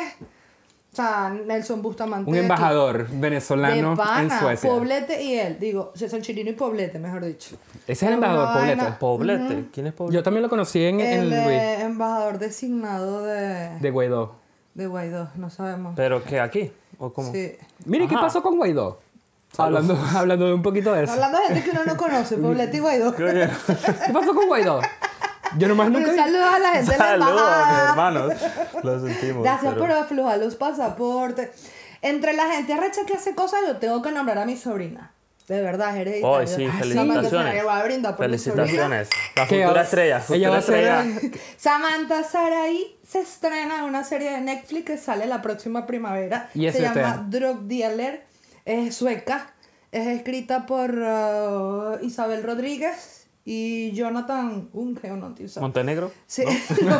O 0.93 0.95
sea, 0.97 1.29
Nelson 1.29 1.81
Bustamante. 1.83 2.27
Un 2.29 2.35
aquí. 2.35 2.41
embajador 2.43 3.07
De 3.07 3.19
venezolano 3.19 3.95
pana, 3.95 4.21
en 4.35 4.39
Suecia. 4.39 4.67
Poblete 4.69 5.21
y 5.21 5.35
él. 5.37 5.57
Digo, 5.59 5.91
César 5.95 6.21
Chirino 6.21 6.49
y 6.49 6.53
Poblete, 6.53 6.97
mejor 6.97 7.23
dicho. 7.23 7.55
Ese 7.85 7.91
es 7.91 8.03
el 8.03 8.13
embajador, 8.13 8.47
vaina- 8.55 8.97
Poblete. 8.97 9.39
Poblete. 9.45 9.69
¿Quién 9.71 9.87
es 9.87 9.93
Poblete? 9.93 10.15
Yo 10.15 10.23
también 10.23 10.41
lo 10.43 10.49
conocí 10.49 10.83
en, 10.83 10.99
el 10.99 11.19
el 11.23 11.29
Luis. 11.29 11.39
eh, 11.61 11.81
embajador 11.81 12.39
designado 12.39 13.23
de, 13.25 13.77
De 13.79 13.91
Guaidó. 13.91 14.35
de 14.73 14.87
Guaidó, 14.87 15.29
no 15.35 15.51
sabemos. 15.51 15.93
¿Pero 15.95 16.23
qué? 16.23 16.39
¿Aquí? 16.39 16.71
¿O 16.99 17.13
cómo? 17.13 17.31
Sí. 17.31 17.55
Mire, 17.85 18.07
¿qué 18.07 18.15
pasó 18.15 18.41
con 18.41 18.57
Guaidó? 18.57 18.99
Hablando, 19.57 19.97
hablando 20.15 20.47
de 20.47 20.53
un 20.53 20.61
poquito 20.61 20.93
de 20.93 21.03
eso. 21.03 21.13
Hablando 21.13 21.37
de 21.39 21.45
gente 21.47 21.63
que 21.63 21.69
uno 21.71 21.85
no 21.85 21.97
conoce, 21.97 22.37
Poblete 22.37 22.77
y 22.77 22.79
Guaidó. 22.79 23.15
¿Qué 23.15 23.49
pasó 24.13 24.33
con 24.35 24.47
Guaidó? 24.47 24.81
Yo 25.57 25.67
nomás 25.69 25.89
nunca 25.89 26.09
Un 26.09 26.15
vi- 26.15 26.21
saludo 26.21 26.45
a 26.45 26.59
la 26.59 26.69
gente 26.71 26.91
de 26.91 26.97
la 26.97 27.05
Saludos, 27.05 27.31
mis 27.31 27.39
embajada. 27.39 27.89
hermanos. 27.89 28.33
Lo 28.83 28.99
sentimos. 28.99 29.43
Gracias 29.43 29.73
pero- 29.73 29.85
por 29.87 29.91
aflojar 29.95 30.37
los 30.39 30.55
pasaportes. 30.55 31.49
Entre 32.01 32.33
la 32.33 32.47
gente 32.51 32.73
arrecha 32.73 33.05
que 33.07 33.13
hace 33.13 33.33
cosas, 33.33 33.61
yo 33.65 33.77
tengo 33.77 34.01
que 34.01 34.11
nombrar 34.11 34.37
a 34.39 34.45
mi 34.45 34.57
sobrina. 34.57 35.11
De 35.47 35.61
verdad, 35.61 35.95
es 35.95 36.01
hereditario. 36.01 36.37
Ay, 36.37 36.47
sí, 36.47 36.53
Samantha 36.67 36.79
felicitaciones. 36.79 37.31
Saray, 37.31 37.61
voy 37.63 37.73
a 37.73 37.83
brindar 37.83 38.15
por. 38.17 38.25
Felicitaciones. 38.25 39.09
La 39.35 39.45
futura 39.45 39.81
estrella. 39.81 40.21
ella 40.29 40.49
va 40.49 40.57
a 40.57 40.61
futura 40.61 41.01
ser- 41.03 41.07
estrella. 41.07 41.37
Samantha 41.57 42.23
Sarai 42.23 42.97
se 43.07 43.19
estrena 43.21 43.77
en 43.79 43.83
una 43.85 44.03
serie 44.03 44.31
de 44.31 44.41
Netflix 44.41 44.85
que 44.85 44.97
sale 44.97 45.25
la 45.25 45.41
próxima 45.41 45.85
primavera. 45.87 46.49
Y 46.53 46.69
se 46.71 46.81
llama 46.81 47.25
Drug 47.29 47.61
Dealer. 47.61 48.25
Es 48.65 48.95
sueca. 48.95 49.53
Es 49.93 50.05
escrita 50.07 50.65
por 50.65 50.91
uh, 50.91 51.97
Isabel 52.05 52.43
Rodríguez 52.43 53.27
y 53.45 53.93
Jonathan 53.93 54.67
Unge, 54.73 55.09
¿o 55.11 55.15
no? 55.15 55.33
Montenegro. 55.61 56.11
Sí, 56.25 56.43
no, 56.83 56.99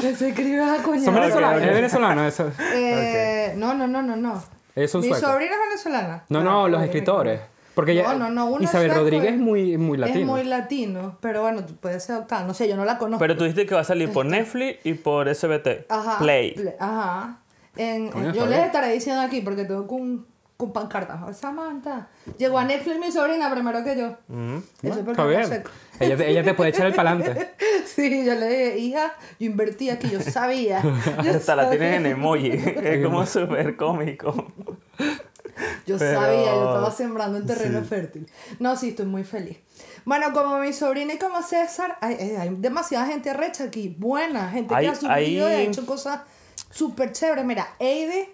se 0.16 0.28
escribe 0.30 0.62
a 0.62 0.78
coñazo. 0.82 1.04
Son 1.04 1.14
venezolanos. 1.14 1.62
Es 1.62 1.74
venezolano 1.74 2.26
eso. 2.26 2.50
Eh, 2.72 3.52
No, 3.58 3.74
no, 3.74 3.86
no, 3.86 4.00
no, 4.00 4.16
no. 4.16 4.42
Es 4.74 4.94
un 4.94 5.02
Mi 5.02 5.08
sueco. 5.08 5.26
sobrina 5.26 5.52
es 5.52 5.58
venezolana. 5.68 6.24
No, 6.28 6.42
no, 6.42 6.68
los 6.68 6.82
escritores. 6.82 7.40
Porque 7.74 7.94
No, 7.94 8.02
ya- 8.02 8.14
no, 8.14 8.30
no, 8.30 8.46
uno 8.46 8.64
Isabel 8.64 8.92
Rodríguez 8.94 9.28
es- 9.28 9.34
es 9.34 9.40
muy, 9.40 9.78
muy 9.78 9.96
latino. 9.96 10.20
Es 10.20 10.26
muy 10.26 10.44
latino, 10.44 11.16
pero 11.22 11.40
bueno, 11.40 11.64
tú 11.64 11.74
puedes 11.76 12.04
ser 12.04 12.16
adoptada. 12.16 12.44
No 12.46 12.52
sé, 12.52 12.68
yo 12.68 12.76
no 12.76 12.84
la 12.84 12.98
conozco. 12.98 13.18
Pero 13.20 13.34
tú 13.36 13.44
dijiste 13.44 13.64
que 13.64 13.74
va 13.74 13.80
a 13.80 13.84
salir 13.84 14.12
por 14.12 14.26
Netflix 14.26 14.84
y 14.84 14.92
por 14.94 15.26
SBT. 15.28 15.86
Ajá. 15.88 16.18
Play. 16.18 16.54
Ple- 16.54 16.76
Ajá. 16.78 17.38
En, 17.76 18.10
Coño, 18.10 18.32
yo 18.34 18.44
les 18.46 18.58
estaré 18.58 18.92
diciendo 18.92 19.22
aquí 19.22 19.40
porque 19.40 19.64
tengo 19.64 19.86
con, 19.86 20.26
con 20.62 20.72
pancartas. 20.72 21.20
Oh, 21.26 21.32
Samantha. 21.32 22.08
Llegó 22.38 22.58
a 22.58 22.64
Netflix 22.64 22.98
mi 23.00 23.10
sobrina 23.10 23.50
primero 23.52 23.82
que 23.82 23.96
yo. 23.98 24.16
Mm. 24.28 24.58
Eso 24.82 24.98
es 25.00 25.04
porque 25.04 25.20
no 25.22 25.28
bien. 25.28 25.46
sé. 25.46 25.64
Ella 25.98 26.16
te, 26.16 26.30
ella 26.30 26.44
te 26.44 26.54
puede 26.54 26.70
echar 26.70 26.86
el 26.86 26.94
palante. 26.94 27.52
Sí, 27.84 28.24
yo 28.24 28.34
le 28.36 28.46
dije, 28.48 28.78
hija, 28.78 29.12
yo 29.40 29.46
invertí 29.46 29.90
aquí, 29.90 30.08
yo 30.08 30.20
sabía. 30.20 30.80
Yo 31.24 31.32
Hasta 31.32 31.56
la 31.56 31.68
tienes 31.68 31.96
en 31.96 32.06
emoji. 32.06 32.50
Es 32.82 33.04
como 33.04 33.26
súper 33.26 33.76
cómico. 33.76 34.52
Yo 35.86 35.98
Pero- 35.98 36.20
sabía, 36.20 36.46
yo 36.54 36.64
estaba 36.68 36.90
sembrando 36.90 37.36
en 37.38 37.46
terreno 37.46 37.82
fértil. 37.82 38.26
No, 38.60 38.76
sí, 38.76 38.90
estoy 38.90 39.06
muy 39.06 39.24
feliz. 39.24 39.58
Bueno, 40.04 40.32
como 40.32 40.58
mi 40.58 40.72
sobrina 40.72 41.14
y 41.14 41.18
como 41.18 41.42
César, 41.42 41.98
hay, 42.00 42.14
hay- 42.14 42.36
hay 42.36 42.48
demasiada 42.56 43.06
gente 43.06 43.30
arrecha 43.30 43.64
aquí. 43.64 43.94
Buena, 43.98 44.48
gente 44.50 44.74
Hay- 44.74 44.86
que 44.86 44.92
ha 44.92 44.94
surgido 44.94 45.48
y 45.50 45.52
ha 45.52 45.60
hecho 45.60 45.84
cosas 45.84 46.20
súper 46.70 47.12
chéveres. 47.12 47.44
Mira, 47.44 47.66
Eide, 47.78 48.32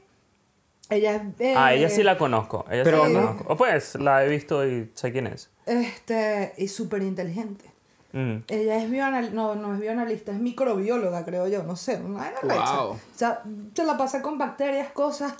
ella 0.91 1.17
es... 1.17 1.23
eh, 1.41 1.55
Ah, 1.57 1.73
ella 1.75 1.89
sí 1.91 2.03
la 2.03 2.17
conozco. 2.19 2.65
Ella 2.71 2.85
Pero 2.85 3.07
sí 3.07 3.13
la 3.13 3.21
no- 3.21 3.27
conozco. 3.29 3.53
O 3.53 3.57
pues, 3.57 3.95
la 3.97 4.25
he 4.25 4.29
visto 4.29 4.67
y 4.67 4.91
sé 4.95 5.13
quién 5.13 5.27
es. 5.27 5.51
Este, 5.67 6.55
y 6.59 6.69
súper 6.69 7.03
inteligente. 7.03 7.65
Mm. 8.13 8.37
Ella 8.49 8.83
es 8.83 8.91
bioanalista, 8.91 9.35
no, 9.37 9.55
no 9.55 9.75
es 9.75 9.81
bioanalista, 9.81 10.33
es 10.33 10.39
microbióloga, 10.39 11.25
creo 11.27 11.47
yo, 11.47 11.63
no 11.63 11.77
sé, 11.77 11.97
una. 11.97 12.33
Wow. 12.43 12.91
O 12.93 12.99
sea, 13.15 13.43
se 13.75 13.85
la 13.85 13.99
pasa 13.99 14.23
con 14.23 14.39
bacterias, 14.39 14.91
cosas. 14.93 15.35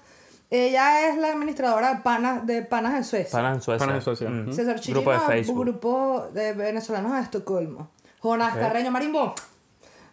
Ella 0.51 1.09
es 1.09 1.17
la 1.19 1.29
administradora 1.29 1.95
de 1.95 2.01
panas, 2.03 2.47
de 2.47 2.63
panas 2.63 2.95
en 2.95 3.05
Suecia. 3.05 3.31
Panas 3.33 3.57
en 3.57 3.63
Suecia. 3.63 3.87
Panas 3.87 3.97
en 4.01 4.03
Suecia. 4.03 4.29
Mm. 4.31 4.53
César 4.53 4.81
Chirino, 4.81 5.01
Grupo 5.01 5.13
de 5.13 5.21
Facebook. 5.21 5.61
grupo 5.61 6.27
de 6.33 6.53
venezolanos 6.53 7.13
de 7.15 7.21
Estocolmo. 7.21 7.91
Jonás 8.21 8.55
Ok. 8.55 8.61
Carreño 8.61 8.91
Marimbo. 8.91 9.35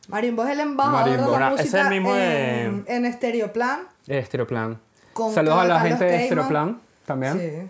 Marimbo 0.08 0.44
es 0.44 0.52
el 0.52 0.60
embajador 0.60 1.10
Marimbo. 1.10 1.32
de 1.32 1.40
la 1.40 1.50
música 1.50 1.68
es 1.68 1.74
el 1.86 1.90
mismo 1.90 2.14
de- 2.14 2.62
en, 2.66 2.86
en 2.88 3.06
Estereoplan. 3.06 3.80
Estereoplan. 4.08 4.80
Con 5.16 5.34
Saludos 5.34 5.60
a 5.60 5.64
la 5.64 5.76
Carlos 5.76 5.88
gente 5.88 6.04
de 6.04 6.10
Cayman. 6.10 6.24
Estereoplan 6.24 6.82
también. 7.06 7.40
Sí. 7.40 7.70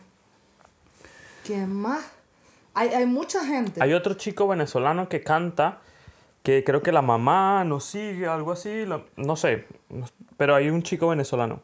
¿Quién 1.46 1.72
más? 1.72 2.04
Hay, 2.74 2.90
hay 2.90 3.06
mucha 3.06 3.46
gente. 3.46 3.84
Hay 3.84 3.94
otro 3.94 4.16
chico 4.16 4.48
venezolano 4.48 5.08
que 5.08 5.22
canta, 5.22 5.78
que 6.42 6.64
creo 6.64 6.82
que 6.82 6.92
la 6.92 7.04
mamá 7.04 7.64
nos 7.64 7.86
sigue, 7.86 8.26
algo 8.26 8.52
así, 8.52 8.86
no 9.16 9.36
sé, 9.36 9.68
pero 10.38 10.56
hay 10.56 10.72
un 10.72 10.82
chico 10.82 11.10
venezolano. 11.10 11.62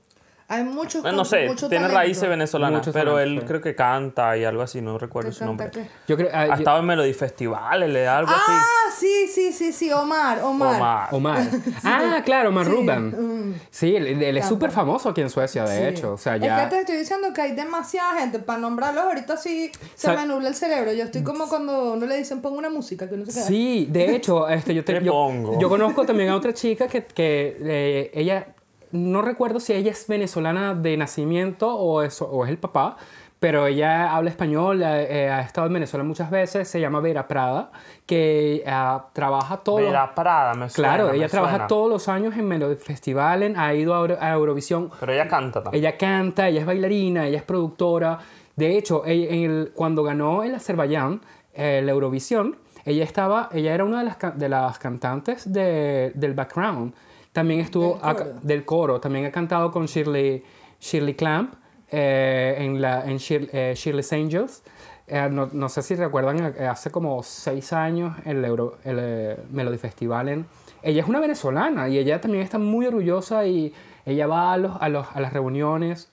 Hay 0.54 0.64
muchos 0.66 1.02
No 1.04 1.24
sé, 1.24 1.48
mucho 1.48 1.70
tiene 1.70 1.84
talento. 1.86 1.98
raíces 2.02 2.28
venezolanas, 2.28 2.90
pero 2.92 3.20
él 3.20 3.38
sí. 3.40 3.46
creo 3.48 3.62
que 3.62 3.74
canta 3.74 4.36
y 4.36 4.44
algo 4.44 4.62
así, 4.64 4.82
no 4.82 4.98
recuerdo 4.98 5.30
¿Te 5.30 5.36
su 5.38 5.46
nombre. 5.46 5.68
canta 5.72 5.88
qué? 5.88 5.90
Yo 6.08 6.18
creo. 6.18 6.30
ah, 6.34 6.42
Ha 6.42 6.48
yo- 6.48 6.54
estado 6.56 6.80
en 6.80 6.86
Melody 6.88 7.14
Festivales, 7.14 7.90
le 7.90 8.02
da 8.02 8.18
algo 8.18 8.32
Ah, 8.36 8.66
sí, 9.00 9.28
sí, 9.34 9.54
sí, 9.54 9.72
sí, 9.72 9.92
Omar, 9.94 10.42
Omar. 10.44 10.70
así. 10.74 11.16
Omar. 11.16 11.42
Omar. 11.42 11.42
Ah, 11.86 12.22
claro, 12.26 12.50
Omar 12.50 12.66
Sí, 12.66 12.72
Ruben. 12.74 13.50
mm. 13.52 13.56
Sí, 13.70 13.96
él, 13.96 14.22
él 14.22 14.38
es 14.38 14.46
súper 14.46 14.72
famoso 14.72 15.08
aquí 15.10 15.22
en 15.22 15.30
Suecia, 15.30 15.64
de 15.64 15.78
Sí. 15.78 15.84
hecho. 15.86 16.14
O 16.14 16.18
sea, 16.18 16.36
Es 16.36 16.42
ya. 16.42 16.64
que 16.66 16.76
te 16.76 16.80
estoy 16.82 16.98
diciendo 16.98 17.32
que 17.34 17.42
hay 17.42 17.54
demasiada 17.54 18.20
gente 18.20 18.40
para 18.40 18.60
nombrarlos. 18.60 19.06
Ahorita 19.06 19.38
sí 19.38 19.72
se 19.96 20.08
Sa- 20.08 20.14
me 20.16 20.26
nubla 20.26 20.50
el 20.50 20.56
cerebro. 20.56 20.92
Yo 20.92 21.06
estoy 21.06 21.24
como 21.24 21.48
cuando 21.48 21.94
uno 21.94 22.06
le 22.06 22.18
dicen 22.18 22.42
pongo 22.42 22.58
una 22.58 22.70
música 22.70 23.08
que 23.08 23.16
uno 23.16 23.26
se 23.26 23.32
queda. 23.34 23.44
Sí, 23.46 23.88
de 23.90 24.16
hecho, 24.18 24.50
este, 24.50 24.74
yo, 24.76 24.84
te- 24.84 25.00
¿Qué 25.00 25.06
yo, 25.06 25.14
pongo? 25.14 25.58
yo 25.60 25.70
conozco 25.70 26.06
también 26.06 26.30
a 26.30 26.36
otra 26.36 26.54
chica 26.54 26.88
que, 26.90 27.06
que 27.06 27.58
eh, 27.62 28.12
ella, 28.14 28.48
no 28.92 29.22
recuerdo 29.22 29.60
si 29.60 29.74
ella 29.74 29.92
es 29.92 30.08
venezolana 30.08 30.74
de 30.76 30.98
nacimiento 30.98 31.74
o 31.76 32.02
es, 32.04 32.22
o 32.22 32.44
es 32.46 32.50
el 32.52 32.58
papá, 32.58 32.98
pero 33.40 33.66
ella 33.66 34.16
habla 34.16 34.30
español, 34.30 34.84
eh, 34.84 35.24
eh, 35.26 35.30
ha 35.30 35.42
estado 35.42 35.66
en 35.66 35.74
Venezuela 35.74 36.04
muchas 36.04 36.30
veces, 36.30 36.68
se 36.68 36.80
llama 36.80 37.00
Vera 37.00 37.28
Prada, 37.28 37.72
que 38.06 38.64
ah, 38.68 39.08
trabaja 39.14 39.58
todo... 39.58 39.78
Vera 39.78 40.14
Prada, 40.14 40.54
me 40.54 40.70
suena. 40.70 40.96
Claro, 40.96 41.12
ella 41.14 41.28
trabaja 41.28 41.54
suena. 41.56 41.68
todos 41.68 41.90
los 41.90 42.08
años 42.08 42.36
en 42.38 42.48
Melody 42.48 42.76
Festivalen, 42.76 43.58
ha 43.58 43.74
ido 43.74 43.96
a, 43.96 44.00
Euro- 44.00 44.18
a 44.20 44.30
Eurovisión 44.34 44.92
Pero 45.00 45.12
ella 45.14 45.28
canta 45.28 45.64
también. 45.64 45.84
ella 45.84 45.98
canta, 45.98 46.48
ella 46.50 46.60
es 46.60 46.66
bailarina, 46.68 47.26
ella 47.26 47.38
es 47.38 47.44
productora. 47.44 48.20
De 48.56 48.78
hecho, 48.78 49.04
en 49.08 49.50
el- 49.52 49.72
cuando 49.74 50.04
ganó 50.04 50.44
el 50.44 50.54
Azerbaiyán, 50.54 51.22
eh, 51.56 51.82
la 51.84 51.92
Eurovisión, 51.94 52.58
ella 52.86 53.04
estaba, 53.04 53.50
ella 53.54 53.74
era 53.74 53.86
una 53.86 54.00
de 54.00 54.06
las, 54.06 54.38
de 54.38 54.50
las 54.50 54.78
cantantes 54.78 55.52
de- 55.52 56.12
del 56.14 56.34
background. 56.36 56.94
También 57.34 57.60
estuvo 57.62 57.94
Del 57.96 58.02
a- 58.10 58.16
coro. 58.16 58.34
del 58.42 58.66
coro. 58.66 59.00
También 59.02 59.26
ha 59.26 59.32
cantado 59.32 59.72
con 59.72 59.86
Shirley, 59.86 60.44
Shirley 60.80 61.16
Clamp 61.16 61.54
eh, 61.90 62.56
en, 62.60 62.82
la, 62.82 63.06
en 63.06 63.18
Shir- 63.18 63.50
eh, 63.54 63.74
Shirley's 63.76 64.12
Angels. 64.14 64.64
Eh, 65.08 65.28
no, 65.30 65.50
no 65.52 65.68
sé 65.70 65.82
si 65.82 65.96
recuerdan, 65.96 66.54
eh, 66.58 66.68
hace 66.68 66.90
como 66.92 67.22
seis 67.24 67.74
años 67.74 68.16
el, 68.26 68.44
Euro, 68.46 68.78
el 68.84 68.98
eh, 69.02 69.38
Melody 69.50 69.78
Festival. 69.78 70.30
En, 70.30 70.46
ella 70.84 71.02
es 71.04 71.08
una 71.10 71.20
venezolana 71.20 71.90
y 71.90 71.98
ella 71.98 72.20
también 72.22 72.44
está 72.44 72.58
muy 72.58 72.86
orgullosa 72.88 73.46
y 73.46 73.74
ella 74.06 74.26
va 74.28 74.54
a, 74.54 74.58
los, 74.58 74.82
a, 74.82 74.90
los, 74.90 75.06
a 75.14 75.20
las 75.20 75.32
reuniones. 75.34 76.12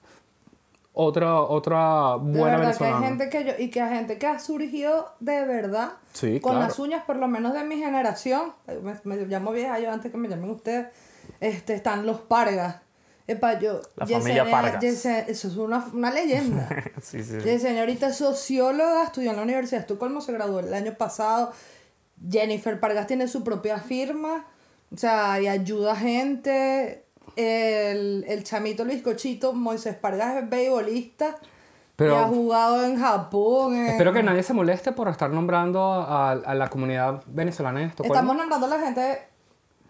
Otra, 1.00 1.40
otra 1.42 2.16
De 2.20 2.38
buena 2.40 2.56
verdad 2.56 2.76
que 2.76 2.84
hay 2.84 2.90
venezolana. 2.92 3.06
gente 3.06 3.28
que 3.30 3.44
yo, 3.44 3.52
y 3.64 3.70
que 3.70 3.80
hay 3.80 3.94
gente 3.96 4.18
que 4.18 4.26
ha 4.26 4.38
surgido 4.40 5.06
de 5.20 5.44
verdad 5.44 5.92
Sí, 6.12 6.40
con 6.40 6.52
claro. 6.54 6.66
las 6.66 6.78
uñas, 6.80 7.04
por 7.04 7.16
lo 7.16 7.28
menos 7.28 7.54
de 7.54 7.62
mi 7.62 7.76
generación. 7.76 8.52
eh, 8.66 8.80
Me, 8.82 8.94
me 9.04 9.24
llamo 9.26 9.52
vieja 9.52 9.78
yo 9.78 9.92
antes 9.92 10.10
que 10.10 10.18
me 10.18 10.28
llamen 10.28 10.50
ustedes. 10.50 10.88
Este, 11.40 11.74
están 11.74 12.06
los 12.06 12.20
Pargas. 12.20 12.76
Epa, 13.26 13.58
yo, 13.58 13.80
La 13.96 14.06
familia 14.06 14.44
Yesenia- 14.44 14.50
Pargas. 14.50 14.84
Eso 14.84 15.48
es 15.48 15.56
una, 15.56 15.86
una 15.92 16.10
leyenda. 16.10 16.68
sí, 17.02 17.22
sí, 17.22 17.40
sí. 17.40 17.44
Yesenia 17.44 17.80
ahorita 17.80 18.08
es 18.08 18.16
socióloga, 18.16 19.02
estudió 19.04 19.30
en 19.30 19.36
la 19.36 19.42
Universidad 19.42 19.78
de 19.78 19.82
Estocolmo, 19.82 20.20
se 20.22 20.32
graduó 20.32 20.60
el 20.60 20.72
año 20.72 20.94
pasado. 20.94 21.52
Jennifer 22.30 22.80
Pargas 22.80 23.06
tiene 23.06 23.28
su 23.28 23.44
propia 23.44 23.78
firma, 23.78 24.46
o 24.92 24.96
sea, 24.96 25.40
y 25.40 25.46
ayuda 25.46 25.92
a 25.92 25.96
gente. 25.96 27.04
El, 27.36 28.24
el 28.26 28.42
chamito 28.44 28.84
Luis 28.84 29.02
Cochito, 29.02 29.52
Moisés 29.52 29.94
Pargas 29.94 30.36
es 30.42 30.48
beisbolista. 30.50 31.36
Pero- 31.96 32.12
y 32.14 32.16
ha 32.16 32.24
jugado 32.28 32.84
en 32.84 32.98
Japón. 32.98 33.74
en- 33.76 33.86
Espero 33.88 34.12
que 34.12 34.22
nadie 34.22 34.42
se 34.42 34.54
moleste 34.54 34.92
por 34.92 35.08
estar 35.08 35.30
nombrando 35.30 35.82
a, 35.82 36.30
a 36.32 36.54
la 36.54 36.68
comunidad 36.70 37.22
venezolana 37.26 37.82
en 37.82 37.88
Estocolmo. 37.90 38.14
Estamos 38.14 38.36
nombrando 38.36 38.66
a 38.66 38.70
la 38.70 38.78
gente 38.78 39.18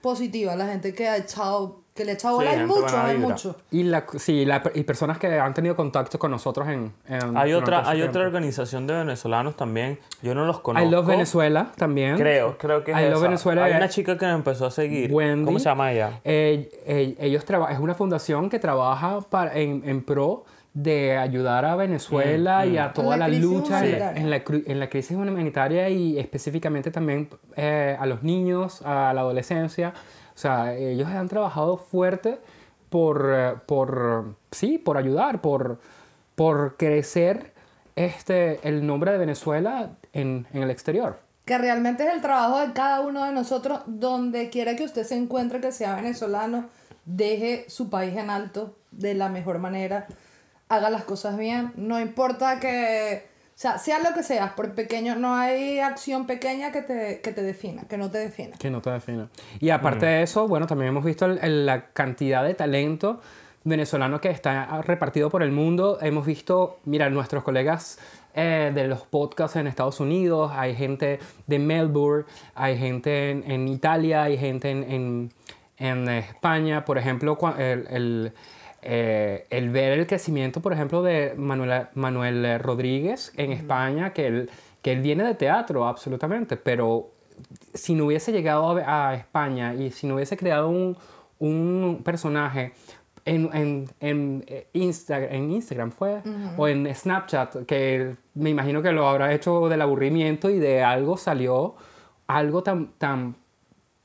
positiva, 0.00 0.54
la 0.56 0.66
gente 0.66 0.94
que 0.94 1.08
ha 1.08 1.16
echado, 1.16 1.80
que 1.94 2.04
le 2.04 2.12
ha 2.12 2.14
echado 2.14 2.38
Sí, 2.38 2.44
bola. 2.44 2.50
Hay 2.50 2.56
gente 2.58 2.68
mucho, 2.74 2.82
buena 2.82 3.04
hay 3.06 3.16
vibra. 3.16 3.28
mucho. 3.30 3.56
Y, 3.70 3.82
la, 3.82 4.06
sí, 4.16 4.44
la- 4.44 4.62
y 4.74 4.82
personas 4.84 5.18
que 5.18 5.38
han 5.38 5.52
tenido 5.54 5.74
contacto 5.74 6.18
con 6.18 6.30
nosotros 6.30 6.68
en... 6.68 6.92
en- 7.08 7.36
Hay 7.36 7.52
otra, 7.54 7.88
hay 7.88 8.02
otra 8.02 8.22
organización 8.22 8.86
de 8.86 8.94
venezolanos 8.94 9.56
también. 9.56 9.98
Yo 10.22 10.34
no 10.34 10.44
los 10.46 10.60
conozco. 10.60 10.86
I 10.86 10.90
Love 10.90 11.06
Venezuela 11.06 11.72
también. 11.76 12.16
Creo, 12.16 12.56
creo 12.58 12.84
que 12.84 12.92
es 12.92 12.98
I 12.98 13.02
Love 13.02 13.14
esa. 13.14 13.22
Venezuela. 13.22 13.64
Hay 13.64 13.72
una 13.74 13.88
chica 13.88 14.16
que 14.16 14.26
me 14.26 14.32
empezó 14.32 14.66
a 14.66 14.70
seguir. 14.70 15.12
Wendy. 15.12 15.44
¿Cómo 15.44 15.58
se 15.58 15.64
llama 15.64 15.92
ella? 15.92 16.20
Eh, 16.24 16.70
eh, 16.86 17.16
ellos 17.18 17.44
traba- 17.44 17.72
es 17.72 17.78
una 17.80 17.94
fundación 17.94 18.48
que 18.48 18.58
trabaja 18.58 19.20
para, 19.22 19.56
en, 19.58 19.82
en 19.84 20.04
pro 20.04 20.44
de 20.74 21.16
ayudar 21.16 21.64
a 21.64 21.76
Venezuela 21.76 22.66
y 22.66 22.78
a 22.78 22.92
toda 22.92 23.16
la 23.16 23.28
la, 23.28 23.38
lucha 23.38 23.84
en 23.84 24.30
la, 24.30 24.42
en 24.46 24.80
la 24.80 24.88
crisis 24.88 25.16
humanitaria 25.16 25.88
y 25.88 26.18
específicamente 26.18 26.90
también 26.90 27.28
eh, 27.56 27.96
a 27.98 28.06
los 28.06 28.22
niños, 28.22 28.82
a 28.82 29.12
la 29.12 29.22
adolescencia. 29.22 29.92
O 30.34 30.38
sea, 30.38 30.74
ellos 30.76 31.08
han 31.08 31.28
trabajado 31.28 31.78
fuerte 31.78 32.38
por, 32.90 33.30
eh, 33.34 33.54
por 33.66 34.36
sí, 34.52 34.78
por 34.78 34.96
ayudar, 34.96 35.40
por, 35.40 35.80
por 36.34 36.76
crecer 36.76 37.52
este, 37.96 38.60
el 38.66 38.86
nombre 38.86 39.10
de 39.10 39.18
Venezuela 39.18 39.90
en, 40.12 40.46
en 40.52 40.62
el 40.62 40.70
exterior. 40.70 41.18
Que 41.44 41.58
realmente 41.58 42.06
es 42.06 42.14
el 42.14 42.20
trabajo 42.20 42.60
de 42.60 42.72
cada 42.72 43.00
uno 43.00 43.24
de 43.24 43.32
nosotros, 43.32 43.80
donde 43.86 44.50
quiera 44.50 44.76
que 44.76 44.84
usted 44.84 45.04
se 45.04 45.16
encuentre, 45.16 45.60
que 45.60 45.72
sea 45.72 45.96
venezolano, 45.96 46.66
deje 47.04 47.64
su 47.68 47.88
país 47.88 48.16
en 48.16 48.30
alto 48.30 48.76
de 48.90 49.14
la 49.14 49.28
mejor 49.30 49.58
manera, 49.58 50.06
haga 50.68 50.90
las 50.90 51.04
cosas 51.04 51.36
bien, 51.38 51.72
no 51.76 51.98
importa 52.00 52.60
que, 52.60 53.26
o 53.26 53.52
sea, 53.54 53.78
sea 53.78 53.98
lo 54.00 54.14
que 54.14 54.22
seas, 54.22 54.52
por 54.52 54.74
pequeño, 54.74 55.16
no 55.16 55.34
hay 55.34 55.78
acción 55.80 56.26
pequeña 56.26 56.70
que 56.72 56.82
te, 56.82 57.20
que 57.20 57.32
te 57.32 57.42
defina, 57.42 57.82
que 57.88 57.96
no 57.98 58.10
te 58.10 58.18
defina. 58.18 58.56
Que 58.58 58.70
no 58.70 58.80
te 58.82 58.90
define. 58.90 59.28
Y 59.60 59.70
aparte 59.70 60.06
de 60.06 60.22
eso, 60.22 60.46
bueno, 60.46 60.66
también 60.66 60.90
hemos 60.90 61.04
visto 61.04 61.26
el- 61.26 61.38
el- 61.38 61.66
la 61.66 61.86
cantidad 61.92 62.44
de 62.44 62.54
talento 62.54 63.20
venezolano 63.64 64.20
que 64.20 64.30
está 64.30 64.80
repartido 64.82 65.28
por 65.30 65.42
el 65.42 65.50
mundo. 65.52 65.98
Hemos 66.00 66.24
visto, 66.24 66.78
mira, 66.84 67.10
nuestros 67.10 67.42
colegas 67.42 67.98
eh, 68.34 68.70
de 68.72 68.86
los 68.86 69.02
podcasts 69.02 69.56
en 69.56 69.66
Estados 69.66 69.98
Unidos, 69.98 70.52
hay 70.54 70.74
gente 70.76 71.18
de 71.48 71.58
Melbourne, 71.58 72.24
hay 72.54 72.78
gente 72.78 73.30
en, 73.32 73.50
en 73.50 73.66
Italia, 73.68 74.22
hay 74.22 74.38
gente 74.38 74.70
en, 74.70 74.84
en, 74.84 75.32
en 75.78 76.08
España. 76.08 76.84
Por 76.84 76.98
ejemplo, 76.98 77.36
el, 77.58 78.32
eh, 78.90 79.46
el 79.50 79.68
ver 79.70 79.98
el 79.98 80.06
crecimiento, 80.06 80.60
por 80.62 80.72
ejemplo, 80.72 81.02
de 81.02 81.34
Manuel, 81.36 81.88
Manuel 81.94 82.58
Rodríguez 82.58 83.32
en 83.36 83.52
España, 83.52 84.12
que 84.14 84.26
él, 84.26 84.50
que 84.80 84.92
él 84.92 85.00
viene 85.02 85.24
de 85.24 85.34
teatro, 85.34 85.86
absolutamente, 85.86 86.56
pero 86.56 87.10
si 87.74 87.94
no 87.94 88.06
hubiese 88.06 88.32
llegado 88.32 88.70
a, 88.78 89.10
a 89.10 89.14
España 89.14 89.74
y 89.74 89.90
si 89.90 90.06
no 90.06 90.14
hubiese 90.14 90.36
creado 90.38 90.68
un, 90.70 90.96
un 91.38 92.00
personaje 92.02 92.72
en, 93.24 93.50
en, 93.52 93.88
en, 94.00 94.44
eh, 94.46 94.68
Insta- 94.72 95.28
en 95.30 95.50
Instagram 95.52 95.90
fue, 95.90 96.22
o 96.56 96.66
en 96.66 96.92
Snapchat, 96.94 97.66
que 97.66 98.16
me 98.34 98.48
imagino 98.48 98.80
que 98.80 98.90
lo 98.92 99.06
habrá 99.06 99.34
hecho 99.34 99.68
del 99.68 99.82
aburrimiento 99.82 100.48
y 100.48 100.58
de 100.58 100.82
algo 100.82 101.18
salió 101.18 101.74
algo 102.26 102.62
tan, 102.62 102.88
tan 102.98 103.36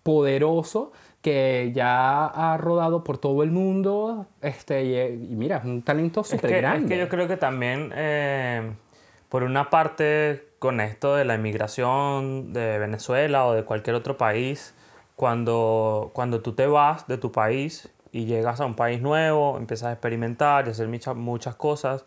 poderoso 0.04 0.92
que 1.22 1.72
ya 1.74 2.26
ha 2.26 2.58
rodado 2.58 3.04
por 3.04 3.18
todo 3.18 3.44
el 3.44 3.52
mundo 3.52 4.28
este, 4.42 4.84
y, 4.84 4.98
y 5.00 5.36
mira, 5.36 5.58
es 5.58 5.64
un 5.64 5.82
talento 5.82 6.22
Es 6.22 6.28
súper 6.28 6.50
que, 6.50 6.56
es 6.58 6.62
grande. 6.62 6.90
que 6.90 7.00
yo 7.00 7.08
creo 7.08 7.28
que 7.30 7.38
también, 7.38 7.92
eh, 7.96 8.74
por 9.30 9.44
una 9.44 9.70
parte, 9.70 10.50
con 10.60 10.82
esto 10.82 11.16
de 11.16 11.24
la 11.26 11.36
inmigración 11.36 12.52
de 12.54 12.78
Venezuela 12.78 13.46
o 13.46 13.54
de 13.54 13.64
cualquier 13.64 13.96
otro 13.96 14.18
país, 14.18 14.76
cuando, 15.16 16.12
cuando 16.14 16.42
tú 16.42 16.54
te 16.54 16.68
vas 16.68 17.08
de 17.08 17.18
tu 17.18 17.32
país 17.32 17.90
y 18.12 18.26
llegas 18.26 18.60
a 18.60 18.66
un 18.66 18.76
país 18.76 19.02
nuevo, 19.02 19.58
empiezas 19.58 19.88
a 19.88 19.92
experimentar 19.94 20.68
y 20.68 20.72
hacer 20.72 20.88
muchas, 20.90 21.16
muchas 21.16 21.56
cosas, 21.56 22.04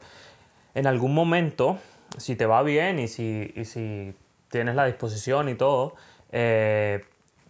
en 0.74 0.86
algún 0.86 1.14
momento, 1.14 1.78
si 2.18 2.36
te 2.36 2.44
va 2.44 2.62
bien 2.62 2.98
y 2.98 3.08
si, 3.08 3.50
y 3.56 3.64
si 3.64 4.14
tienes 4.50 4.74
la 4.74 4.84
disposición 4.84 5.48
y 5.48 5.54
todo, 5.54 5.94
eh, 6.32 7.00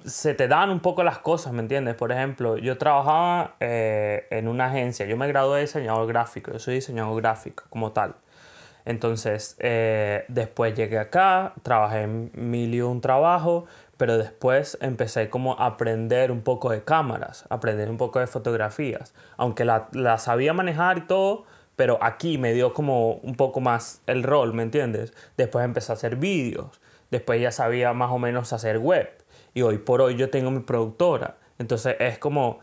se 0.04 0.35
te 0.35 0.48
dan 0.48 0.70
un 0.70 0.80
poco 0.80 1.02
las 1.02 1.18
cosas, 1.18 1.52
¿me 1.52 1.61
entiendes? 1.61 1.94
Por 1.94 2.12
ejemplo, 2.12 2.56
yo 2.59 2.78
trabajaba 2.78 3.56
eh, 3.61 4.26
en 4.30 4.48
una 4.48 4.66
agencia, 4.66 5.06
yo 5.06 5.16
me 5.16 5.26
gradué 5.28 5.56
de 5.56 5.61
diseñador 5.62 6.06
gráfico, 6.06 6.52
yo 6.52 6.59
soy 6.59 6.74
diseñador 6.76 7.20
gráfico 7.20 7.64
como 7.70 7.92
tal. 7.92 8.14
Entonces, 8.85 9.56
eh, 9.59 10.24
después 10.28 10.74
llegué 10.74 10.98
acá, 10.98 11.54
trabajé 11.62 12.02
en 12.02 12.30
mil 12.35 12.82
un 12.85 13.00
trabajo, 13.00 13.66
pero 13.96 14.16
después 14.16 14.78
empecé 14.80 15.28
como 15.28 15.59
a 15.59 15.66
aprender 15.66 16.30
un 16.30 16.42
poco 16.42 16.70
de 16.70 16.85
cámaras, 16.85 17.44
aprender 17.48 17.90
un 17.90 17.96
poco 17.96 18.20
de 18.20 18.28
fotografías, 18.28 19.12
aunque 19.37 19.64
la, 19.64 19.88
la 19.92 20.18
sabía 20.18 20.52
manejar 20.52 20.98
y 20.98 21.00
todo, 21.02 21.44
pero 21.74 21.98
aquí 22.00 22.38
me 22.38 22.52
dio 22.52 22.72
como 22.72 23.14
un 23.14 23.35
poco 23.35 23.61
más 23.61 24.02
el 24.06 24.22
rol, 24.22 24.54
¿me 24.54 24.62
entiendes? 24.62 25.12
Después 25.37 25.64
empecé 25.64 25.90
a 25.90 25.94
hacer 25.94 26.16
vídeos, 26.16 26.80
después 27.11 27.40
ya 27.40 27.50
sabía 27.50 27.92
más 27.92 28.11
o 28.12 28.18
menos 28.18 28.52
hacer 28.52 28.78
web, 28.78 29.11
y 29.57 29.62
hoy 29.62 29.79
por 29.79 30.03
hoy 30.03 30.16
yo 30.16 30.29
tengo 30.29 30.51
mi 30.51 30.61
productora, 30.61 31.38
entonces 31.59 31.97
es 31.99 32.19
como, 32.19 32.59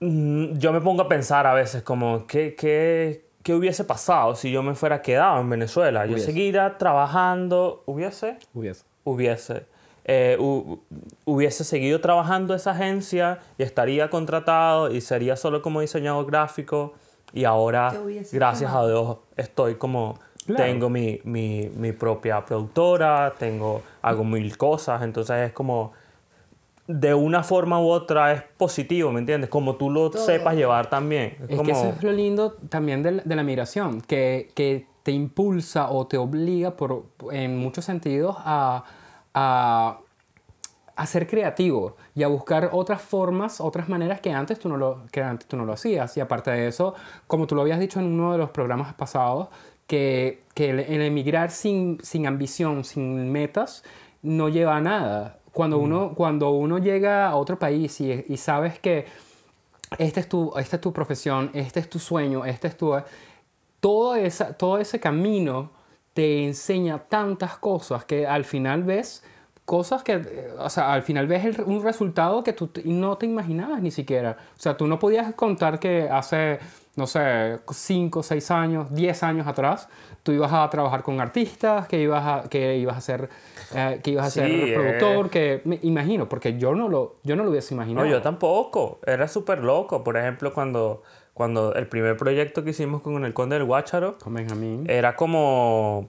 mm, 0.00 0.54
yo 0.58 0.72
me 0.72 0.80
pongo 0.80 1.02
a 1.02 1.08
pensar 1.08 1.46
a 1.46 1.54
veces 1.54 1.82
como, 1.84 2.26
¿qué, 2.26 2.54
qué, 2.54 3.24
qué 3.42 3.54
hubiese 3.54 3.84
pasado 3.84 4.34
si 4.34 4.50
yo 4.50 4.62
me 4.64 4.74
fuera 4.74 5.00
quedado 5.00 5.40
en 5.40 5.48
Venezuela? 5.48 6.06
Yo 6.06 6.12
seguiría 6.24 6.76
trabajando, 6.78 7.82
¿hubiese? 7.86 8.38
Hubiese. 8.52 8.84
hubiese, 9.04 9.66
eh, 10.06 10.36
hu- 10.40 10.80
hubiese 11.24 11.62
seguido 11.62 12.00
trabajando 12.00 12.54
esa 12.54 12.72
agencia 12.72 13.38
y 13.58 13.62
estaría 13.62 14.10
contratado 14.10 14.90
y 14.90 15.00
sería 15.00 15.36
solo 15.36 15.62
como 15.62 15.80
diseñador 15.82 16.26
gráfico 16.26 16.94
y 17.32 17.44
ahora, 17.44 17.90
gracias 18.36 18.72
a. 18.72 18.86
Dios, 18.86 19.18
estoy 19.36 19.74
como, 19.76 20.18
Claro. 20.46 20.64
tengo 20.64 20.90
mi, 20.90 21.20
mi, 21.24 21.70
mi 21.76 21.92
propia 21.92 22.44
productora, 22.44 23.32
tengo, 23.38 23.82
hago 24.02 24.24
mil 24.24 24.56
cosas, 24.56 25.02
entonces 25.02 25.48
es 25.48 25.52
como, 25.52 25.92
de 26.86 27.14
una 27.14 27.42
forma 27.42 27.80
u 27.80 27.88
otra 27.88 28.32
es 28.32 28.42
positivo, 28.58 29.10
¿me 29.10 29.20
entiendes? 29.20 29.48
Como 29.48 29.76
tú 29.76 29.90
lo 29.90 30.10
Todo. 30.10 30.24
sepas 30.24 30.54
llevar 30.54 30.90
también. 30.90 31.36
Es, 31.44 31.50
Es 31.50 31.56
como, 31.56 31.62
que 31.64 31.70
eso 31.72 31.88
es 31.96 32.02
lo 32.02 32.12
lindo 32.12 32.52
también 32.68 33.02
de, 33.02 33.12
la- 33.12 33.22
de 33.22 33.36
la 33.36 33.42
migración, 33.42 34.02
que, 34.02 34.50
que 34.54 34.86
te 35.02 35.12
impulsa 35.12 35.90
o 35.90 36.06
te 36.06 36.18
obliga 36.18 36.72
por, 36.76 37.04
en 37.30 37.56
muchos 37.58 37.86
sentidos 37.86 38.36
a, 38.38 38.84
a, 39.32 39.98
a 40.96 41.06
ser 41.06 41.26
creativo 41.26 41.96
y 42.14 42.22
a 42.22 42.28
buscar 42.28 42.68
otras 42.72 43.00
formas, 43.02 43.60
otras 43.60 43.88
maneras 43.88 44.20
que 44.20 44.30
antes, 44.32 44.58
tú 44.58 44.68
no 44.68 44.76
lo, 44.76 45.02
que 45.10 45.22
antes 45.22 45.48
tú 45.48 45.56
no 45.56 45.64
lo 45.64 45.72
hacías. 45.72 46.14
Y 46.16 46.20
aparte 46.20 46.50
de 46.50 46.68
eso, 46.68 46.94
como 47.26 47.46
tú 47.46 47.54
lo 47.54 47.62
habías 47.62 47.80
dicho 47.80 47.98
en 47.98 48.06
uno 48.06 48.32
de 48.32 48.38
los 48.38 48.50
programas 48.50 48.92
pasados, 48.94 49.48
que, 49.86 50.40
que 50.54 50.70
el, 50.70 50.80
el 50.80 51.02
emigrar 51.02 51.50
sin, 51.50 51.98
sin 52.02 52.26
ambición, 52.26 52.84
sin 52.84 53.30
metas, 53.30 53.82
no 54.22 54.48
lleva 54.48 54.76
a 54.76 54.80
nada. 54.80 55.38
Cuando, 55.52 55.78
uno, 55.78 56.14
cuando 56.14 56.50
uno 56.50 56.78
llega 56.78 57.28
a 57.28 57.36
otro 57.36 57.58
país 57.58 58.00
y, 58.00 58.24
y 58.28 58.36
sabes 58.36 58.78
que 58.78 59.06
esta 59.98 60.20
es, 60.20 60.28
tu, 60.28 60.52
esta 60.58 60.76
es 60.76 60.80
tu 60.82 60.92
profesión, 60.92 61.50
este 61.54 61.80
es 61.80 61.88
tu 61.88 61.98
sueño, 61.98 62.44
este 62.44 62.68
es 62.68 62.76
tu... 62.76 62.92
Todo, 63.80 64.16
esa, 64.16 64.56
todo 64.56 64.78
ese 64.78 64.98
camino 64.98 65.70
te 66.14 66.44
enseña 66.44 66.98
tantas 66.98 67.58
cosas 67.58 68.04
que 68.04 68.26
al 68.26 68.44
final 68.44 68.82
ves 68.84 69.22
cosas 69.64 70.02
que, 70.02 70.22
o 70.58 70.68
sea, 70.70 70.92
al 70.92 71.02
final 71.02 71.26
ves 71.26 71.44
el- 71.44 71.60
un 71.64 71.82
resultado 71.82 72.42
que 72.44 72.52
tú 72.52 72.70
no 72.84 73.16
te 73.18 73.26
imaginabas 73.26 73.80
ni 73.82 73.90
siquiera. 73.90 74.36
O 74.56 74.60
sea, 74.60 74.76
tú 74.76 74.86
no 74.86 74.98
podías 74.98 75.34
contar 75.34 75.78
que 75.78 76.08
hace, 76.10 76.58
no 76.96 77.06
sé, 77.06 77.58
5, 77.70 78.22
6 78.22 78.50
años, 78.50 78.94
10 78.94 79.22
años 79.24 79.46
atrás, 79.46 79.88
tú 80.22 80.32
ibas 80.32 80.52
a 80.52 80.68
trabajar 80.70 81.02
con 81.02 81.20
artistas, 81.20 81.88
que 81.88 82.00
ibas 82.00 82.24
a, 82.24 82.48
que 82.48 82.76
ibas 82.76 82.96
a 82.96 83.00
ser, 83.00 83.28
eh, 83.74 84.00
que 84.02 84.12
ibas 84.12 84.26
a 84.26 84.30
Sí, 84.30 84.40
ser 84.40 84.50
eh. 84.50 84.74
productor, 84.74 85.30
que 85.30 85.60
me 85.64 85.78
imagino, 85.82 86.28
porque 86.28 86.56
yo 86.56 86.74
no 86.74 86.88
lo, 86.88 87.16
yo 87.24 87.34
no 87.36 87.44
lo 87.44 87.50
hubiese 87.50 87.74
imaginado. 87.74 88.06
No, 88.06 88.12
yo 88.12 88.22
tampoco. 88.22 89.00
Era 89.06 89.26
súper 89.28 89.60
loco. 89.64 90.04
Por 90.04 90.16
ejemplo, 90.16 90.52
cuando, 90.54 91.02
cuando 91.32 91.74
el 91.74 91.88
primer 91.88 92.16
proyecto 92.16 92.62
que 92.62 92.70
hicimos 92.70 93.02
con 93.02 93.24
el 93.24 93.34
Conde 93.34 93.56
del 93.56 93.64
Guácharo, 93.64 94.16
Con 94.18 94.34
Benjamín. 94.34 94.84
era 94.88 95.16
como 95.16 96.08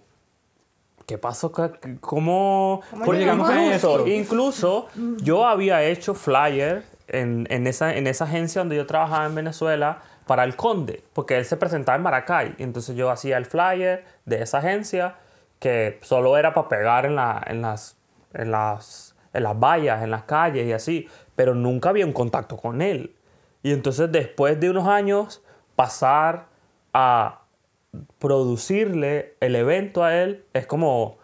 ¿qué 1.05 1.17
pasó? 1.17 1.51
¿Cómo, 1.99 2.81
¿Cómo 2.91 3.13
llegamos 3.13 3.49
a 3.49 3.63
incluso, 3.63 3.97
esto? 3.99 4.07
incluso 4.07 4.87
yo 5.21 5.45
había 5.45 5.83
hecho 5.83 6.13
flyer 6.15 6.83
en, 7.07 7.47
en, 7.51 7.67
esa, 7.67 7.95
en 7.95 8.07
esa 8.07 8.25
agencia 8.25 8.61
donde 8.61 8.75
yo 8.75 8.85
trabajaba 8.87 9.25
en 9.27 9.35
Venezuela 9.35 10.01
para 10.25 10.43
el 10.43 10.55
Conde, 10.55 11.03
porque 11.13 11.37
él 11.37 11.45
se 11.45 11.57
presentaba 11.57 11.95
en 11.95 12.01
Maracay. 12.03 12.55
Entonces 12.57 12.95
yo 12.95 13.09
hacía 13.11 13.37
el 13.37 13.45
flyer 13.45 14.05
de 14.25 14.41
esa 14.41 14.57
agencia 14.59 15.15
que 15.59 15.99
solo 16.01 16.37
era 16.37 16.53
para 16.53 16.67
pegar 16.67 17.05
en, 17.05 17.15
la, 17.15 17.43
en, 17.47 17.61
las, 17.61 17.97
en, 18.33 18.51
las, 18.51 19.15
en 19.33 19.43
las 19.43 19.59
vallas, 19.59 20.03
en 20.03 20.11
las 20.11 20.23
calles 20.23 20.67
y 20.67 20.73
así, 20.73 21.07
pero 21.35 21.53
nunca 21.55 21.89
había 21.89 22.05
un 22.05 22.13
contacto 22.13 22.57
con 22.57 22.81
él. 22.81 23.15
Y 23.63 23.71
entonces 23.71 24.11
después 24.11 24.59
de 24.59 24.69
unos 24.69 24.87
años 24.87 25.41
pasar 25.75 26.45
a 26.93 27.41
producirle 28.19 29.35
el 29.39 29.55
evento 29.55 30.03
a 30.03 30.15
él 30.15 30.43
es 30.53 30.65
como... 30.65 31.17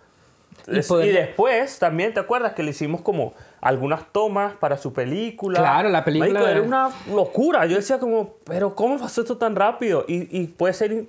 Y 0.68 0.80
es- 0.80 0.90
Y, 0.92 1.12
después 1.12 1.80
también, 1.80 2.14
¿te 2.14 2.20
acuerdas 2.20 2.54
que 2.54 2.64
le 2.64 2.72
hicimos 2.72 3.02
como 3.02 3.34
algunas 3.62 4.12
tomas 4.12 4.54
para 4.56 4.78
su 4.78 4.92
película? 4.92 5.60
Claro, 5.60 5.90
la 5.90 6.04
película 6.04 6.34
Marico, 6.42 6.50
era 6.50 6.62
una 6.62 6.90
locura. 7.14 7.66
Yo 7.68 7.76
decía 7.78 8.00
como, 8.00 8.36
pero 8.44 8.76
¿cómo 8.76 8.98
pasó 8.98 9.22
esto 9.22 9.38
tan 9.38 9.56
rápido? 9.56 10.04
Y, 10.08 10.36
y 10.38 10.48
puede 10.48 10.74
ser... 10.74 11.06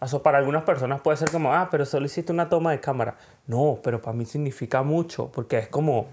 o 0.00 0.06
sea, 0.08 0.20
para 0.20 0.38
algunas 0.38 0.62
personas 0.62 1.00
puede 1.00 1.16
ser 1.16 1.30
como, 1.30 1.52
ah, 1.52 1.68
pero 1.70 1.84
solo 1.84 2.06
hiciste 2.06 2.32
una 2.32 2.48
toma 2.48 2.70
de 2.70 2.80
cámara. 2.80 3.16
No, 3.46 3.78
pero 3.82 4.00
para 4.00 4.16
mí 4.16 4.24
significa 4.24 4.82
mucho, 4.82 5.30
porque 5.32 5.58
es 5.58 5.68
como... 5.68 6.06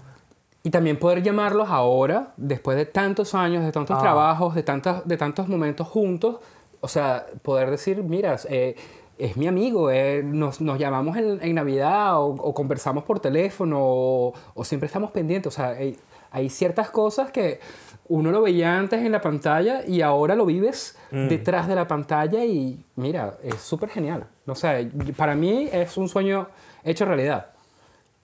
Y 0.66 0.70
también 0.70 0.98
poder 0.98 1.22
llamarlos 1.22 1.68
ahora, 1.68 2.32
después 2.38 2.76
de 2.76 2.86
tantos 2.86 3.34
años, 3.34 3.64
de 3.64 3.70
tantos 3.70 3.98
Ah. 3.98 4.02
trabajos, 4.02 4.54
de, 4.54 4.62
tantos, 4.62 5.06
de 5.06 5.16
tantos 5.18 5.46
momentos 5.46 5.86
juntos, 5.86 6.38
o 6.80 6.88
sea, 6.88 7.26
poder 7.42 7.70
decir, 7.70 8.02
mira, 8.02 8.36
eh, 8.48 8.74
es 9.18 9.36
mi 9.36 9.46
amigo, 9.46 9.90
eh, 9.90 10.22
nos, 10.24 10.60
nos 10.60 10.78
llamamos 10.78 11.16
en, 11.16 11.38
en 11.42 11.54
Navidad 11.54 12.18
o, 12.20 12.26
o 12.26 12.54
conversamos 12.54 13.04
por 13.04 13.20
teléfono 13.20 13.78
o, 13.80 14.34
o 14.54 14.64
siempre 14.64 14.86
estamos 14.86 15.10
pendientes. 15.10 15.52
O 15.52 15.56
sea, 15.56 15.68
hay, 15.68 15.96
hay 16.30 16.48
ciertas 16.50 16.90
cosas 16.90 17.30
que 17.30 17.60
uno 18.08 18.30
lo 18.30 18.42
veía 18.42 18.76
antes 18.78 19.00
en 19.02 19.12
la 19.12 19.20
pantalla 19.20 19.82
y 19.86 20.02
ahora 20.02 20.34
lo 20.34 20.44
vives 20.46 20.98
Mm. 21.10 21.28
detrás 21.28 21.68
de 21.68 21.76
la 21.76 21.86
pantalla 21.86 22.44
y 22.44 22.84
mira, 22.96 23.36
es 23.44 23.56
súper 23.60 23.88
genial. 23.88 24.26
O 24.48 24.54
sea, 24.56 24.84
para 25.16 25.36
mí 25.36 25.68
es 25.72 25.96
un 25.96 26.08
sueño 26.08 26.48
hecho 26.82 27.04
realidad. 27.04 27.52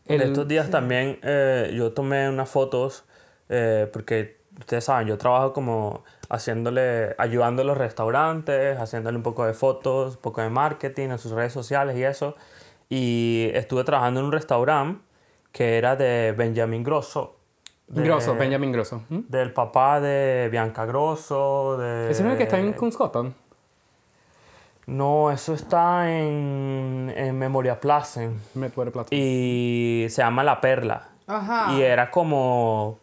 En 0.07 0.21
estos 0.23 0.49
días 0.49 0.71
también 0.71 1.21
eh, 1.23 1.73
yo 1.77 1.93
tomé 1.93 2.29
unas 2.29 2.49
fotos 2.51 3.05
eh, 3.49 3.89
porque 3.93 4.40
ustedes 4.61 4.85
saben, 4.85 5.09
yo 5.09 5.19
trabajo 5.19 5.53
como 5.53 6.03
haciéndole, 6.29 7.15
ayudando 7.19 7.63
a 7.63 7.65
los 7.65 7.77
restaurantes, 7.77 8.79
haciéndole 8.79 9.17
un 9.17 9.23
poco 9.23 9.45
de 9.45 9.53
fotos, 9.55 10.15
un 10.17 10.21
poco 10.23 10.41
de 10.41 10.49
marketing 10.51 11.09
en 11.11 11.19
sus 11.19 11.33
redes 11.33 11.53
sociales 11.53 11.97
y 11.97 12.05
eso. 12.05 12.37
Y 12.89 13.51
estuve 13.55 13.85
trabajando 13.85 14.21
en 14.21 14.27
un 14.27 14.33
restaurante 14.33 15.01
que 15.53 15.79
era 15.79 15.97
de 15.97 16.33
Benjamin 16.37 16.83
Grosso. 16.85 17.37
de- 17.89 18.03
Grosso, 18.03 18.35
Benjamin 18.37 18.71
Grosso. 18.73 19.03
¿Mm? 19.09 19.21
Del 19.29 19.53
papá 19.53 20.01
de 20.01 20.49
Bianca 20.51 20.85
Grosso. 20.87 21.77
De, 21.77 22.11
¿Ese 22.11 22.23
no 22.23 22.29
es 22.29 22.33
el 22.35 22.39
que 22.39 22.45
está 22.45 22.59
en 22.59 22.73
Kunskoppen? 22.73 23.35
No, 24.87 25.31
eso 25.31 25.55
está 25.55 26.11
en, 26.11 27.13
en 27.17 27.39
Memoria 27.39 27.79
Placen. 27.81 28.41
Medware 28.55 28.91
Plaza. 28.91 29.09
y 29.15 30.07
se 30.09 30.23
llama 30.23 30.43
La 30.43 30.61
Perla. 30.61 31.09
Ajá. 31.27 31.73
Y 31.75 31.83
era 31.83 32.11
como 32.11 32.99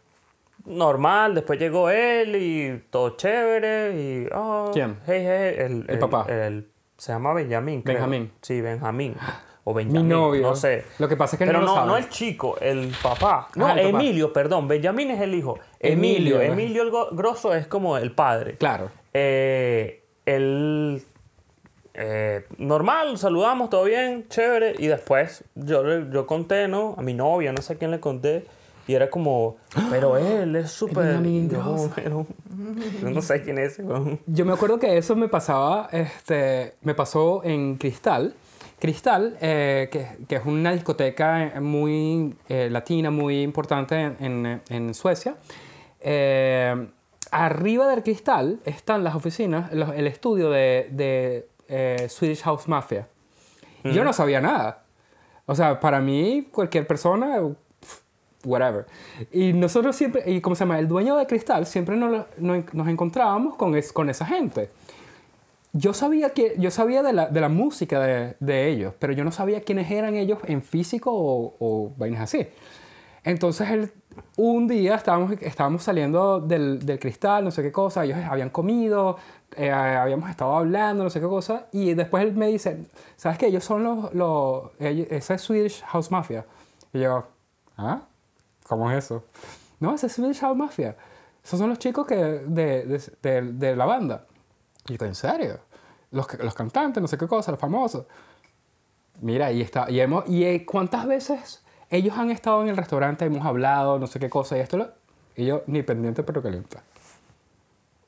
normal, 0.68 1.34
después 1.36 1.60
llegó 1.60 1.90
él 1.90 2.36
y 2.36 2.84
todo 2.90 3.18
chévere 3.18 3.94
y... 4.00 4.28
ah, 4.32 4.70
¿Quién? 4.74 4.98
hey, 5.08 5.24
hey, 5.26 5.56
el, 5.58 5.86
El 5.88 6.00
papá. 6.00 6.26
el- 6.30 6.70
se 6.98 7.12
llama 7.12 7.34
Benjamín. 7.34 7.82
creo. 7.84 7.96
Benjamín. 7.96 8.32
Sí, 8.42 8.60
Benjamín. 8.62 9.16
O 9.64 9.74
Mi 9.74 9.84
Benjamín. 9.84 10.10
novio. 10.10 10.42
No 10.42 10.56
sé. 10.56 10.84
Lo 10.98 11.08
que 11.08 11.16
pasa 11.18 11.36
es 11.36 11.40
que 11.40 11.46
Pero 11.46 11.60
no 11.60 11.66
lo 11.66 11.72
no, 11.72 11.76
sabe. 11.76 11.88
no 11.88 11.98
el 11.98 12.10
chico, 12.10 12.58
el 12.60 12.92
papá. 13.04 13.50
No, 13.56 13.68
el 13.70 13.76
papá. 13.76 13.88
Emilio, 13.90 14.32
perdón. 14.34 14.68
Benjamín 14.68 15.12
es 15.12 15.22
el 15.22 15.36
hijo. 15.36 15.60
Emilio. 15.80 16.42
Emilio. 16.42 16.54
Emilio 16.54 16.84
el 16.84 17.16
Grosso 17.18 17.54
es 17.54 17.68
como 17.68 17.98
el 17.98 18.14
padre. 18.14 18.56
Claro. 18.58 18.90
Eh, 19.14 20.04
él, 20.26 21.04
eh, 21.94 22.46
normal, 22.58 23.18
saludamos, 23.18 23.70
todo 23.70 23.84
bien, 23.84 24.28
chévere. 24.30 24.74
Y 24.80 24.88
después 24.88 25.44
yo, 25.56 25.84
le- 25.84 26.12
yo 26.12 26.26
conté, 26.26 26.68
¿no? 26.68 26.96
A 26.98 27.02
mi 27.02 27.14
novia, 27.14 27.52
no 27.52 27.62
sé 27.62 27.74
a 27.74 27.76
quién 27.76 27.92
le 27.92 28.00
conté. 28.00 28.46
Y 28.88 28.94
era 28.94 29.10
como, 29.10 29.58
pero 29.90 30.18
él 30.18 30.56
es 30.56 30.72
súper... 30.72 31.20
Grosso. 31.22 31.92
pero- 31.94 32.26
yo 33.02 33.10
no 33.10 33.22
sé 33.22 33.42
quién 33.44 33.58
es. 33.58 33.80
weón. 33.80 34.20
Yo 34.26 34.46
me 34.46 34.54
acuerdo 34.54 34.80
que 34.80 34.98
eso 34.98 35.16
me 35.16 35.28
pasaba, 35.28 35.90
este, 35.92 36.76
me 36.82 36.94
pasó 36.96 37.44
en 37.44 37.76
Cristal. 37.78 38.34
Cristal, 38.80 39.38
eh, 39.42 39.90
que, 39.92 40.08
que 40.28 40.36
es 40.38 40.46
una 40.46 40.72
discoteca 40.72 41.54
muy 41.62 42.36
eh, 42.48 42.70
latina, 42.70 43.12
muy 43.12 43.42
importante 43.42 43.96
en, 44.20 44.62
en- 44.70 44.94
Suecia. 44.94 45.36
Eh, 46.00 46.88
arriba 47.32 47.88
del 47.88 48.04
Cristal 48.04 48.60
están 48.66 49.04
las 49.04 49.16
oficinas, 49.16 49.74
los- 49.74 49.94
el 49.96 50.08
estudio 50.08 50.50
de, 50.50 50.88
de 50.92 51.50
eh, 51.68 52.06
Swedish 52.10 52.42
House 52.44 52.68
Mafia. 52.68 53.08
Y 53.84 53.92
Yo 53.94 54.04
no 54.04 54.14
sabía 54.14 54.42
nada. 54.42 54.84
O 55.46 55.56
sea, 55.56 55.80
para 55.80 56.00
mí, 56.02 56.48
cualquier 56.52 56.86
persona, 56.88 57.40
whatever. 58.48 58.86
Y 59.32 59.54
nosotros 59.54 59.96
siempre, 59.96 60.24
y 60.26 60.42
¿cómo 60.42 60.56
se 60.56 60.62
llama? 60.66 60.80
El 60.80 60.88
dueño 60.88 61.16
de 61.18 61.28
Cristal, 61.28 61.66
siempre 61.66 61.96
nos, 61.96 62.26
nos, 62.38 62.74
nos 62.74 62.88
encontrábamos 62.88 63.56
con, 63.56 63.76
es- 63.76 63.94
con 63.94 64.10
esa 64.10 64.26
gente. 64.26 64.70
Yo 65.74 65.94
sabía, 65.94 66.32
que, 66.32 66.56
yo 66.58 66.72
sabía 66.72 67.04
de, 67.04 67.14
la, 67.14 67.28
de 67.28 67.42
la 67.42 67.50
música 67.50 68.00
de, 68.00 68.36
de 68.40 68.70
ellos, 68.70 68.94
pero 68.98 69.14
yo 69.14 69.24
no 69.24 69.32
sabía 69.32 69.62
quiénes 69.62 69.92
eran 69.92 70.16
ellos 70.16 70.40
en 70.46 70.62
físico 70.64 71.12
o, 71.14 71.56
o 71.60 71.92
vainas 71.98 72.22
así. 72.22 72.48
Entonces, 73.24 73.70
él, 73.70 73.92
un 74.38 74.68
día 74.68 74.96
estábamos, 74.96 75.34
estábamos 75.42 75.84
saliendo 75.84 76.40
del, 76.40 76.84
del 76.86 76.98
cristal, 76.98 77.44
no 77.44 77.52
sé 77.52 77.62
qué 77.62 77.72
cosa, 77.72 78.06
ellos 78.06 78.18
habían 78.28 78.50
comido, 78.50 79.18
eh, 79.56 79.70
habíamos 79.72 80.30
estado 80.30 80.56
hablando, 80.56 81.04
no 81.04 81.10
sé 81.10 81.20
qué 81.20 81.28
cosa, 81.28 81.68
y 81.74 81.94
después 81.94 82.24
él 82.24 82.34
me 82.34 82.48
dice, 82.48 82.86
¿sabes 83.18 83.38
qué? 83.38 83.48
Ellos 83.48 83.64
son 83.66 83.84
los, 83.84 84.14
los 84.16 84.72
ese 84.80 85.34
es 85.36 85.42
Swedish 85.42 85.84
House 85.88 86.10
Mafia. 86.10 86.46
Y 86.94 87.02
yo, 87.02 87.28
¿ah? 87.78 88.02
¿Cómo 88.68 88.92
es 88.92 89.06
eso? 89.06 89.24
No, 89.80 89.94
ese 89.96 90.08
es 90.08 90.14
Swedish 90.14 90.40
House 90.42 90.58
Mafia. 90.58 90.96
Esos 91.44 91.60
son 91.60 91.70
los 91.70 91.80
chicos 91.80 92.06
que, 92.08 92.16
de, 92.16 92.84
de, 92.86 93.02
de- 93.22 93.42
de 93.54 93.76
la 93.76 93.86
banda. 93.86 94.26
Y 94.88 94.98
yo, 94.98 95.06
¿en 95.06 95.16
serio? 95.16 95.60
Los, 96.12 96.28
que- 96.28 96.38
los 96.38 96.54
cantantes, 96.54 97.02
no 97.02 97.08
sé 97.08 97.18
qué 97.18 97.28
cosa, 97.28 97.52
los 97.52 97.60
famosos. 97.60 98.06
Mira, 99.22 99.52
y, 99.52 99.62
está, 99.62 99.90
y, 99.90 100.00
hemos, 100.00 100.28
y 100.30 100.44
eh, 100.44 100.66
cuántas 100.66 101.06
veces 101.08 101.64
ellos 101.90 102.18
han 102.18 102.30
estado 102.32 102.62
en 102.62 102.70
el 102.70 102.78
restaurante, 102.78 103.26
hemos 103.26 103.46
hablado, 103.46 103.98
no 103.98 104.08
sé 104.08 104.20
qué 104.20 104.30
cosa, 104.30 104.58
y 104.58 104.60
esto, 104.62 104.78
lo- 104.78 104.92
y 105.36 105.46
yo 105.46 105.64
ni 105.68 105.82
pendiente 105.84 106.24
pero 106.24 106.42
caliente. 106.44 106.78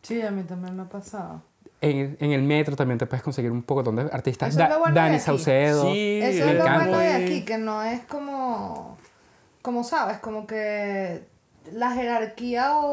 Sí, 0.02 0.22
a 0.22 0.32
mí 0.32 0.44
también 0.44 0.76
me 0.76 0.84
ha 0.84 0.90
pasado. 0.90 1.42
En, 1.82 2.18
en 2.20 2.32
el 2.32 2.44
metro 2.44 2.76
también 2.76 2.98
te 2.98 3.06
puedes 3.06 3.24
conseguir 3.24 3.52
un 3.52 3.64
poco 3.64 3.84
de 3.84 4.02
artistas. 4.12 4.50
Eso 4.50 4.62
es 4.62 4.68
Da- 4.70 4.76
lo 4.76 4.80
bueno 4.80 4.96
de 4.96 5.00
Dani 5.02 5.16
aquí. 5.16 5.24
Saucedo. 5.24 5.84
Sí, 5.84 6.20
Eso 6.22 6.46
me 6.46 6.52
es 6.52 6.58
lo 6.58 6.64
encanta. 6.64 6.86
bueno 6.86 6.98
de 7.00 7.14
aquí, 7.14 7.46
que 7.46 7.58
no 7.58 7.84
es 7.84 8.02
como, 8.06 8.98
como 9.70 9.84
sabes, 9.84 10.18
como 10.18 10.48
que 10.48 11.28
la 11.74 11.92
jerarquía 11.92 12.76
o, 12.80 12.88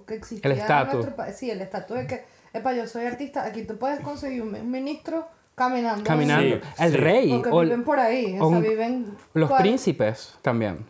o 0.00 0.04
que 0.04 0.14
existía 0.14 0.50
El 0.50 0.56
en 0.56 0.62
estatus. 0.62 0.94
nuestro 0.94 1.14
país. 1.14 1.36
Sí, 1.36 1.48
el 1.48 1.60
estatus 1.60 1.96
de 1.96 2.06
que, 2.08 2.24
epa, 2.52 2.72
yo 2.72 2.88
soy 2.88 3.04
artista, 3.06 3.44
aquí 3.44 3.62
tú 3.62 3.78
puedes 3.78 4.00
conseguir 4.00 4.42
un 4.42 4.68
ministro 4.68 5.28
caminando. 5.54 6.02
Caminando. 6.02 6.56
Sí, 6.56 6.60
el 6.82 6.90
sí. 6.90 6.96
rey. 6.96 7.30
Porque 7.34 7.50
o 7.50 7.62
el- 7.62 7.68
viven 7.68 7.84
por 7.84 8.00
ahí, 8.00 8.36
o 8.40 8.46
o 8.48 8.50
sea, 8.50 8.58
viven... 8.58 9.16
los 9.34 9.48
cual- 9.48 9.62
príncipes 9.62 10.36
también. 10.42 10.84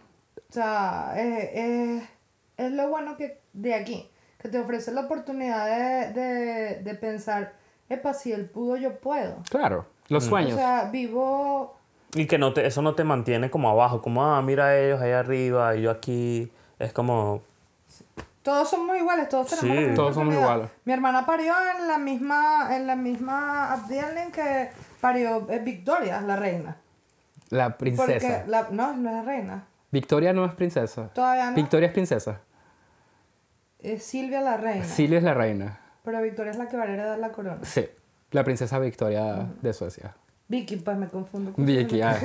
O 0.49 0.53
sea, 0.55 1.13
eh, 1.17 1.51
eh, 1.55 2.09
es 2.57 2.73
lo 2.73 2.89
bueno 2.89 3.19
que 3.19 3.39
de 3.53 3.75
aquí, 3.75 4.09
que 4.39 4.49
te 4.49 4.59
ofrece 4.59 4.93
la 4.93 5.03
oportunidad 5.03 5.67
de, 5.67 6.19
de, 6.19 6.83
de 6.83 6.95
pensar, 6.95 7.53
epa, 7.91 8.15
si 8.15 8.33
él 8.33 8.49
pudo, 8.49 8.79
yo 8.79 8.99
puedo. 8.99 9.43
Claro. 9.51 9.85
Los 10.09 10.25
sueños. 10.25 10.55
O 10.55 10.57
sea, 10.57 10.89
vivo... 10.91 11.77
Y 12.15 12.27
que 12.27 12.39
no 12.39 12.53
te, 12.53 12.67
eso 12.67 12.83
no 12.83 12.95
te 12.95 13.05
mantiene 13.05 13.51
como 13.51 13.71
abajo, 13.71 14.03
como, 14.03 14.25
ah, 14.25 14.43
mira 14.43 14.79
ellos 14.79 15.01
ahí 15.01 15.13
arriba 15.13 15.75
y 15.77 15.83
yo 15.83 15.91
aquí. 15.91 16.53
Es 16.79 16.93
como, 16.93 17.43
Todos 18.43 18.69
somos 18.71 18.97
iguales, 18.99 19.29
todos 19.29 19.47
tenemos 19.49 19.69
Sí. 19.69 19.75
la 19.75 19.81
misma 19.81 19.95
Todos 19.95 20.15
somos 20.15 20.35
iguales. 20.35 20.69
Mi 20.85 20.93
hermana 20.93 21.25
parió 21.25 21.55
en 21.79 21.89
la 21.89 21.97
misma, 21.99 22.77
en 22.77 22.87
la 22.87 22.97
misma 22.97 23.73
Abdielin 23.73 24.31
que 24.33 24.71
parió 25.01 25.47
eh, 25.51 25.59
Victoria, 25.61 26.21
la 26.21 26.37
reina. 26.37 26.77
la 27.51 27.77
princesa. 27.79 28.45
La, 28.47 28.69
no, 28.71 28.95
no 28.97 29.09
es 29.11 29.15
la 29.17 29.23
reina. 29.23 29.65
Victoria 29.91 30.33
no 30.33 30.45
es 30.45 30.53
princesa. 30.55 31.09
Todavía 31.15 31.51
no. 31.51 31.57
Victoria 31.57 31.87
es 31.89 31.93
princesa. 31.93 32.41
Es 33.79 34.03
Silvia 34.05 34.41
la 34.41 34.57
reina. 34.57 34.85
Silvia 34.85 35.19
es 35.19 35.25
la 35.25 35.35
reina. 35.35 35.81
Pero 36.05 36.21
Victoria 36.23 36.51
es 36.51 36.57
la 36.59 36.69
que 36.69 36.77
va 36.77 36.85
a 36.85 36.87
heredar 36.87 37.19
la 37.19 37.31
corona. 37.33 37.59
Sí. 37.65 37.89
La 38.31 38.43
princesa 38.45 38.79
Victoria 38.79 39.47
de 39.61 39.73
Suecia. 39.73 40.15
Vicky, 40.49 40.77
pues 40.77 40.97
me 40.99 41.09
confundo. 41.09 41.53
con- 41.53 41.65
Vicky, 41.65 42.03
ah. 42.03 42.19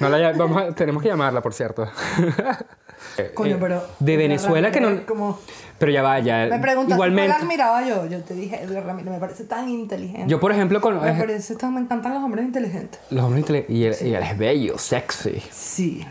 No 0.00 0.08
la 0.10 0.32
vamos 0.32 0.62
a- 0.62 0.74
tenemos 0.74 1.02
que 1.02 1.08
llamarla, 1.08 1.40
por 1.40 1.54
cierto. 1.54 1.86
Coño, 3.34 3.54
Eh, 3.56 3.58
pero. 3.60 3.82
De 4.00 4.16
Venezuela 4.16 4.70
que 4.70 4.80
no. 4.80 5.06
Como, 5.06 5.38
Pero 5.78 5.92
ya 5.92 6.02
vaya. 6.02 6.46
me 6.50 6.58
preguntaste 6.58 6.94
igualmente. 6.94 7.30
cuál 7.32 7.42
admiraba 7.42 7.86
yo. 7.86 8.06
Yo 8.06 8.20
te 8.22 8.34
dije, 8.34 8.62
Edgar 8.62 8.84
Ramírez, 8.84 9.12
me 9.12 9.18
parece 9.20 9.44
tan 9.44 9.68
inteligente. 9.68 10.24
Yo, 10.28 10.40
por 10.40 10.52
ejemplo, 10.52 10.80
con 10.80 11.00
me 11.00 11.12
parece 11.14 11.54
tan. 11.56 11.74
Me 11.74 11.80
encantan 11.80 12.12
los 12.14 12.22
hombres 12.22 12.44
inteligentes. 12.44 13.00
los 13.10 13.24
hombres 13.24 13.44
intele- 13.46 13.64
y 13.68 13.84
él, 13.84 13.94
y 14.02 14.12
él 14.14 14.22
es 14.22 14.36
bello, 14.36 14.78
sexy. 14.78 15.40
Sí. 15.50 16.04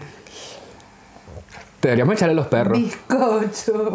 Deberíamos 1.82 2.16
echarle 2.16 2.34
los 2.34 2.48
perros. 2.48 2.78
Bizcocho. 2.80 3.92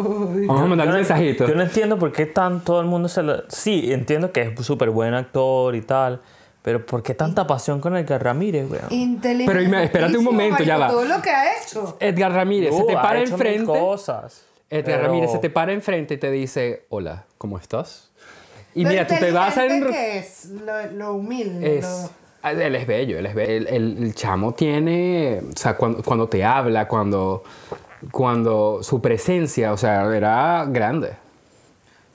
Vamos 0.47 0.61
a 0.61 0.65
mandarle 0.65 0.73
un 0.73 0.77
Yo 0.77 0.85
no- 0.85 0.93
mensajito. 0.93 1.47
Yo 1.47 1.55
no 1.55 1.63
entiendo 1.63 1.99
por 1.99 2.11
qué 2.13 2.25
tan 2.25 2.63
todo 2.63 2.79
el 2.79 2.87
mundo 2.87 3.09
se 3.09 3.21
lo... 3.23 3.43
Sí, 3.49 3.91
entiendo 3.91 4.31
que 4.31 4.41
es 4.57 4.65
súper 4.65 4.89
buen 4.89 5.13
actor 5.13 5.75
y 5.75 5.81
tal, 5.81 6.21
pero 6.63 6.83
¿por 6.85 7.03
qué 7.03 7.13
tanta 7.13 7.45
pasión 7.45 7.79
con 7.79 7.95
Edgar 7.95 8.23
Ramírez, 8.23 8.67
weón? 8.71 8.85
Inteligente. 8.89 9.53
Pero 9.69 9.79
espérate 9.83 10.17
un 10.17 10.23
momento, 10.23 10.63
ya 10.63 10.77
va. 10.77 10.87
Todo 10.87 11.05
lo 11.05 11.21
que 11.21 11.29
ha 11.29 11.53
hecho. 11.61 11.95
Edgar 11.99 12.31
Ramírez 12.33 12.73
se 12.75 12.81
Uh, 12.81 12.87
te 12.87 12.93
para 12.95 13.19
enfrente. 13.19 13.65
cosas. 13.65 14.43
Edgar 14.69 14.95
pero- 15.01 15.07
Ramírez 15.09 15.31
se 15.31 15.37
te 15.37 15.49
para 15.51 15.71
enfrente 15.73 16.15
y 16.15 16.17
te 16.17 16.31
dice: 16.31 16.85
Hola, 16.89 17.25
¿cómo 17.37 17.59
estás? 17.59 18.09
Y 18.73 18.83
Lo 18.85 18.89
mira, 18.89 19.05
tú 19.05 19.13
te 19.19 19.31
vas 19.31 19.55
a. 19.57 19.65
enro- 19.67 19.91
que 19.91 20.17
es 20.17 20.45
lo, 20.45 20.91
lo 20.93 21.13
humilde. 21.13 21.77
Es, 21.77 21.85
lo- 21.85 22.09
ah, 22.41 22.51
él 22.53 22.75
es 22.75 22.87
bello, 22.87 23.19
él 23.19 23.25
es 23.27 23.35
bello. 23.35 23.51
El, 23.51 23.67
el- 23.67 24.03
el 24.03 24.15
chamo 24.15 24.53
tiene, 24.55 25.41
o 25.53 25.55
sea, 25.57 25.75
cuando, 25.77 26.01
cuando 26.01 26.27
te 26.27 26.43
habla, 26.43 26.87
cuando, 26.87 27.43
cuando 28.11 28.79
su 28.81 28.99
presencia, 29.01 29.73
o 29.73 29.77
sea, 29.77 30.05
era 30.15 30.65
grande. 30.67 31.13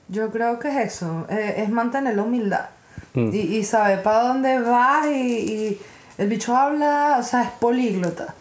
Yo 0.09 0.31
creo 0.31 0.59
que 0.59 0.67
es 0.69 0.95
eso. 0.95 1.27
eh, 1.29 1.55
es 1.57 1.69
mantener 1.69 2.15
la 2.15 2.23
humildad. 2.23 2.65
Mm. 3.13 3.29
Y, 3.33 3.37
y 3.57 3.63
saber 3.63 4.03
para 4.03 4.23
dónde 4.23 4.59
vas 4.61 5.05
y, 5.07 5.09
y 5.09 5.81
el 6.17 6.27
bicho 6.29 6.55
habla, 6.55 7.17
o 7.19 7.23
sea, 7.23 7.43
es 7.43 7.49
políglota. 7.51 8.35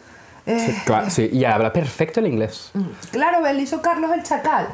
Eh, 0.46 0.58
Sí, 0.74 0.82
claro, 0.86 1.10
sí, 1.10 1.28
y 1.32 1.44
habla 1.44 1.72
perfecto 1.72 2.20
el 2.20 2.26
inglés. 2.26 2.72
Claro, 3.10 3.46
él 3.46 3.60
hizo 3.60 3.80
Carlos 3.82 4.10
el 4.14 4.22
Chacal. 4.22 4.68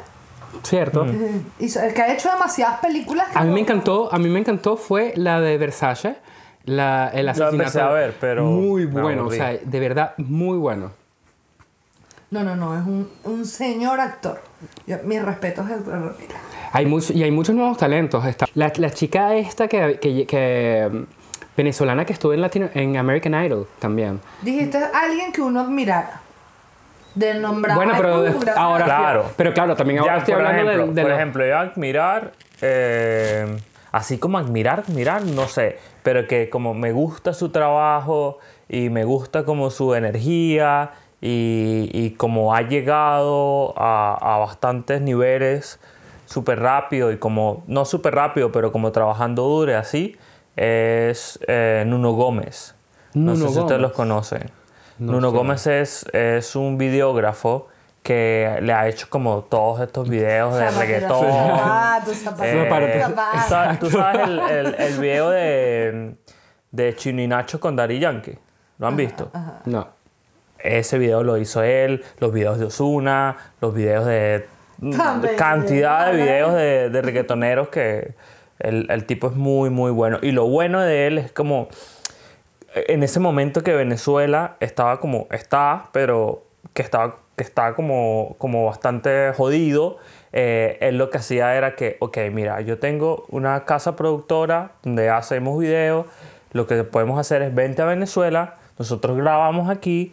¿Cierto? 0.63 1.05
Eh, 1.05 1.41
hizo- 1.59 1.81
el 1.81 1.93
que 1.93 2.01
ha 2.01 2.13
hecho 2.13 2.31
demasiadas 2.31 2.79
películas. 2.79 3.27
que 3.29 3.37
A 3.37 3.43
mí 3.43 3.51
me 3.53 3.59
encantó, 3.59 4.13
a 4.13 4.17
mí 4.17 4.29
me 4.29 4.39
encantó 4.39 4.77
fue 4.77 5.11
la 5.17 5.41
de 5.41 5.57
Versace, 5.57 6.15
la, 6.63 7.09
el 7.13 7.27
asesinato. 7.27 7.55
empecé 7.57 7.81
a 7.81 7.89
ver, 7.89 8.15
pero 8.21 8.45
Muy 8.45 8.85
bueno, 8.85 9.25
o 9.27 9.31
sea, 9.31 9.51
de 9.61 9.79
verdad, 9.79 10.13
muy 10.17 10.57
bueno. 10.57 10.91
No, 12.31 12.43
no, 12.43 12.55
no, 12.55 12.77
es 12.77 12.85
un, 12.85 13.09
un 13.23 13.45
señor 13.45 13.99
actor. 13.99 14.41
Yo, 14.87 14.97
mis 15.03 15.21
respetos 15.21 15.69
Edgar 15.69 15.99
Ramírez. 16.01 16.37
Hay 16.75 16.85
mucho, 16.85 17.13
y 17.13 17.23
hay 17.23 17.31
muchos 17.31 17.55
nuevos 17.55 17.77
talentos. 17.77 18.25
Está, 18.25 18.45
la, 18.53 18.71
la 18.75 18.89
chica 18.91 19.35
esta 19.35 19.67
que, 19.67 19.99
que, 19.99 20.25
que, 20.25 21.05
venezolana 21.55 22.05
que 22.05 22.13
estuvo 22.13 22.33
en, 22.33 22.41
Latino, 22.41 22.69
en 22.73 22.97
American 22.97 23.33
Idol 23.45 23.67
también. 23.79 24.19
Dijiste 24.41 24.77
alguien 24.93 25.31
que 25.31 25.41
uno 25.41 25.61
admirara. 25.61 26.21
De 27.13 27.33
nombrar. 27.35 27.77
Bueno, 27.77 27.93
pero 27.95 28.21
de- 28.23 28.51
ahora, 28.57 28.83
Claro. 28.83 29.25
pero 29.37 29.53
claro, 29.53 29.75
también 29.75 29.99
ahora 29.99 30.15
Ya, 30.15 30.19
estoy 30.19 30.33
por 30.33 30.45
hablando 30.45 30.69
de- 30.69 30.75
ejemplo, 30.75 30.93
de, 30.95 31.01
por 31.01 31.11
ejemplo, 31.11 31.45
yo 31.47 31.57
admirar, 31.57 32.31
eh, 32.61 33.57
así 33.93 34.17
como 34.17 34.37
admirar, 34.37 34.79
admirar, 34.81 35.23
no 35.23 35.47
sé, 35.47 35.79
pero 36.03 36.27
que 36.27 36.49
como 36.49 36.73
me 36.73 36.91
gusta 36.91 37.33
su 37.33 37.49
trabajo 37.51 38.39
y 38.67 38.89
me 38.89 39.05
gusta 39.05 39.45
como 39.45 39.69
su 39.69 39.95
energía 39.95 40.91
y, 41.21 41.89
y 41.93 42.11
como 42.17 42.53
ha 42.53 42.63
llegado 42.63 43.73
a, 43.77 44.17
a 44.35 44.37
bastantes 44.39 44.99
niveles 44.99 45.79
súper 46.35 46.59
rápido 46.59 47.13
y 47.13 47.17
como, 47.17 47.63
no 47.67 47.85
súper 47.85 48.13
rápido, 48.13 48.51
pero 48.51 48.73
como 48.73 48.91
trabajando 48.91 49.43
duro 49.43 49.71
y 49.71 49.75
así, 49.75 50.17
es 50.57 51.39
eh, 51.47 51.85
Nuno 51.87 52.11
Gómez. 52.11 52.75
No 53.13 53.31
Nuno 53.31 53.47
sé 53.47 53.53
si 53.53 53.59
ustedes 53.61 53.79
los 53.79 53.93
conocen. 53.93 54.51
No 54.99 55.13
Nuno 55.13 55.31
sé. 55.31 55.37
Gómez 55.37 55.67
es, 55.67 56.05
es 56.11 56.57
un 56.57 56.77
videógrafo 56.77 57.69
que 58.03 58.59
le 58.61 58.73
ha 58.73 58.85
hecho 58.89 59.07
como 59.09 59.43
todos 59.43 59.79
estos 59.79 60.09
videos 60.09 60.53
de 60.57 60.69
reggaetón. 60.71 61.25
zapatos, 62.21 63.69
Eh, 63.71 63.77
¿Tú 63.79 63.89
sabes 63.89 64.27
el, 64.27 64.39
el, 64.39 64.75
el 64.77 64.99
video 64.99 65.29
de, 65.29 66.15
de 66.71 66.95
Chino 66.97 67.21
y 67.21 67.27
Nacho 67.27 67.61
con 67.61 67.77
Daddy 67.77 67.97
Yankee? 67.99 68.37
¿Lo 68.77 68.87
han 68.87 68.97
visto? 68.97 69.31
No. 69.63 69.87
Ese 70.59 70.97
video 70.97 71.23
lo 71.23 71.37
hizo 71.37 71.63
él, 71.63 72.03
los 72.19 72.33
videos 72.33 72.59
de 72.59 72.65
Osuna, 72.65 73.37
los 73.61 73.73
videos 73.73 74.05
de 74.05 74.47
También, 74.79 75.35
cantidad 75.35 76.11
de 76.11 76.17
videos 76.17 76.53
de, 76.53 76.89
de 76.89 77.01
reggaetoneros 77.01 77.69
que 77.69 78.13
el, 78.59 78.87
el 78.89 79.05
tipo 79.05 79.27
es 79.27 79.35
muy, 79.35 79.69
muy 79.69 79.91
bueno. 79.91 80.19
Y 80.21 80.31
lo 80.31 80.47
bueno 80.47 80.81
de 80.81 81.07
él 81.07 81.17
es 81.17 81.31
como 81.31 81.69
en 82.75 83.03
ese 83.03 83.19
momento 83.19 83.63
que 83.63 83.73
Venezuela 83.73 84.57
estaba 84.59 84.99
como 84.99 85.27
está, 85.31 85.89
pero 85.93 86.43
que 86.73 86.81
estaba, 86.81 87.17
que 87.37 87.43
estaba 87.43 87.73
como, 87.73 88.35
como 88.37 88.65
bastante 88.65 89.31
jodido, 89.33 89.97
eh, 90.33 90.77
él 90.81 90.97
lo 90.97 91.09
que 91.09 91.19
hacía 91.19 91.55
era 91.55 91.75
que, 91.75 91.95
ok, 91.99 92.17
mira, 92.31 92.59
yo 92.61 92.77
tengo 92.77 93.25
una 93.29 93.63
casa 93.63 93.95
productora 93.95 94.71
donde 94.83 95.09
hacemos 95.09 95.57
videos, 95.57 96.05
lo 96.51 96.67
que 96.67 96.83
podemos 96.83 97.17
hacer 97.17 97.41
es 97.41 97.55
vente 97.55 97.81
a 97.81 97.85
Venezuela, 97.85 98.55
nosotros 98.77 99.17
grabamos 99.17 99.69
aquí, 99.69 100.11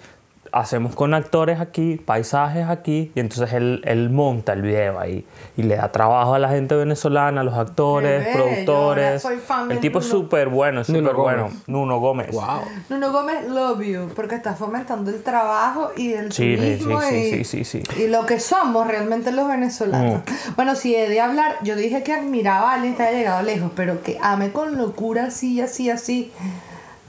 hacemos 0.53 0.95
con 0.95 1.15
actores 1.15 1.61
aquí, 1.61 1.97
paisajes 2.05 2.69
aquí, 2.69 3.11
y 3.15 3.21
entonces 3.21 3.53
él, 3.55 3.83
él 3.85 4.11
monta 4.11 4.53
el 4.53 4.63
video 4.63 5.01
ahí 5.01 5.25
y 5.57 5.63
le 5.63 5.77
da 5.77 5.91
trabajo 5.93 6.35
a 6.35 6.39
la 6.39 6.49
gente 6.51 6.75
venezolana, 6.75 7.41
a 7.41 7.45
los 7.45 7.55
actores, 7.55 8.27
ahora 8.27 8.33
productores. 8.37 9.23
soy 9.23 9.39
fan 9.39 9.63
el 9.71 9.77
de 9.77 9.81
tipo 9.81 9.99
es 10.01 10.07
súper 10.07 10.49
bueno, 10.49 10.85
súper 10.85 11.15
bueno. 11.15 11.51
Nuno 11.67 11.99
Gómez. 12.01 12.31
Wow. 12.33 12.61
Nuno 12.91 13.13
Gómez, 13.13 13.49
love 13.49 13.81
you, 13.83 14.09
porque 14.15 14.35
está 14.35 14.55
fomentando 14.55 15.11
el 15.11 15.23
trabajo 15.23 15.91
y 15.97 16.13
el 16.13 16.31
Sí, 16.33 16.57
sí, 16.57 16.57
turismo 16.57 17.01
sí, 17.03 17.15
y, 17.17 17.45
sí, 17.45 17.65
sí, 17.65 17.65
sí. 17.65 18.03
y 18.03 18.09
lo 18.09 18.27
que 18.27 18.39
somos 18.39 18.87
realmente 18.87 19.33
los 19.33 19.49
venezolanos. 19.49 20.21
Mm. 20.21 20.55
Bueno, 20.57 20.75
si 20.75 20.95
he 20.95 21.09
de 21.09 21.21
hablar, 21.21 21.57
yo 21.63 21.77
dije 21.77 22.03
que 22.03 22.13
admiraba 22.13 22.73
a 22.73 22.75
alguien 22.75 22.95
que 22.95 23.03
haya 23.03 23.17
llegado 23.19 23.43
lejos, 23.43 23.71
pero 23.75 24.03
que 24.03 24.19
ame 24.21 24.53
con 24.53 24.77
locura 24.77 25.25
así, 25.27 25.61
así, 25.61 25.91
así. 25.91 26.31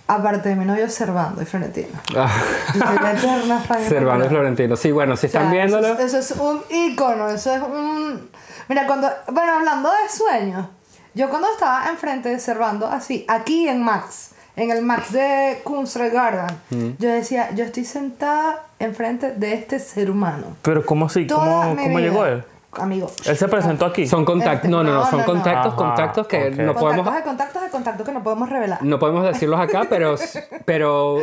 Aparte 0.07 0.49
de 0.49 0.55
mi 0.55 0.65
novio 0.65 0.89
Servando 0.89 1.41
y 1.41 1.45
Florentino. 1.45 1.87
Yo 2.13 2.25
soy 2.73 2.97
la 3.01 3.11
eterna 3.13 3.59
fan 3.61 3.77
Servando 3.79 3.89
y 3.89 3.97
enamorada. 3.97 4.29
Florentino. 4.29 4.75
Sí, 4.75 4.91
bueno, 4.91 5.15
si 5.15 5.27
O 5.27 5.29
sea, 5.29 5.39
están 5.41 5.51
viéndolo. 5.53 5.87
Eso, 5.93 6.01
es- 6.03 6.13
eso 6.13 6.33
es 6.35 6.39
un 6.39 6.61
ícono, 6.69 7.29
eso 7.29 7.53
es 7.55 7.61
un... 7.61 8.29
Mira, 8.67 8.85
cuando... 8.85 9.09
Bueno, 9.31 9.53
hablando 9.55 9.89
de 9.89 10.09
sueños, 10.09 10.67
yo 11.13 11.29
cuando 11.29 11.47
estaba 11.51 11.89
enfrente 11.89 12.29
de 12.29 12.39
Servando, 12.39 12.87
así, 12.87 13.25
aquí 13.29 13.67
en 13.69 13.81
Max, 13.81 14.31
en 14.57 14.71
el 14.71 14.81
Max 14.81 15.11
de 15.13 15.61
Kunstregarden, 15.63 16.47
Mm. 16.69 16.89
yo 16.99 17.09
decía, 17.09 17.51
yo 17.55 17.63
estoy 17.63 17.85
sentada 17.85 18.63
enfrente 18.79 19.31
de 19.31 19.53
este 19.53 19.79
ser 19.79 20.11
humano. 20.11 20.57
Pero 20.63 20.85
¿cómo 20.85 21.05
así? 21.05 21.25
Toda 21.27 21.69
¿Cómo, 21.75 21.99
llegó 21.99 22.25
él? 22.25 22.43
Amigo. 22.77 23.11
Él 23.25 23.37
se 23.37 23.47
presentó 23.47 23.85
aquí. 23.85 24.07
Son 24.07 24.25
contactos. 24.25 24.55
Este, 24.55 24.67
No, 24.69 24.83
no, 24.83 24.91
no, 24.91 24.99
no, 24.99 25.05
son 25.05 25.11
no, 25.11 25.17
no. 25.19 25.25
contactos, 25.25 25.73
contactos 25.75 26.27
que 26.27 26.49
no 26.51 26.73
contactos 26.73 26.81
podemos. 26.81 27.15
de 27.15 27.21
contactos 27.23 27.61
de 27.61 27.69
contactos 27.69 28.05
que 28.05 28.11
no 28.13 28.23
podemos 28.23 28.49
revelar. 28.49 28.83
No 28.83 28.99
podemos 28.99 29.23
decirlos 29.25 29.59
acá, 29.59 29.85
pero, 29.89 30.15
pero 30.65 31.17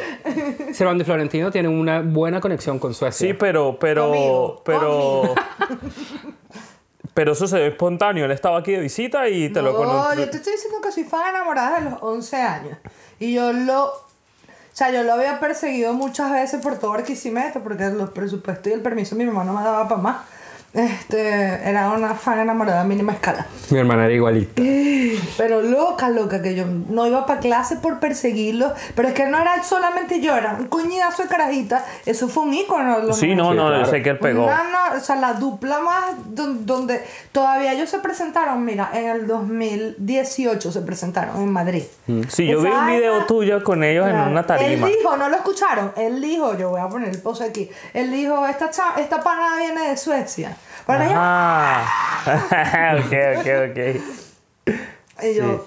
Servando 0.73 1.03
y 1.03 1.05
Florentino 1.07 1.51
tienen 1.51 1.73
una 1.79 2.01
buena 2.01 2.41
conexión 2.41 2.79
con 2.79 2.95
Suecia. 2.95 3.29
Sí, 3.29 3.35
pero, 3.35 3.79
pero, 3.79 4.07
Conmigo, 4.07 4.63
pero, 4.65 5.35
pero 7.15 7.33
eso 7.33 7.47
se 7.47 7.67
espontáneo. 7.67 8.25
Él 8.25 8.31
estaba 8.31 8.59
aquí 8.59 8.73
de 8.73 8.81
visita 8.81 9.29
y 9.29 9.51
te 9.53 9.63
lo 9.63 9.73
No, 9.73 9.79
conocí. 9.79 10.19
yo 10.21 10.31
te 10.31 10.37
estoy 10.37 10.53
diciendo 10.53 10.79
que 10.83 10.93
soy 10.93 11.05
fan 11.05 11.31
enamorada 11.31 11.81
de 11.81 11.91
los 11.91 11.95
11 12.03 12.37
años. 12.37 12.79
Y 13.19 13.35
yo 13.35 13.53
lo... 13.53 13.87
O 13.87 14.83
sea, 14.83 14.91
yo 14.93 15.03
lo 15.03 15.13
había 15.15 15.41
perseguido 15.41 15.93
muchas 15.93 16.31
veces 16.31 16.63
por 16.63 16.79
todo 16.79 16.93
Barquisimeto, 16.93 17.61
porque 17.61 17.91
los 17.91 18.11
presupuestos 18.11 18.69
y 18.69 18.73
el 18.73 18.81
permiso 18.81 19.15
de 19.17 19.25
mi 19.25 19.31
mamá 19.31 19.45
no 19.45 19.53
me 19.59 19.63
daba 19.65 19.89
para 19.89 20.01
más. 20.01 20.17
Este, 20.73 21.69
era 21.69 21.91
una 21.91 22.15
fan 22.15 22.39
enamorada 22.39 22.83
a 22.83 22.85
mínima 22.85 23.13
escala. 23.13 23.45
Mi 23.71 23.79
hermana 23.79 24.05
era 24.05 24.15
igualita. 24.15 24.63
Pero 25.37 25.63
loca, 25.63 26.09
loca, 26.11 26.41
que 26.43 26.55
yo 26.55 26.65
no 26.67 27.07
iba 27.09 27.27
para 27.27 27.41
clase 27.41 27.77
por 27.77 27.99
perseguirlo. 27.99 28.73
Pero 28.95 29.09
es 29.09 29.15
que 29.15 29.27
no 29.27 29.39
era 29.41 29.63
solamente 29.65 30.21
yo, 30.21 30.37
era 30.37 30.55
un 30.59 30.69
coñazo 30.69 31.23
de 31.25 31.29
carajita. 31.29 31.85
Eso 32.07 32.29
fue 32.29 32.45
un 32.45 32.55
ícono. 32.55 33.01
Sí, 33.15 33.35
no, 33.35 33.51
Sí, 33.51 33.57
no, 33.57 33.67
claro. 33.67 33.79
yo 33.85 33.91
sé 33.91 34.03
que 34.03 34.11
él 34.11 34.19
pegó. 34.19 34.45
una, 34.45 34.63
no, 34.63 34.97
o 34.97 35.01
sea, 35.01 35.17
la 35.17 35.33
dupla 35.35 35.81
más 35.81 36.05
don- 36.27 36.65
donde 36.65 37.05
todavía 37.33 37.73
ellos 37.73 37.91
se 37.91 37.99
presentaron, 37.99 38.65
mira, 38.65 38.91
en 38.95 39.09
el 39.09 39.27
2018 39.27 40.71
se 40.73 40.81
presentaron 40.83 41.37
en 41.37 41.53
Madrid. 41.53 41.83
Sí, 42.29 42.47
yo 42.47 42.61
Esa 42.61 42.69
vi 42.69 42.75
un 42.77 42.87
video 42.87 43.27
tuyo 43.27 43.63
con 43.65 43.83
ellos 43.83 44.09
en 44.09 44.17
una 44.17 44.47
tarima. 44.47 44.87
Él 44.89 44.95
dijo, 44.99 45.17
no 45.17 45.29
lo 45.29 45.37
escucharon, 45.37 45.93
él 45.97 46.21
dijo, 46.21 46.57
yo 46.57 46.71
voy 46.71 46.81
a 46.81 46.89
poner 46.89 47.09
el 47.09 47.19
post 47.21 47.43
aquí, 47.43 47.69
él 47.93 48.11
dijo, 48.11 48.47
esta, 48.47 48.71
esta 48.99 49.21
pana 49.23 49.57
viene 49.59 49.89
de 49.89 49.97
Suecia. 49.97 50.57
Para 50.93 51.05
allá, 51.05 51.15
Ah, 51.17 52.95
ok, 52.99 53.39
ok, 53.39 53.47
ok. 53.71 53.79
y 55.25 55.35
yo, 55.35 55.67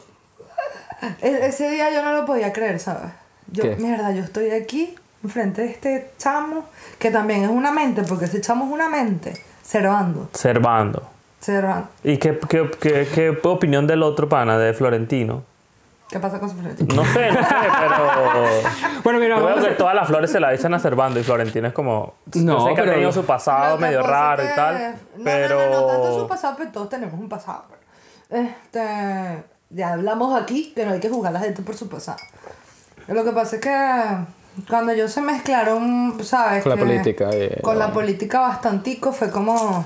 e- 1.22 1.46
ese 1.48 1.70
día 1.70 1.92
yo 1.92 2.04
no 2.04 2.14
lo 2.14 2.26
podía 2.26 2.52
creer, 2.54 2.80
¿sabes? 2.80 3.12
Yo, 3.52 3.64
¿Qué? 3.64 3.76
mierda, 3.78 4.12
yo 4.12 4.24
estoy 4.24 4.52
aquí, 4.52 4.96
enfrente 5.24 5.62
de 5.62 5.68
este 5.70 6.12
chamo, 6.18 6.66
que 7.00 7.12
también 7.12 7.44
es 7.44 7.50
una 7.50 7.72
mente, 7.72 8.04
porque 8.04 8.26
ese 8.26 8.42
chamo 8.42 8.66
es 8.66 8.72
una 8.72 8.90
mente, 8.90 9.34
Servando, 9.64 10.30
Servando. 10.34 11.10
Servando. 11.40 11.88
¿Y 12.04 12.18
qué, 12.18 12.38
qué, 12.50 12.70
qué, 12.80 13.08
qué 13.14 13.30
opinión 13.48 13.86
del 13.88 14.02
otro 14.04 14.28
pana, 14.30 14.58
de 14.58 14.74
Florentino? 14.74 15.44
¿Qué 16.14 16.20
pasa 16.20 16.40
con 16.40 16.48
su 16.48 16.56
Florentino? 16.58 16.94
No 16.94 17.04
sé, 17.12 17.32
no 17.32 17.44
sé, 17.44 17.56
pero. 17.80 18.44
Bueno, 19.04 19.20
mira, 19.20 19.38
Yo 19.40 19.46
vamos 19.46 19.66
a 19.66 19.70
que 19.70 19.74
todas 19.76 19.96
las 19.96 20.08
flores 20.08 20.32
se 20.32 20.40
la 20.40 20.52
dicen 20.52 20.72
a 20.76 20.78
Servando 20.80 21.20
y 21.20 21.24
Florentino 21.24 21.68
es 21.68 21.74
como. 21.74 22.14
No, 22.36 22.60
yo 22.60 22.66
sé 22.68 22.70
que 22.70 22.76
pero- 22.82 22.92
ha 22.92 22.94
tenido 22.94 23.12
su 23.12 23.26
pasado 23.26 23.78
medio 23.80 24.04
raro 24.04 24.44
y 24.44 24.48
que- 24.48 24.54
tal. 24.54 24.96
No, 25.18 25.24
pero. 25.24 25.58
no, 25.60 25.66
no, 25.72 25.82
no 25.82 25.88
tanto 25.88 26.20
su 26.20 26.28
pasado, 26.28 26.54
pero 26.58 26.70
todos 26.72 26.90
tenemos 26.90 27.20
un 27.20 27.28
pasado. 27.28 27.64
Este, 28.30 29.44
ya 29.72 29.94
hablamos 29.94 30.40
aquí 30.40 30.72
que 30.76 30.86
no 30.86 30.94
hay 30.94 31.00
que 31.00 31.10
juzgar 31.10 31.32
a 31.36 31.40
la 31.40 31.46
gente 31.46 31.62
por 31.64 31.76
su 31.76 31.90
pasado. 31.90 32.18
Lo 33.08 33.24
que 33.24 33.32
pasa 33.32 33.56
es 33.56 33.62
que 33.62 34.64
cuando 34.70 34.92
ellos 34.92 35.12
se 35.12 35.22
mezclaron, 35.22 36.16
¿sabes? 36.24 36.62
Con 36.64 36.70
la 36.70 36.76
Que- 36.76 36.84
política, 36.84 37.30
eh, 37.32 37.60
con 37.64 37.80
la 37.80 37.88
bueno. 37.88 38.02
política 38.02 38.40
bastantico, 38.42 39.12
fue 39.12 39.32
como... 39.32 39.84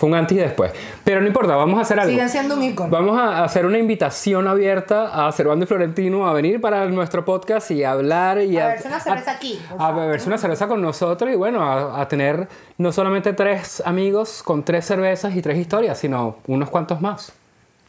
Fue 0.00 0.08
un 0.08 0.14
antes 0.14 0.34
y 0.34 0.40
después. 0.40 0.72
Pero 1.04 1.20
no 1.20 1.26
importa, 1.26 1.56
vamos 1.56 1.78
a 1.78 1.82
hacer 1.82 2.00
algo. 2.00 2.10
Siguen 2.10 2.30
siendo 2.30 2.54
un 2.54 2.62
ícono. 2.62 2.88
Vamos 2.88 3.18
a 3.20 3.44
hacer 3.44 3.66
una 3.66 3.76
invitación 3.76 4.48
abierta 4.48 5.26
a 5.26 5.30
Servando 5.30 5.66
y 5.66 5.68
Florentino 5.68 6.26
a 6.26 6.32
venir 6.32 6.58
para 6.58 6.86
nuestro 6.86 7.22
podcast 7.22 7.70
y 7.70 7.84
a 7.84 7.92
hablar 7.92 8.40
y 8.40 8.56
A 8.56 8.64
a, 8.64 8.68
beberse 8.68 8.88
una 8.88 9.00
cerveza 9.00 9.32
aquí, 9.32 9.60
por 9.68 9.82
A 9.82 9.92
beberse 9.92 10.28
una 10.28 10.38
cerveza 10.38 10.68
con 10.68 10.80
nosotros 10.80 11.30
y 11.30 11.36
bueno, 11.36 11.62
a, 11.62 12.00
a 12.00 12.08
tener 12.08 12.48
no 12.78 12.92
solamente 12.92 13.34
tres 13.34 13.82
amigos 13.84 14.42
con 14.42 14.62
tres 14.62 14.86
cervezas 14.86 15.36
y 15.36 15.42
tres 15.42 15.58
historias, 15.58 15.98
sino 15.98 16.36
unos 16.46 16.70
cuantos 16.70 17.02
más. 17.02 17.34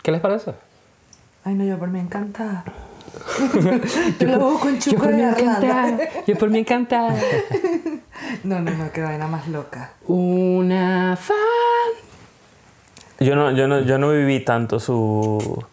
¿Qué 0.04 0.12
les 0.12 0.20
parece? 0.20 0.52
Ay, 1.46 1.54
no, 1.54 1.64
yo 1.64 1.80
por 1.80 1.88
mí 1.88 2.02
encantada. 2.02 2.66
Yo 4.20 4.30
en 4.68 4.80
Yo 4.80 4.98
por 4.98 5.14
mí 5.14 5.22
encantada. 5.22 5.98
Yo 6.28 6.38
por 6.38 6.50
mí 6.50 6.60
encantada. 6.60 7.16
No, 8.44 8.60
no, 8.60 8.72
no, 8.72 8.92
qué 8.92 9.02
vaina 9.02 9.28
más 9.28 9.48
loca. 9.48 9.92
Una 10.08 11.16
fan. 11.18 11.36
Yo 13.20 13.36
no, 13.36 13.52
yo, 13.52 13.68
no, 13.68 13.82
yo 13.82 13.98
no 13.98 14.10
viví 14.12 14.40
tanto 14.40 14.80
su... 14.80 15.64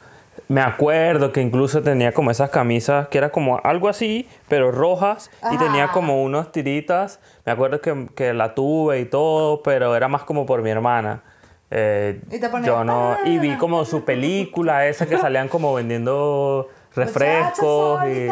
Me 0.48 0.62
acuerdo 0.62 1.30
que 1.30 1.42
incluso 1.42 1.82
tenía 1.82 2.12
como 2.12 2.30
esas 2.30 2.48
camisas 2.50 3.08
que 3.08 3.18
era 3.18 3.30
como 3.30 3.60
algo 3.64 3.88
así, 3.88 4.26
pero 4.48 4.70
rojas, 4.72 5.30
y 5.52 5.58
tenía 5.58 5.88
como 5.88 6.22
unas 6.22 6.52
tiritas. 6.52 7.20
Me 7.44 7.52
acuerdo 7.52 7.82
que, 7.82 8.06
que 8.14 8.32
la 8.32 8.54
tuve 8.54 9.00
y 9.00 9.04
todo, 9.04 9.62
pero 9.62 9.94
era 9.94 10.08
más 10.08 10.22
como 10.24 10.46
por 10.46 10.62
mi 10.62 10.70
hermana. 10.70 11.20
Eh, 11.70 12.22
Y 12.30 12.38
te 12.40 12.48
ponía- 12.48 12.66
yo 12.66 12.82
no... 12.84 13.18
Y 13.26 13.38
vi 13.38 13.56
como 13.58 13.84
su 13.84 14.04
película 14.06 14.86
esa 14.86 15.06
que 15.06 15.18
salían 15.18 15.48
como 15.48 15.74
vendiendo 15.74 16.68
refrescos 16.94 18.04
y... 18.08 18.28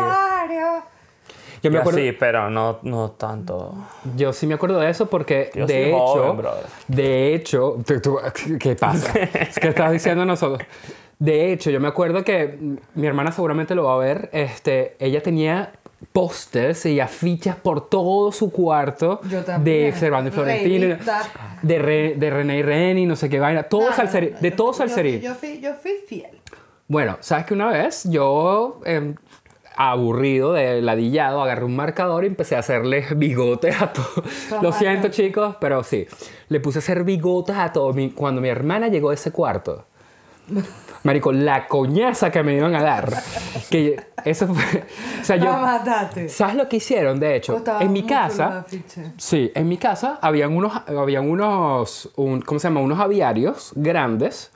Yo 1.62 1.70
me 1.70 1.78
acuerdo, 1.78 1.98
así, 2.00 2.12
pero 2.12 2.50
no, 2.50 2.78
no 2.82 3.10
tanto. 3.12 3.74
yo 4.16 4.32
sí 4.32 4.46
me 4.46 4.54
acuerdo 4.54 4.78
de 4.80 4.90
eso 4.90 5.06
porque 5.06 5.50
Yo 5.54 5.66
de 5.66 5.72
soy 5.74 5.82
hecho, 5.90 5.96
joven, 6.34 6.46
de 6.88 7.34
hecho, 7.34 7.76
¿qué 8.60 8.74
pasa? 8.76 9.12
¿Qué 9.60 9.68
estás 9.68 9.92
diciendo 9.92 10.24
nosotros? 10.24 10.60
De 11.18 11.52
hecho, 11.52 11.70
yo 11.70 11.80
me 11.80 11.88
acuerdo 11.88 12.22
que 12.24 12.58
mi 12.94 13.06
hermana 13.06 13.32
seguramente 13.32 13.74
lo 13.74 13.84
va 13.84 13.94
a 13.94 13.96
ver. 13.98 14.28
Este, 14.32 14.96
ella 14.98 15.22
tenía 15.22 15.72
pósters 16.12 16.84
y 16.86 17.00
afiches 17.00 17.54
por 17.56 17.88
todo 17.88 18.30
su 18.32 18.52
cuarto 18.52 19.20
Yo 19.30 19.42
de 19.42 19.92
Servando 19.96 20.28
y 20.28 20.32
Florentino, 20.32 20.96
de, 21.62 21.78
Re- 21.78 22.14
de 22.16 22.30
René 22.30 22.58
y 22.58 22.62
Reni, 22.62 23.06
no 23.06 23.16
sé 23.16 23.30
qué 23.30 23.40
vaina, 23.40 23.62
todo 23.62 23.88
No, 23.90 23.96
no, 23.96 24.12
de 24.12 24.50
yo 24.50 24.56
todo 24.56 24.72
yo 24.72 24.78
salserí. 24.78 25.12
fui- 25.18 25.20
Yo 25.22 25.34
fui, 25.34 25.60
yo 25.60 25.74
fui 25.74 25.92
fiel. 26.06 26.38
Bueno, 26.88 27.16
sabes 27.20 27.46
que 27.46 27.54
una 27.54 27.68
vez 27.68 28.04
yo, 28.04 28.80
em, 28.84 29.14
aburrido 29.76 30.52
de 30.52 30.80
ladillado, 30.82 31.42
agarré 31.42 31.64
un 31.64 31.76
marcador 31.76 32.24
y 32.24 32.28
empecé 32.28 32.56
a 32.56 32.60
hacerles 32.60 33.16
bigotes 33.18 33.80
a 33.80 33.92
todos. 33.92 34.24
Lo 34.62 34.72
siento, 34.72 35.08
chicos, 35.08 35.56
pero 35.60 35.82
sí. 35.84 36.06
Le 36.48 36.60
puse 36.60 36.78
a 36.78 36.80
hacer 36.80 37.04
bigotes 37.04 37.56
a 37.56 37.72
todos. 37.72 37.94
Cuando 38.14 38.40
mi 38.40 38.48
hermana 38.48 38.88
llegó 38.88 39.10
a 39.10 39.14
ese 39.14 39.30
cuarto, 39.32 39.86
Marico, 41.02 41.32
la 41.32 41.66
coñaza 41.68 42.30
que 42.30 42.42
me 42.42 42.54
iban 42.56 42.74
a 42.74 42.82
dar. 42.82 43.12
Que 43.70 43.96
eso 44.24 44.46
fue. 44.52 44.84
O 45.20 45.24
sea, 45.24 45.36
yo. 45.36 45.44
¿Sabes 46.28 46.54
lo 46.56 46.68
que 46.68 46.76
hicieron, 46.76 47.18
de 47.20 47.36
hecho? 47.36 47.52
Costaba 47.54 47.82
en 47.82 47.92
mi 47.92 48.02
casa. 48.04 48.64
Sí, 49.16 49.50
en 49.54 49.68
mi 49.68 49.76
casa 49.76 50.18
habían 50.22 50.56
unos, 50.56 50.72
habían 50.86 51.28
unos, 51.28 52.10
un- 52.16 52.40
¿cómo 52.42 52.58
se 52.60 52.68
llama? 52.68 52.80
Unos 52.80 52.98
aviarios 53.00 53.72
grandes. 53.74 54.50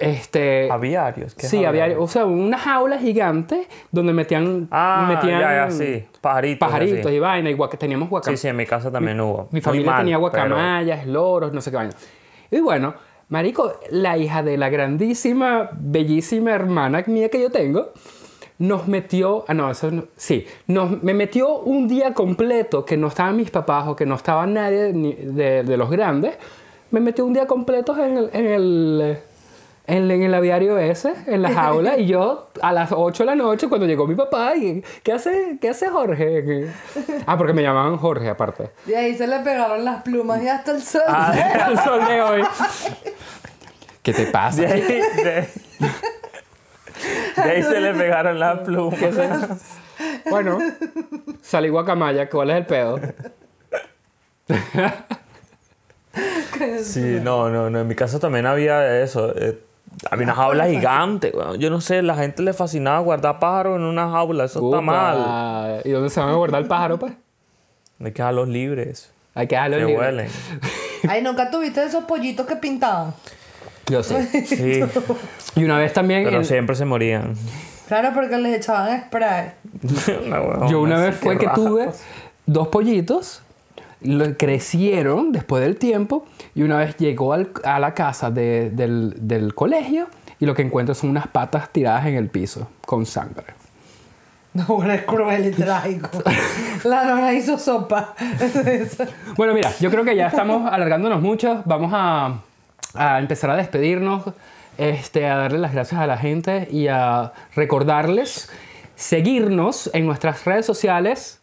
Este, 0.00 0.70
Aviarios. 0.70 1.34
¿qué 1.34 1.46
sí, 1.46 1.58
aviario? 1.64 1.94
había, 1.96 2.00
o 2.04 2.08
sea, 2.08 2.24
unas 2.24 2.60
jaulas 2.62 3.00
gigantes 3.02 3.66
donde 3.92 4.12
metían, 4.12 4.68
Ah, 4.70 5.06
metían 5.08 5.40
ya, 5.40 5.66
ya, 5.66 5.70
sí. 5.70 6.04
Pajaritos. 6.20 6.68
pajaritos 6.68 7.06
así. 7.06 7.14
y 7.14 7.18
vaina, 7.18 7.50
y 7.50 7.54
guac- 7.54 7.76
teníamos 7.78 8.06
Sí, 8.06 8.10
guacamayas. 8.10 8.40
sí, 8.40 8.48
en 8.48 8.56
mi 8.56 8.66
casa 8.66 8.90
también 8.90 9.20
hubo. 9.20 9.48
Mi 9.52 9.60
familia 9.60 9.90
mal, 9.90 9.98
tenía 10.00 10.16
pero- 10.16 10.20
guacamayas, 10.20 11.06
loros, 11.06 11.52
no 11.52 11.60
sé 11.60 11.70
qué 11.70 11.76
vaina. 11.76 11.92
Y 12.50 12.60
bueno, 12.60 12.94
marico, 13.28 13.72
la 13.90 14.16
hija 14.18 14.42
de 14.42 14.56
la 14.58 14.68
grandísima, 14.70 15.70
bellísima 15.72 16.52
hermana 16.52 17.04
mía 17.06 17.28
que 17.28 17.40
yo 17.40 17.50
tengo, 17.50 17.92
nos 18.58 18.88
metió, 18.88 19.44
ah 19.48 19.54
no, 19.54 19.70
eso 19.70 19.90
no- 19.90 20.04
sí, 20.16 20.44
nos, 20.66 21.02
me 21.02 21.14
metió 21.14 21.58
un 21.60 21.88
día 21.88 22.12
completo 22.12 22.84
que 22.84 22.96
no 22.96 23.06
estaban 23.08 23.36
mis 23.36 23.50
papás 23.50 23.86
o 23.88 23.96
que 23.96 24.04
no 24.04 24.16
estaba 24.16 24.46
nadie 24.46 24.92
de, 24.92 25.62
de 25.62 25.76
los 25.76 25.88
grandes, 25.90 26.34
me 26.90 27.00
metió 27.00 27.24
un 27.24 27.32
día 27.32 27.46
completo 27.46 27.96
en 27.96 28.18
el, 28.18 28.30
en 28.34 28.46
el, 28.46 29.18
en, 29.90 30.10
en 30.10 30.22
el 30.22 30.34
aviario 30.34 30.78
ese, 30.78 31.14
en 31.26 31.42
la 31.42 31.50
jaula, 31.52 31.98
y 31.98 32.06
yo 32.06 32.48
a 32.62 32.72
las 32.72 32.92
8 32.92 33.22
de 33.22 33.26
la 33.26 33.34
noche, 33.34 33.68
cuando 33.68 33.86
llegó 33.86 34.06
mi 34.06 34.14
papá, 34.14 34.54
y 34.56 34.82
¿qué 35.02 35.12
hace, 35.12 35.58
qué 35.60 35.70
hace 35.70 35.88
Jorge? 35.88 36.44
¿Qué- 36.44 36.68
Ah, 37.26 37.36
porque 37.36 37.52
me 37.52 37.62
llamaban 37.62 37.96
Jorge 37.96 38.28
aparte. 38.28 38.70
Y 38.86 38.94
ahí 38.94 39.16
se 39.16 39.26
le 39.26 39.38
pegaron 39.40 39.84
las 39.84 40.02
plumas 40.02 40.42
y 40.42 40.48
hasta 40.48 40.72
el 40.72 40.82
sol. 40.82 41.02
Ah, 41.06 41.32
El 41.70 41.78
sol 41.78 42.06
de 42.06 42.22
hoy. 42.22 42.42
¿Qué 44.02 44.12
te 44.12 44.26
pasa? 44.26 44.62
De 44.62 44.66
ahí, 44.66 44.80
de, 44.82 45.48
de 47.36 47.50
ahí 47.50 47.62
se 47.62 47.80
le 47.80 47.92
pegaron 47.94 48.38
las 48.38 48.60
plumas. 48.60 48.98
Bueno, 50.30 50.58
salí 51.42 51.68
guacamaya, 51.68 52.28
¿cuál 52.30 52.50
es 52.50 52.56
el 52.56 52.66
pedo? 52.66 52.98
Sí, 56.82 57.18
no, 57.22 57.48
no, 57.50 57.70
no. 57.70 57.80
En 57.80 57.86
mi 57.88 57.94
casa 57.94 58.18
también 58.18 58.46
había 58.46 59.00
eso. 59.02 59.32
eh, 59.36 59.58
había 60.10 60.24
una 60.24 60.34
jaula 60.34 60.66
gigante, 60.66 61.32
weón. 61.34 61.58
Yo 61.58 61.68
no 61.70 61.80
sé, 61.80 62.02
la 62.02 62.14
gente 62.14 62.42
le 62.42 62.52
fascinaba 62.52 62.98
guardar 63.00 63.38
pájaros 63.38 63.76
en 63.76 63.82
una 63.84 64.10
jaula. 64.10 64.44
Eso 64.44 64.64
está 64.70 64.80
mal. 64.80 65.82
¿Y 65.84 65.90
dónde 65.90 66.08
se 66.10 66.20
van 66.20 66.30
a 66.30 66.34
guardar 66.34 66.62
el 66.62 66.68
pájaro, 66.68 66.98
pues? 66.98 67.12
Hay 68.02 68.12
que 68.12 68.22
dejarlos 68.22 68.48
libres. 68.48 69.12
Hay 69.34 69.46
que 69.46 69.54
dejarlo 69.56 69.76
Que 69.86 69.96
huelen. 69.96 70.28
Ay, 71.08 71.22
nunca 71.22 71.50
tuviste 71.50 71.84
esos 71.84 72.04
pollitos 72.04 72.46
que 72.46 72.56
pintaban. 72.56 73.14
Yo 73.86 74.02
sé. 74.02 74.26
Sí, 74.46 74.80
Y 75.56 75.64
una 75.64 75.78
vez 75.78 75.92
también... 75.92 76.24
pero 76.24 76.38
en- 76.38 76.44
siempre 76.44 76.76
se 76.76 76.84
morían. 76.84 77.34
Claro, 77.88 78.10
porque 78.14 78.36
les 78.38 78.56
echaban 78.58 79.02
spray. 79.06 79.50
Una 80.26 80.40
huevona, 80.40 80.66
Yo 80.70 80.80
una 80.80 81.00
vez 81.00 81.16
fue 81.16 81.36
que 81.36 81.48
tuve 81.48 81.90
dos 82.46 82.68
pollitos, 82.68 83.42
lo- 84.02 84.36
crecieron 84.36 85.32
después 85.32 85.62
del 85.62 85.76
tiempo 85.76 86.26
y 86.54 86.62
una 86.62 86.76
vez 86.78 86.96
llegó 86.96 87.32
al- 87.32 87.50
a 87.64 87.78
la 87.78 87.94
casa 87.94 88.30
de- 88.30 88.70
del, 88.70 89.14
del 89.20 89.54
colegio 89.54 90.06
y 90.38 90.46
lo 90.46 90.54
que 90.54 90.62
encuentro 90.62 90.94
son 90.94 91.10
unas 91.10 91.26
patas 91.28 91.70
tiradas 91.70 92.06
en 92.06 92.14
el 92.16 92.28
piso 92.28 92.68
con 92.86 93.04
sangre. 93.06 93.46
No, 94.52 94.82
es 94.90 95.02
cruel 95.02 95.46
y 95.46 95.50
trágico. 95.52 96.08
La 96.84 97.04
nona 97.04 97.32
hizo 97.32 97.56
sopa. 97.58 98.14
Bueno, 99.36 99.54
mira, 99.54 99.70
yo 99.78 99.90
creo 99.90 100.04
que 100.04 100.16
ya 100.16 100.26
estamos 100.26 100.70
alargándonos 100.70 101.22
mucho. 101.22 101.62
Vamos 101.66 101.92
a, 101.94 102.40
a 102.94 103.18
empezar 103.20 103.50
a 103.50 103.56
despedirnos, 103.56 104.24
este, 104.76 105.26
a 105.28 105.36
darle 105.36 105.58
las 105.58 105.72
gracias 105.72 106.00
a 106.00 106.06
la 106.08 106.16
gente 106.16 106.66
y 106.70 106.88
a 106.88 107.32
recordarles 107.54 108.50
seguirnos 108.96 109.88
en 109.94 110.06
nuestras 110.06 110.44
redes 110.44 110.66
sociales. 110.66 111.39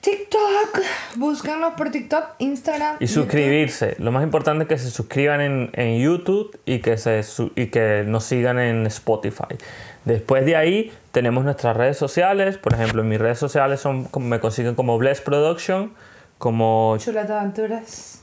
TikTok. 0.00 0.80
Búscanos 1.16 1.74
por 1.74 1.90
TikTok, 1.90 2.36
Instagram. 2.38 2.96
Y 3.00 3.06
YouTube. 3.06 3.22
suscribirse. 3.22 3.96
Lo 3.98 4.12
más 4.12 4.22
importante 4.22 4.64
es 4.64 4.68
que 4.68 4.78
se 4.78 4.90
suscriban 4.90 5.40
en, 5.40 5.70
en 5.74 6.00
YouTube 6.00 6.58
y 6.64 6.78
que, 6.78 6.96
se, 6.96 7.22
y 7.56 7.66
que 7.66 8.04
nos 8.06 8.24
sigan 8.24 8.58
en 8.58 8.86
Spotify. 8.86 9.56
Después 10.04 10.46
de 10.46 10.56
ahí 10.56 10.92
tenemos 11.12 11.44
nuestras 11.44 11.76
redes 11.76 11.96
sociales. 11.96 12.58
Por 12.58 12.74
ejemplo, 12.74 13.02
en 13.02 13.08
mis 13.08 13.18
redes 13.18 13.38
sociales 13.38 13.80
son, 13.80 14.08
me 14.18 14.40
consiguen 14.40 14.74
como 14.74 14.96
Bless 14.98 15.20
Production, 15.20 15.92
como... 16.38 16.96
Chuleta 16.98 17.40
Aventuras. 17.40 18.22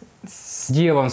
Gio. 0.73 1.09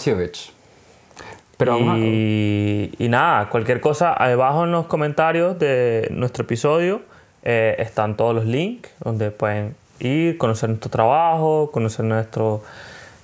Pero 1.57 1.79
Y, 1.97 2.91
y 2.97 3.07
nada, 3.07 3.49
cualquier 3.49 3.79
cosa, 3.79 4.13
abajo 4.13 4.65
en 4.65 4.71
los 4.71 4.87
comentarios 4.87 5.57
de 5.57 6.09
nuestro 6.11 6.43
episodio 6.43 7.01
eh, 7.43 7.75
están 7.77 8.17
todos 8.17 8.35
los 8.35 8.45
links 8.45 8.89
donde 9.03 9.31
pueden 9.31 9.75
ir, 9.99 10.37
conocer 10.37 10.69
nuestro 10.69 10.89
trabajo, 10.91 11.69
conocer 11.71 12.05
nuestra 12.05 12.43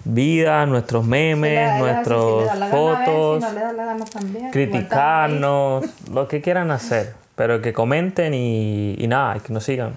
vida, 0.03 0.65
nuestros 0.65 1.05
memes, 1.05 1.77
nuestras 1.79 2.69
fotos, 2.71 3.43
criticarnos, 4.51 5.85
lo 6.11 6.27
que 6.27 6.41
quieran 6.41 6.71
hacer, 6.71 7.13
pero 7.35 7.61
que 7.61 7.73
comenten 7.73 8.33
y, 8.33 8.95
y 8.97 9.07
nada, 9.07 9.37
y 9.37 9.39
que 9.41 9.53
nos 9.53 9.63
sigan. 9.63 9.93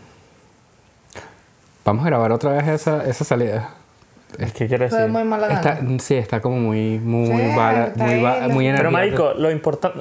Vamos 1.85 2.05
a 2.05 2.09
grabar 2.09 2.33
otra 2.33 2.53
vez 2.53 2.67
esa, 2.69 3.05
esa 3.05 3.25
salida. 3.25 3.71
Es 4.39 4.53
que 4.53 4.67
quiero 4.67 4.89
Fue 4.89 4.99
decir. 4.99 5.13
muy 5.13 5.23
mala 5.25 5.49
Está, 5.49 5.79
sí, 6.01 6.17
está 6.17 6.41
como 6.41 6.57
muy, 6.57 6.99
muy, 6.99 7.27
Sí, 7.27 7.57
bala- 7.57 7.93
muy, 7.95 8.21
ba- 8.21 8.49
muy 8.49 8.73
Pero 8.73 8.91
marico, 8.91 9.33
lo 9.35 9.51
importante, 9.51 10.01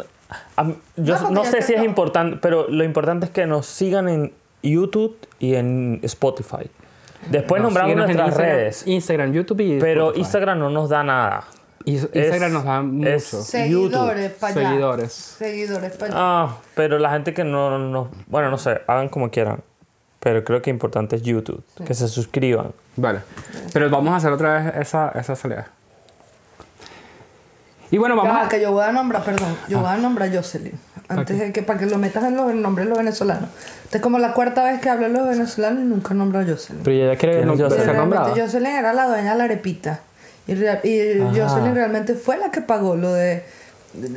yo 0.97 1.29
No, 1.29 1.45
sé 1.45 1.61
si 1.61 1.73
es 1.73 1.83
importante, 1.83 2.37
pero 2.41 2.67
lo 2.67 2.83
importante 2.83 3.25
es 3.27 3.31
que 3.31 3.45
nos 3.45 3.67
sigan 3.67 4.09
en 4.09 4.33
YouTube 4.63 5.17
y 5.39 5.55
en 5.55 5.99
Spotify. 6.03 6.69
Después 7.29 7.61
No, 7.61 7.67
nombramos 7.67 7.95
nuestras 7.95 8.29
Instagram- 8.29 8.37
redes, 8.37 8.87
Instagram, 8.87 9.31
YouTube 9.33 9.59
y 9.61 9.79
pero 9.79 10.01
Spotify. 10.05 10.19
Instagram 10.21 10.59
no 10.59 10.69
nos 10.69 10.89
da 10.89 11.03
nada. 11.03 11.43
Instagram 11.85 12.53
nos 12.53 12.63
da 12.63 12.81
mucho. 12.81 13.09
es- 13.09 13.25
Seguidores 13.27 14.31
para 14.33 14.53
allá. 14.59 14.69
Seguidores. 14.69 15.11
Seguidores 15.13 15.91
para 15.97 16.05
allá. 16.11 16.15
Ah, 16.17 16.57
pero 16.75 16.97
la 16.99 17.11
gente 17.11 17.33
que 17.33 17.43
no, 17.43 17.77
no, 17.77 18.09
bueno, 18.27 18.49
no 18.49 18.57
sé, 18.57 18.81
hagan 18.87 19.09
como 19.09 19.29
quieran. 19.29 19.61
Pero 20.19 20.43
creo 20.45 20.61
que 20.61 20.69
importante 20.69 21.17
es 21.17 21.21
YouTube, 21.23 21.61
que 21.85 21.93
se 21.93 22.07
suscriban. 22.07 22.71
Vale. 22.95 23.19
Pero 23.73 23.89
vamos 23.89 24.13
a 24.13 24.17
hacer 24.17 24.31
otra 24.31 24.53
vez 24.63 24.75
esa, 24.77 25.09
esa 25.09 25.35
salida. 25.35 25.67
Y 27.91 27.97
bueno, 27.97 28.15
vamos 28.15 28.33
Ya, 28.33 28.45
a... 28.45 28.49
que 28.49 28.61
yo 28.61 28.71
voy 28.71 28.85
a 28.85 28.91
nombrar, 28.91 29.23
perdón, 29.23 29.55
yo 29.67 29.79
voy 29.79 29.89
a 29.89 29.97
nombrar 29.97 30.29
a 30.29 30.33
Jocelyn. 30.35 30.79
Antes 31.19 31.39
de 31.39 31.51
que, 31.51 31.61
para 31.63 31.79
que 31.79 31.85
lo 31.85 31.97
metas 31.97 32.23
en 32.25 32.35
los 32.35 32.53
nombres 32.53 32.85
de 32.85 32.89
los 32.89 32.97
venezolanos. 32.97 33.49
Esta 33.85 33.97
es 33.97 34.03
como 34.03 34.19
la 34.19 34.33
cuarta 34.33 34.63
vez 34.63 34.79
que 34.81 34.89
hablo 34.89 35.07
de 35.07 35.13
los 35.13 35.27
venezolanos 35.27 35.81
y 35.81 35.85
nunca 35.85 36.13
nombro 36.13 36.39
a 36.39 36.43
Jocelyn. 36.43 36.81
Pero 36.83 36.95
ella 37.05 37.17
quiere 37.17 37.37
¿Quién 37.37 37.49
es 37.51 37.57
no- 37.59 37.69
Jocelyn? 37.69 37.95
nombrada. 37.95 38.29
Jocelyn 38.35 38.71
era 38.71 38.93
la 38.93 39.07
dueña 39.07 39.31
de 39.33 39.37
la 39.37 39.43
arepita. 39.45 39.99
Y, 40.47 40.55
real- 40.55 40.79
y. 40.83 41.19
Jocelyn 41.37 41.73
realmente 41.75 42.15
fue 42.15 42.37
la 42.37 42.51
que 42.51 42.61
pagó 42.61 42.95
lo 42.95 43.13
de... 43.13 43.43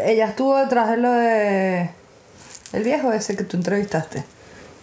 Ella 0.04 0.28
estuvo 0.28 0.56
detrás 0.56 0.90
de 0.90 0.96
lo 0.96 1.12
de... 1.12 1.90
El 2.72 2.82
viejo 2.82 3.12
ese 3.12 3.36
que 3.36 3.44
tú 3.44 3.56
entrevistaste. 3.56 4.24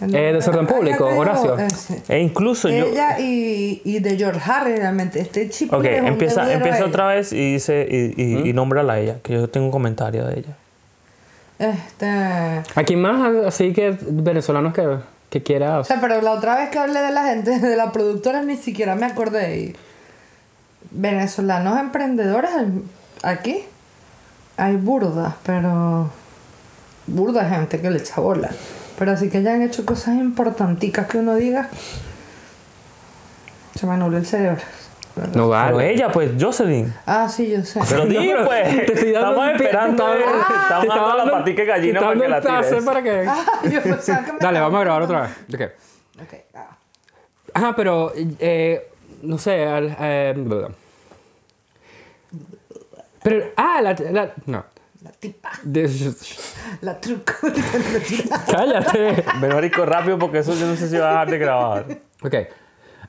Eh, 0.01 0.31
desorden 0.33 0.67
público, 0.67 1.07
te 1.07 1.13
Horacio. 1.17 1.57
ese. 1.57 2.01
E 2.09 2.19
incluso 2.19 2.67
yo... 2.69 2.85
Ella 2.87 3.19
y, 3.19 3.81
y 3.85 3.99
de 3.99 4.17
George 4.17 4.39
Harry 4.45 4.75
realmente. 4.75 5.19
Este 5.21 5.49
chico 5.49 5.77
Ok, 5.77 5.85
es 5.85 6.03
empieza, 6.03 6.51
empieza 6.51 6.85
otra 6.85 7.07
vez 7.07 7.31
y 7.31 7.53
dice 7.53 7.87
y, 7.89 8.21
y, 8.21 8.49
y 8.49 8.53
nómbrala 8.53 8.93
a 8.93 8.99
ella, 8.99 9.15
que 9.23 9.33
yo 9.33 9.47
tengo 9.49 9.67
un 9.67 9.71
comentario 9.71 10.25
de 10.25 10.39
ella. 10.39 10.57
Este... 11.63 12.61
Aquí 12.75 12.95
más 12.95 13.45
así 13.45 13.71
que 13.71 13.97
venezolanos 14.01 14.73
que, 14.73 14.97
que 15.29 15.43
quiera... 15.43 15.79
O 15.79 15.83
sea, 15.83 16.01
pero 16.01 16.21
la 16.21 16.31
otra 16.31 16.57
vez 16.57 16.69
que 16.69 16.79
hablé 16.79 16.99
de 16.99 17.11
la 17.11 17.23
gente, 17.23 17.59
de 17.59 17.77
la 17.77 17.91
productora, 17.91 18.41
ni 18.41 18.57
siquiera 18.57 18.95
me 18.95 19.05
acordé. 19.05 19.57
Y 19.57 19.75
venezolanos 20.91 21.79
emprendedores 21.79 22.51
aquí 23.21 23.63
hay 24.57 24.75
burdas, 24.75 25.35
pero 25.45 26.09
burda 27.07 27.49
gente 27.49 27.79
que 27.79 27.89
le 27.89 27.99
echa 27.99 28.19
bola. 28.19 28.49
Pero 28.99 29.11
así 29.11 29.29
que 29.29 29.37
hayan 29.37 29.61
hecho 29.61 29.85
cosas 29.85 30.15
importanticas 30.15 31.07
que 31.07 31.17
uno 31.17 31.35
diga, 31.35 31.69
se 33.75 33.87
me 33.87 33.93
anuló 33.93 34.17
el 34.17 34.25
cerebro. 34.25 34.61
No 35.15 35.31
Pero 35.31 35.47
vale. 35.49 35.91
ella, 35.93 36.11
pues, 36.11 36.31
Jocelyn. 36.39 36.93
Ah, 37.05 37.27
sí, 37.29 37.51
yo 37.51 37.63
sé. 37.63 37.79
Pero 37.87 38.05
di, 38.07 38.15
pero 38.17 38.45
pues. 38.45 38.85
te 38.85 38.93
estoy 38.93 39.11
dando 39.11 39.29
estamos 39.31 39.61
esperando. 39.61 40.05
te 40.05 40.19
estamos 40.55 40.87
dando 40.87 41.17
la 41.25 41.31
patica 41.31 41.61
te 41.61 41.65
gallina 41.65 41.99
para 41.99 42.13
que 42.19 42.27
la 42.27 42.41
tires. 42.41 42.83
para 42.83 43.03
que... 43.03 43.25
Ah, 43.27 43.45
yo 43.69 43.81
pensaba 43.81 44.25
que 44.25 44.33
me 44.33 44.39
Dale, 44.39 44.59
vamos 44.59 44.77
a 44.79 44.83
grabar 44.83 45.01
otra 45.03 45.21
vez. 45.21 45.31
Ok. 45.53 46.23
Ok, 46.23 46.33
ah. 46.55 46.77
Ajá, 47.53 47.75
pero... 47.75 48.11
eh, 48.39 48.89
no 49.21 49.37
sé... 49.37 49.65
al- 49.65 49.95
eh, 49.99 50.33
pero... 53.21 53.45
Ah, 53.55 53.79
la... 53.81 53.93
la 54.11 54.33
no. 54.47 54.65
La 55.03 55.11
tipa, 55.11 55.51
De- 55.63 56.13
la 56.81 56.99
truco. 56.99 57.33
Cállate. 58.51 59.23
Ven, 59.41 59.49
marico, 59.53 59.85
rápido 59.85 60.17
porque 60.17 60.39
eso 60.39 60.53
yo 60.53 60.65
no 60.65 60.75
sé 60.77 60.87
si 60.87 60.97
va 60.97 61.07
a 61.07 61.11
dejar 61.11 61.29
de 61.29 61.37
grabar. 61.39 61.85
Ok. 62.23 62.35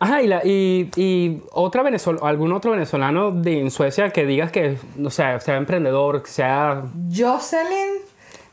Ajá, 0.05 0.23
y, 0.23 0.27
la, 0.27 0.41
y, 0.45 0.91
y 0.97 1.43
otra 1.53 1.83
venezol 1.83 2.19
algún 2.23 2.53
otro 2.53 2.73
venezolano 2.73 3.31
de, 3.31 3.61
en 3.61 3.71
Suecia 3.71 4.11
que 4.11 4.25
digas 4.27 4.51
que, 4.53 4.77
no 4.97 5.11
sé, 5.11 5.25
sea 5.41 5.57
emprendedor, 5.57 6.23
que 6.23 6.31
sea... 6.31 6.83
Jocelyn, 7.15 7.89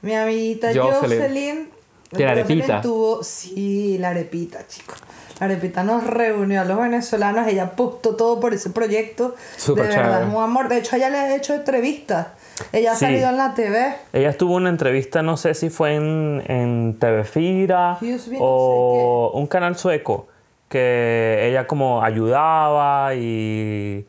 mi 0.01 0.13
amiguita 0.15 0.67
Jocelyn. 0.73 1.19
Jocelyn. 1.21 1.69
Que 2.15 2.25
la 2.25 2.31
arepita. 2.31 2.81
tuvo, 2.81 3.23
sí, 3.23 3.97
la 3.97 4.09
arepita, 4.09 4.67
chicos. 4.67 4.97
La 5.39 5.45
arepita 5.45 5.83
nos 5.83 6.03
reunió 6.05 6.61
a 6.61 6.65
los 6.65 6.77
venezolanos, 6.79 7.47
ella 7.47 7.63
apostó 7.63 8.15
todo 8.15 8.39
por 8.39 8.53
ese 8.53 8.69
proyecto. 8.69 9.35
Súper 9.57 9.87
de 9.89 9.95
verdad, 9.97 10.27
un 10.27 10.41
amor. 10.43 10.67
De 10.69 10.77
hecho, 10.77 10.97
ella 10.97 11.09
le 11.09 11.17
ha 11.17 11.35
hecho 11.35 11.53
entrevistas. 11.53 12.27
Ella 12.73 12.91
ha 12.91 12.95
Sí. 12.95 13.05
salido 13.05 13.29
en 13.29 13.37
la 13.37 13.53
TV. 13.55 13.95
Ella 14.13 14.29
estuvo 14.29 14.51
en 14.57 14.63
una 14.63 14.69
entrevista, 14.69 15.21
no 15.23 15.35
sé 15.37 15.53
si 15.53 15.69
fue 15.69 15.95
en, 15.95 16.43
en 16.47 16.97
TV 16.99 17.23
Fira 17.23 17.97
no 18.01 18.17
o 18.39 19.31
un 19.33 19.47
canal 19.47 19.77
sueco, 19.77 20.27
que 20.71 21.47
ella 21.49 21.67
como 21.67 22.01
ayudaba 22.03 23.13
y 23.13 24.07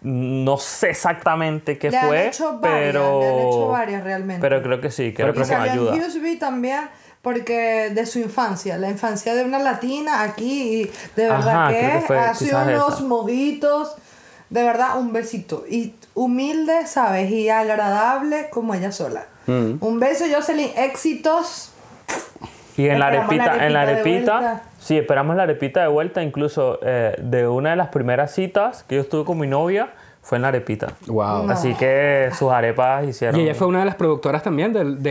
no 0.00 0.56
sé 0.58 0.90
exactamente 0.90 1.78
qué 1.78 1.90
Le 1.90 1.98
han 1.98 2.08
fue, 2.08 2.26
hecho 2.28 2.58
varias, 2.58 2.80
pero 2.80 3.20
le 3.20 3.28
han 3.28 3.38
hecho 3.46 3.68
varias 3.68 4.02
realmente. 4.02 4.40
pero 4.40 4.62
creo 4.62 4.80
que 4.80 4.90
sí, 4.90 5.12
que 5.12 5.22
como 5.30 5.44
salió 5.44 5.70
ayuda. 5.90 5.94
Husby 6.06 6.36
también 6.38 6.88
porque 7.20 7.90
de 7.94 8.04
su 8.06 8.18
infancia, 8.18 8.78
la 8.78 8.90
infancia 8.90 9.34
de 9.36 9.44
una 9.44 9.60
latina 9.60 10.22
aquí, 10.22 10.80
y 10.80 10.84
de 11.14 11.28
verdad 11.28 11.66
Ajá, 11.66 11.68
creo 11.68 11.92
que 11.92 11.98
que, 12.00 12.06
fue 12.06 12.18
ha 12.18 12.34
sido 12.34 12.58
quizás 12.58 12.66
unos 12.74 12.94
esa. 12.94 13.02
mojitos, 13.04 13.94
de 14.50 14.62
verdad 14.64 14.98
un 14.98 15.12
besito. 15.12 15.64
Y 15.68 15.94
humilde, 16.14 16.86
¿sabes? 16.88 17.30
Y 17.30 17.48
agradable 17.48 18.48
como 18.50 18.74
ella 18.74 18.90
sola. 18.90 19.26
Mm. 19.46 19.74
Un 19.80 20.00
beso, 20.00 20.24
Jocelyn. 20.34 20.70
Éxitos. 20.76 21.68
Y 22.76 22.86
en 22.88 22.98
la 22.98 23.10
la 23.10 23.18
arepita, 23.20 23.66
en 23.66 23.72
la 23.72 23.80
arepita 23.82 24.40
de 24.40 24.48
sí, 24.80 24.96
esperamos 24.98 25.36
la 25.36 25.42
arepita 25.44 25.82
de 25.82 25.88
vuelta, 25.88 26.22
incluso 26.22 26.78
eh, 26.82 27.14
de 27.20 27.46
una 27.46 27.70
de 27.70 27.76
las 27.76 27.88
primeras 27.88 28.32
citas 28.34 28.82
que 28.84 28.94
yo 28.96 29.00
estuve 29.02 29.24
con 29.24 29.38
mi 29.38 29.46
novia, 29.46 29.90
fue 30.22 30.36
en 30.36 30.42
la 30.42 30.48
arepita. 30.48 30.88
Wow. 31.06 31.44
No. 31.46 31.52
Así 31.52 31.74
que 31.74 32.30
sus 32.38 32.50
arepas 32.52 33.04
hicieron... 33.06 33.38
Y 33.40 33.42
ella 33.44 33.54
fue 33.54 33.66
una 33.66 33.80
de 33.80 33.86
las 33.86 33.96
productoras 33.96 34.42
también 34.42 34.72
del- 34.72 35.02
de, 35.02 35.10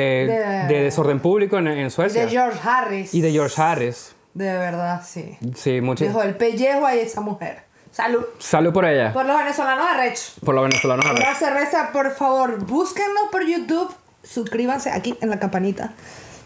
de, 0.69 0.73
De- 0.73 0.83
Desorden 0.85 1.19
Público 1.19 1.57
en, 1.57 1.67
en 1.67 1.91
Suecia. 1.91 2.23
De 2.25 2.31
George 2.31 2.59
Harris. 2.63 3.13
y 3.13 3.19
de 3.21 3.31
George 3.31 3.61
Harris. 3.61 4.15
De 4.33 4.45
verdad, 4.57 5.01
sí. 5.05 5.37
Sí, 5.55 5.81
mucho. 5.81 6.05
Dejó 6.05 6.23
el 6.23 6.35
pellejo 6.35 6.85
a 6.85 6.93
esa 6.95 7.19
mujer. 7.19 7.63
Salud. 7.91 8.23
Salud 8.39 8.71
por 8.71 8.85
ella. 8.85 9.11
Por 9.11 9.25
los 9.25 9.37
venezolanos 9.37 9.85
arrechos. 9.85 10.35
Por 10.45 10.55
los 10.55 10.63
venezolanos. 10.63 11.05
a 11.05 11.11
ver. 11.11 11.21
Una 11.23 11.35
cerveza, 11.35 11.89
por 11.91 12.09
favor, 12.11 12.65
búsquenlo 12.65 13.19
por 13.31 13.45
YouTube. 13.45 13.93
Suscríbanse 14.23 14.91
aquí 14.91 15.17
en 15.19 15.29
la 15.29 15.39
campanita 15.39 15.91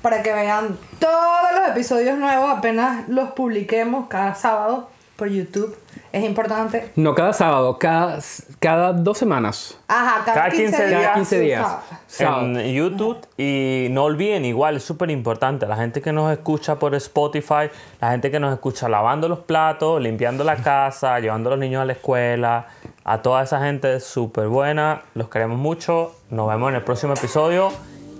para 0.06 0.22
que 0.22 0.32
vean 0.32 0.78
todos 1.00 1.52
los 1.56 1.70
episodios 1.70 2.16
nuevos 2.20 2.56
apenas 2.56 3.10
los 3.10 3.32
publiquemos 3.32 4.06
cada 4.08 4.36
sábado 4.36 4.88
por 5.16 5.30
YouTube. 5.30 5.76
Es 6.12 6.24
importante. 6.24 6.92
No 6.96 7.16
cada 7.16 7.34
sábado, 7.34 7.80
cada, 7.80 8.20
cada 8.60 8.94
dos 8.94 9.18
semanas. 9.18 9.80
Ajá, 9.88 10.24
cada, 10.24 10.36
Cada 10.36 10.50
15, 10.52 10.64
15 10.66 10.88
días. 10.88 11.02
Cada 11.02 11.16
15 11.16 11.40
días. 11.40 11.68
Sábado. 12.06 12.60
en 12.60 12.76
YouTube 12.76 13.18
y 13.36 13.88
no 13.90 14.04
olviden 14.04 14.46
igual 14.46 14.76
es 14.76 14.84
súper 14.84 15.10
importante 15.10 15.66
la 15.66 15.76
gente 15.76 16.04
que 16.04 16.14
nos 16.14 16.32
escucha 16.32 16.76
por 16.76 16.94
Spotify 16.94 17.72
la 18.00 18.12
gente 18.12 18.30
que 18.30 18.40
nos 18.40 18.54
escucha 18.54 18.88
lavando 18.88 19.28
los 19.28 19.40
platos 19.40 20.00
limpiando 20.00 20.44
la 20.44 20.58
casa 20.58 21.20
llevando 21.20 21.50
a 21.50 21.52
los 21.54 21.60
niños 21.60 21.82
a 21.82 21.86
la 21.86 21.94
escuela 21.94 22.68
a 23.04 23.22
toda 23.22 23.44
esa 23.44 23.60
gente 23.60 24.00
súper 24.00 24.48
buena 24.48 25.02
los 25.14 25.30
queremos 25.30 25.58
mucho 25.58 26.16
nos 26.30 26.48
vemos 26.48 26.70
en 26.70 26.76
el 26.76 26.84
próximo 26.84 27.14
episodio 27.16 27.72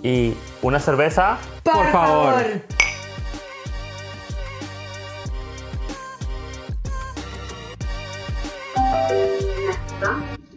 y 0.02 0.34
una 0.62 0.80
cerveza 0.80 1.38
Por, 1.62 1.90
favor. 1.90 2.34